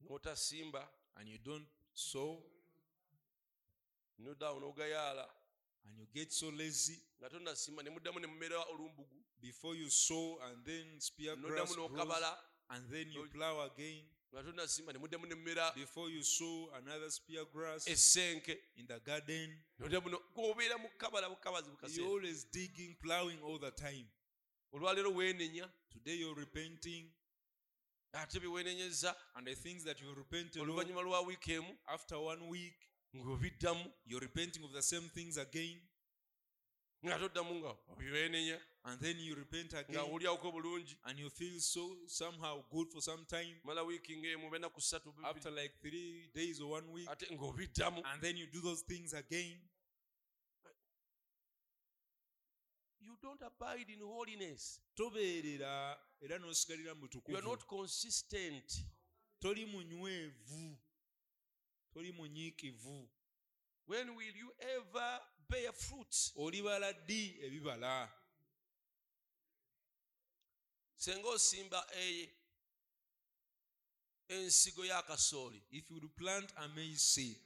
[0.04, 0.88] n'otasimba
[1.18, 2.42] and you don't sow
[4.20, 5.26] noddawo n'ogayaala
[5.86, 7.02] and you get so lazy.
[7.20, 9.24] Nga tonnasimba ne muddamu ne mumera olumbugu.
[9.42, 12.34] Before you sow and then spear grass noddamu grows, n'okabala
[12.72, 14.04] and then you plow again.
[14.34, 15.74] Nga tonnasimba ne muddamu ne mumera.
[15.76, 18.58] Before you sow another spear grass essenke.
[18.78, 19.50] in the garden.
[19.80, 24.08] Noddamu no- obeera mu kukabala bukabazi you're always digging plowing all the time.
[24.74, 25.70] Olwaleero weenenya.
[25.92, 27.10] Today you're repenting.
[28.14, 28.42] Ate
[29.36, 31.78] and the things that you repented of oluvannyuma lwa wiiki emu.
[31.88, 35.82] after one week ng'obiddamu you're repenting of the same things again.
[37.06, 40.04] Nga toddamu nga weenenya and then you repent nga again
[40.54, 43.56] bulungi and you feel so somehow good for some time.
[43.64, 47.10] Mala wiiki ng'emu benaku ssatu after like three days or one week.
[47.10, 49.58] Ate ng'obiddamu and then you do those things again.
[53.00, 54.82] You don't abide in holiness.
[54.96, 58.84] Tobeerera era n'osigalira mu you are not consistent.
[59.42, 60.78] Toli munywevu
[63.86, 66.32] when will you ever bear fruit?
[66.38, 68.10] Olibala ddi ebibala.
[70.96, 71.86] Senga osimba
[74.30, 77.40] ensigo y'akasooli if you would plant a maize seed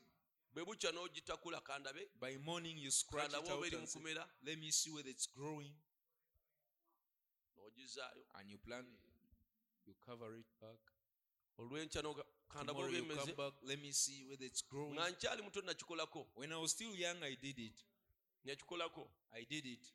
[0.53, 3.99] bwe bukya n'ogitakula kandabe by morning you scratch it out and say,
[4.43, 5.71] let me see whether it's growing.
[7.55, 8.87] N'ogizaayo and you plant
[9.85, 10.79] you cover it back.
[11.59, 12.01] Olw'enkya
[12.53, 14.93] Tomorrow you come back let me see whether it's growing.
[14.93, 17.77] Nga nkyali muto nakikolako when i was still young i did it.
[18.45, 19.85] Nakikolako i did it.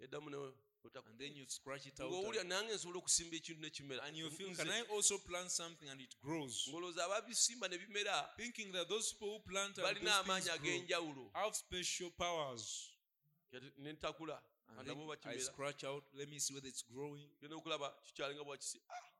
[0.00, 0.36] Eddamu ne
[0.84, 4.30] and then you scratch it out ng'owulira and, nange nsobola okusimba ekintu nekimera and you
[4.30, 6.68] feel can i also plant something and it grows?
[6.68, 8.28] Ng'olowooza ababisimba ne bimera?
[8.36, 12.90] Thinking that those people who plant and balina those amaanyi grow ag'enjawulo have special powers.
[13.78, 14.38] Ne ntakula.
[14.68, 17.28] And kandabe then i scratch out let me see whether it's growing.
[17.40, 19.13] Genda okulaba kikyali nga bwakisi ah, and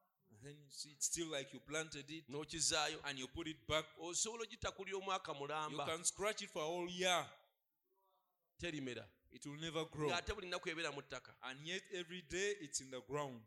[0.44, 2.24] then you see it's still like you planted it.
[2.30, 3.84] N'okizaayo and you put it back.
[4.00, 7.24] Osobola ogitakulira omwaka you can scratch it for a whole year.
[8.60, 9.04] Terimera.
[9.32, 10.08] It will never grow.
[10.08, 11.32] Ng'ate buli nnaku ebeera mu ttaka.
[11.42, 13.40] And yet every day it's in the ground.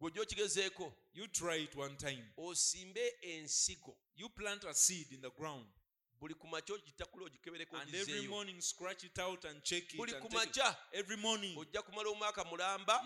[0.00, 2.24] Gwe ojja okigezeeko you try it one time.
[2.38, 3.94] osimbe ensigo.
[4.16, 5.66] You plant a seed in the ground.
[6.20, 10.12] Buli ku makya ogitakula ogikebereko and every morning scratch it out and check it, buli
[10.12, 10.54] and ku take it.
[10.54, 11.56] makya every morning.
[11.56, 13.02] ojja kumala omwaka mulamba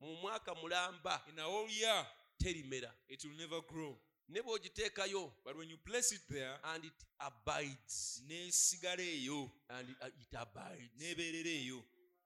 [0.00, 2.06] mu mwaka mulamba in a whole year
[2.38, 2.92] terimera.
[3.08, 3.98] it will never grow.
[4.28, 8.22] Ne bw'ogiteekayo but when you place it there and it abides.
[8.26, 10.90] nesigala eyo and it, it abides.
[10.98, 11.82] nebeerera eyo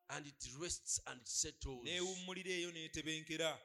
[0.09, 1.85] and it rests and settles.
[1.85, 3.59] neewummulira eyo netebenkera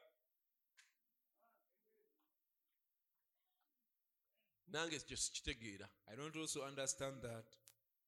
[4.67, 5.89] nange ekyo sikitegeera.
[6.07, 7.45] I don't also understand that.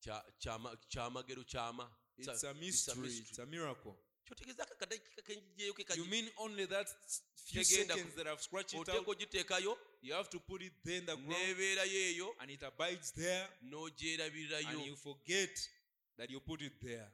[0.02, 1.90] Kya- kyama- kyamagero kyama.
[2.18, 3.96] It's a mystery it's a miracle
[4.28, 4.86] kyotegeeza ako
[5.24, 6.88] kenjijeyo you mean only that
[7.36, 9.08] few seconds that i've scratched it oteeka out?
[9.08, 11.32] ogiteekayo you have to put it there in the ground.
[11.32, 13.48] N'ebeerayo eyo and it abides there.
[13.62, 15.70] And n'ogyerabirirayo you forget
[16.18, 17.08] that you put it there.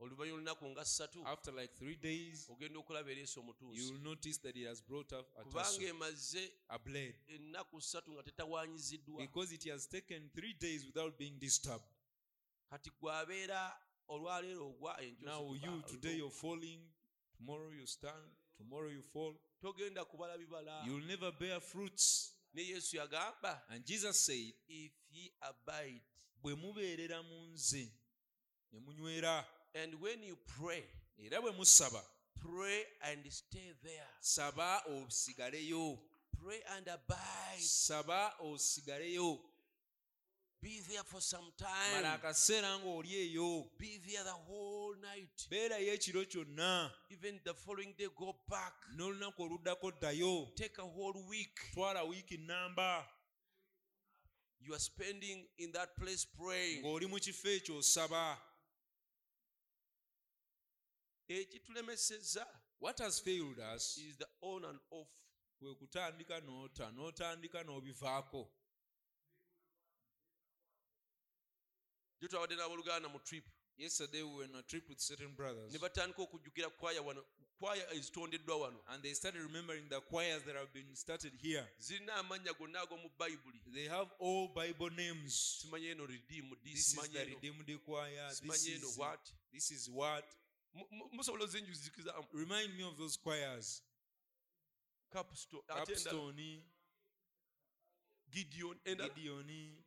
[0.00, 1.26] Oluvannyuma olunaku nga ssatu.
[1.26, 3.92] After like three days ogenda okulaba ereesa you omutuusi.
[3.92, 7.14] will notice that it has brought up a kubanga emaze a blade.
[7.28, 11.88] ennaku ssatu nga tetawaanyiziddwa because it has taken three days without being disturbed.
[12.70, 16.80] Kati gwabeera olwaleero ogwa enjosi now you today you're falling
[17.36, 18.14] tomorrow you stand
[18.56, 19.34] tomorrow you fall.
[19.62, 20.84] Togenda kubala bibala.
[20.86, 22.32] You'll never bear fruits.
[22.54, 26.00] Ne yesu yagamba and jesus said if ye abide
[26.42, 27.88] bwe mubeerera mu nze
[28.72, 29.44] ne munywera.
[29.74, 30.82] And when you pray,
[31.18, 32.00] era bwe musaba.
[32.40, 34.08] pray and stay there.
[34.20, 35.98] saba osigaleyo
[36.42, 37.60] Pray and abide.
[37.60, 39.38] saba osigaleyo
[40.60, 42.04] Be there for some mala time.
[42.18, 45.46] akaseera ng'oli eyo Be there the whole night.
[45.50, 48.74] beerayo ekiro kyonna Even the following day, go back.
[48.96, 51.54] n'olunaku oluddako ddayo Take a whole week.
[51.74, 53.06] twala wiiki nnamba
[54.60, 56.82] You are spending in that place praying.
[56.82, 58.42] ng'oli mu kifo ekyo osaba
[61.28, 62.46] ekitulemeseza
[62.80, 65.08] what has failed us is the on and off
[65.60, 68.50] kwe kutandika n'ota n'otandika n'obivaako
[72.20, 73.44] gye twabadde n'abooluganda mu trip.
[73.76, 75.72] Yesterday we were on a trip with certain brothers.
[75.72, 77.24] Ne batandika okujjukira kwaya wano
[77.60, 78.80] kwaya ezitondeddwa wano.
[78.88, 81.64] And they started remembering the choirs that have been started here.
[81.80, 85.62] Zirina amannya gonna ag'omu bayibuli they have all bible names.
[85.62, 87.34] Simanyi eno redeem di this is the eno.
[87.34, 88.28] Redeemed choir.
[88.42, 89.20] This eno is, what?
[89.52, 90.24] This is what?
[90.74, 93.82] Mu- mu- musobola ozinjuzikiza remind me of those choirs.
[95.12, 96.62] Capstone ate endala capstone
[98.30, 99.84] gideon endala gideoni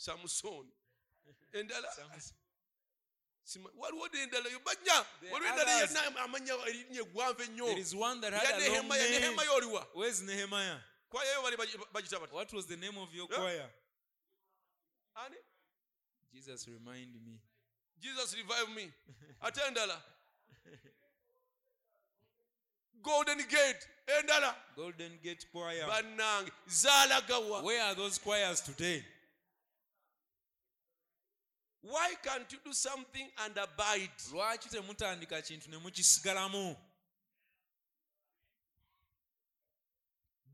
[0.00, 0.72] samusoni
[1.52, 1.88] endala.
[3.76, 8.32] Waliwo n'endala yo bajja waliwo endala yenna amanya erinnya eggwanvu ennyo there is one that
[8.32, 9.86] had a long nehemaya name oliwa
[11.10, 13.70] kwayayo bali bagi- bagita bati what was the name of your choir
[15.14, 15.36] ani?
[16.32, 17.40] Jesus remind me.
[17.98, 18.92] Jesus revive me.
[19.42, 20.00] Ate endala.
[23.02, 24.54] Golden gate endala.
[24.76, 25.86] Golden gate choir.
[25.88, 29.04] Bannange zaalagawa where are those choirs today
[31.82, 34.10] why can't you do something and abide?
[34.32, 36.76] Lwaki temutandika kintu ne mukisigalamu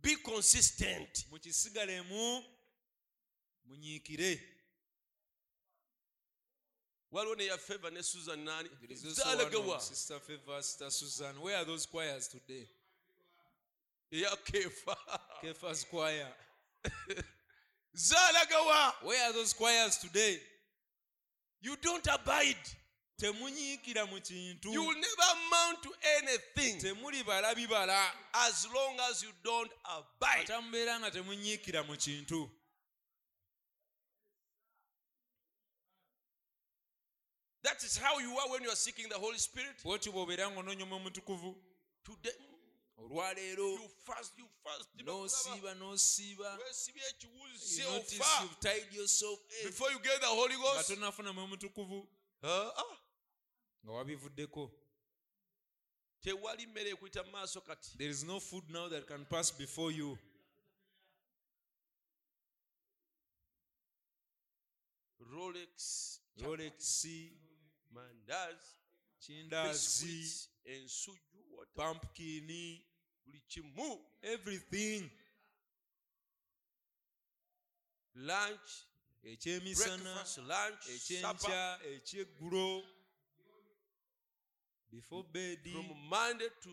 [0.03, 1.27] be consistent.
[1.31, 2.45] Mukisigalemu
[3.67, 4.41] munyiikire.
[7.13, 8.69] Waliwo neya favor ne susan nani?
[8.81, 11.41] There is also one zaalagawa of sister favor sister susan.
[11.41, 12.69] Where are those choirs today?
[14.13, 14.97] Eya kefa.
[15.43, 16.29] Kefa's choir.
[19.03, 20.41] Where are those choirs today
[21.61, 22.67] you don't abide.
[23.19, 24.73] Temunyiikira mu kintu.
[24.73, 28.11] You will never amount to anything temuli bala bibala.
[28.35, 30.45] as long as you don't abide.
[30.45, 32.51] Atamubeera nga temunyiikira mu kintu.
[37.63, 39.83] That is how you are when you are seeking the holy spirit.
[39.83, 41.11] Bwoti bw'obeera ng'onoonya omwe
[42.05, 42.46] today
[42.97, 46.57] olwaleero you fast you fast n'osiiba n'osiiba.
[46.59, 50.89] Weesibye ekiwuzi You notice you've tied yourself before you get the holy nga ghost.
[50.89, 52.09] tonafunamu omutukuvu
[52.43, 52.97] Ah,
[53.85, 54.71] nga wabivuddeko.
[56.21, 57.99] Tewali mmere ekuyita mu maaso kati.
[57.99, 60.19] There is no food now that can pass before you.
[65.21, 67.07] Rolex rolex
[67.91, 68.77] mandazi
[70.65, 71.36] ensuju what
[71.75, 72.47] pumpkin
[73.25, 75.11] buli kimu everything.
[78.15, 78.71] Lunch
[79.23, 80.15] ekyemisana
[80.49, 82.85] lunch ekyenkya ekyeggulo
[84.91, 86.71] before bed from monday to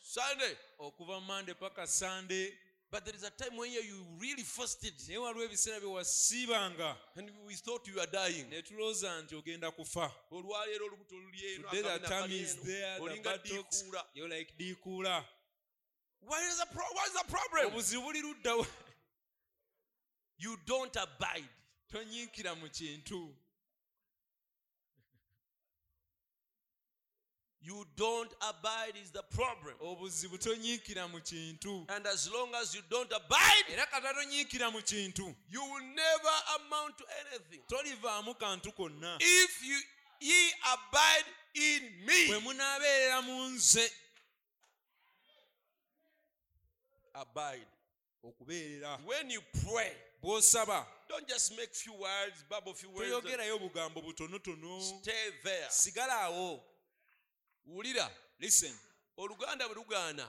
[0.00, 0.56] sunday.
[0.78, 2.58] okuva mande paka sande
[2.92, 3.80] but there is a time when you
[4.20, 4.92] really fasted.
[5.08, 8.44] Naye waliwo ebiseera bye wasiibanga and we thought you are dying.
[8.50, 10.12] Ne tulowooza nti ogenda kufa.
[10.30, 14.04] Olwaleero olubuto luli eno today the time is there the diikuula.
[14.14, 15.24] You're like diikuula.
[16.20, 17.72] What is the pro- what is the problem?
[17.72, 18.66] Obuzibu buli luddawo
[20.38, 21.48] you don't abide.
[21.90, 23.34] Tonyiikira mu kintu
[27.64, 29.74] you don't abide is the problem.
[29.80, 31.86] Obuzibu tonyiikira mu kintu.
[31.88, 35.34] And as long as you don't abide era kata tonyiikira mu kintu.
[35.50, 37.60] you will never amount to anything.
[37.68, 39.16] Tolivaamu kantu konna.
[39.20, 39.78] If you
[40.20, 43.90] ye abide in bwe me munaabeerera mu nze
[47.14, 47.66] abide.
[48.24, 48.98] okubeerera.
[49.04, 54.80] When you pray bw'osaba don't just make few words babble few words toyogerayo obugambo butonotono.
[54.80, 55.68] stay there.
[55.68, 56.60] Sigala awo
[57.66, 58.78] wulira listen.
[59.16, 60.28] Oluganda bwe lugaana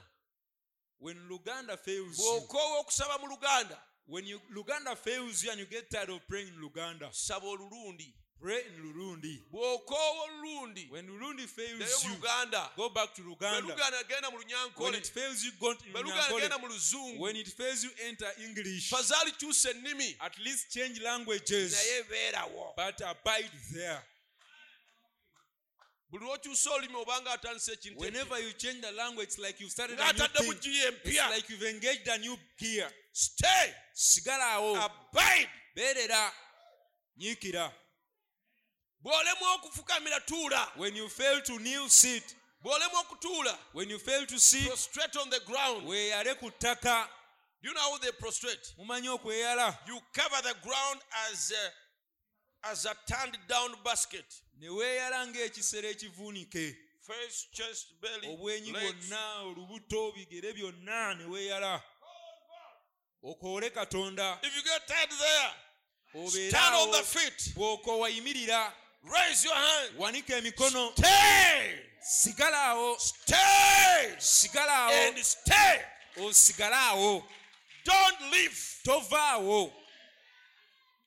[0.99, 3.77] when luganda fails you bw'okoowa okusaba mu luganda
[4.07, 8.13] when you luganda fails you and you get tired of praying in luganda saba olulundi
[8.43, 9.41] pray in lurundi.
[9.51, 13.61] Bw'okoowa olulundi when lurundi fails you luganda go back to luganda.
[13.61, 14.37] Luganda genda mu
[14.77, 18.31] when it fails you go bwe luganda genda mu luzungu when it fails you enter
[18.43, 18.89] english.
[18.89, 20.15] Fazaali kyusa ennimi.
[20.19, 21.73] At least change languages.
[21.73, 22.73] Naye beerawo.
[22.75, 24.03] But abide there
[26.13, 30.03] buli lwokyusa obanga atandisa ekintu Whenever you change the language, it's like you've started a
[30.13, 30.59] new thing.
[31.03, 32.87] It's like you've engaged a new gear.
[33.11, 34.75] stay Sigala awo.
[34.75, 36.31] abide Beerera.
[37.17, 37.71] Nyiikira.
[39.03, 42.35] bw'olemwa okufukamira tuula When you fail to kneel, sit.
[42.63, 47.07] bw'olemwa okutuula When you fail to sit, prostrate on the ground weeyale ku ttaka.
[47.63, 49.75] do you know how they prostrate Mumanyi okweyala.
[49.87, 50.99] you cover the ground
[51.31, 51.71] as a,
[52.71, 54.41] as a turned down basket.
[54.59, 56.75] Ne weeyala ng'ekisero ekivuunike.
[57.01, 59.09] face chest belly obwenyi legs.
[59.09, 61.81] bwonna olubuto bigere byonna ne weeyala.
[63.23, 64.37] Okoole katonda.
[64.43, 65.51] If you get tired there
[66.29, 67.53] stand on the feet.
[69.03, 69.97] Raise your hand.
[69.97, 70.91] Wanika emikono.
[70.97, 71.79] Stay.
[72.01, 72.95] Sigala awo.
[72.97, 74.15] Stay.
[74.17, 75.07] Sigala awo.
[75.07, 75.81] And stay.
[76.17, 77.23] Awo.
[77.85, 78.79] Don't leave.
[78.85, 79.71] Tovaawo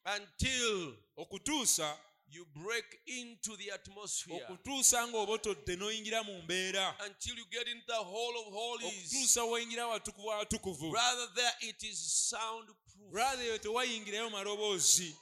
[0.07, 1.99] until okutuusa
[2.29, 8.05] you break into the atmosphere okutuusa ng'obotodde n'oyingira mu mbeera until you get into the
[8.05, 9.05] hall of holies.
[9.05, 10.93] okutuusa woyingira watukuvu watukuvu.
[10.93, 13.13] Rather there it is soundproof.
[13.13, 15.17] Rather eyo tewayingirayo maloboozi.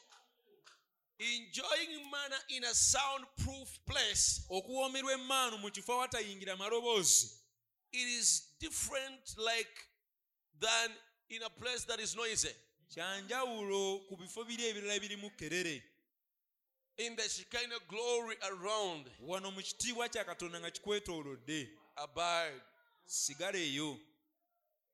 [1.19, 7.45] Enjoying manna in a soundproof place okuwoomerwa emmaanu mu kifo awatayingira maloboozi.
[7.95, 9.75] it is different like
[10.61, 10.91] than
[11.31, 12.49] in a place that is noisy
[12.95, 15.83] kyanjawulo ku bifo biri ebirala ebirimu kerere.
[16.99, 21.69] In the Shekinah glory around wano mu kitiibwa kya katonda nga kikwetoolodde.
[21.97, 22.63] abide.
[23.07, 23.99] Sigala eyo.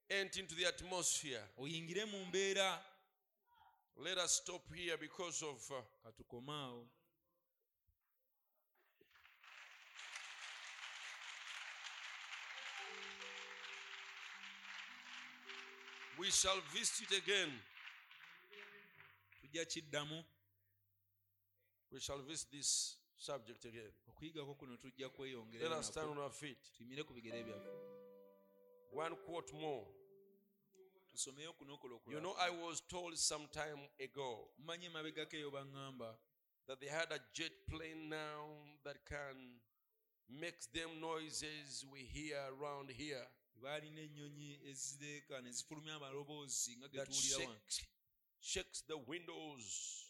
[0.09, 1.45] Into the atmosphere.
[1.59, 2.83] Oyingire mu mbeera.
[3.97, 6.87] Let us stop here because of uh, katukomaawo.
[16.19, 17.49] we shall visit it again
[19.51, 20.25] tujja kiddamu
[21.91, 23.93] we shall visit this subject again.
[24.09, 26.59] Okuyigako kuno tujja kweyongera us stand on our feet.
[26.73, 27.69] Tuyimire ku bigere byaffe.
[28.93, 29.87] One quote more.
[31.11, 36.17] Tusomeyo kunokola you know i was told some time ago mumanyi emabegako eyo baŋŋamba
[36.67, 38.49] that they had a jet plane now
[38.85, 39.61] that can
[40.29, 43.27] make them noises we hear around here.
[43.61, 47.61] Baalina ennyonyi ezireeka ne zifulumya amaloboozi nga ge that tuwulira wano
[48.41, 50.07] shakes, the windows.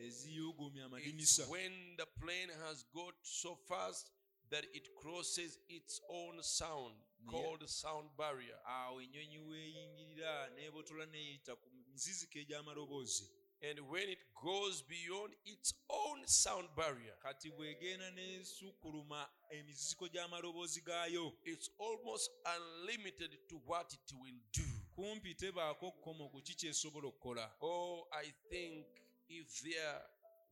[0.00, 4.10] It's when the plane has got so fast
[4.50, 6.94] that it crosses its own sound
[7.26, 8.54] called sound barrier.
[8.66, 9.38] Awo ennyonyi
[10.56, 13.26] n'ebotola neeyita ku miziziko egy'amaloboozi
[13.62, 21.32] and when it goes beyond its own sound barrier kati bw'egenda n'esukkuluma emiziziko gy'amaloboozi gaayo.
[21.44, 24.67] it's almost unlimited to what it will do
[24.98, 27.54] kumpi tebaako kkomo ku ki kyesobola okukola.
[27.60, 28.86] Oh i think
[29.28, 30.00] if there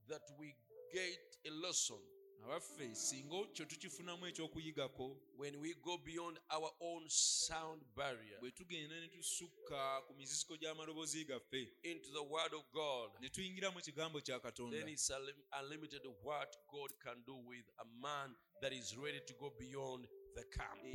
[0.09, 0.55] that we
[0.93, 1.99] get a lesson.
[2.45, 9.01] Abaffe singa kyo tukifunamu ekyokuyigako when we go beyond our own sound barrier bwe tugenda
[9.01, 14.21] ne tusukka ku miziziko gy'amaloboozi gaffe into the word of god ne tuyingira mu kigambo
[14.21, 14.79] kya katonda.
[14.79, 19.35] then it's unlim- unlimited what god can do with a man that is ready to
[19.35, 20.07] go beyond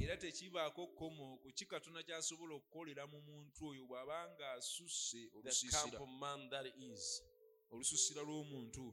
[0.03, 5.97] era tekibaako kkomo ku ki katonda kyasobola okukolera mu muntu oyo bw'aba ng'asusse olusiisira
[7.72, 8.85] olusiisira lw'omuntu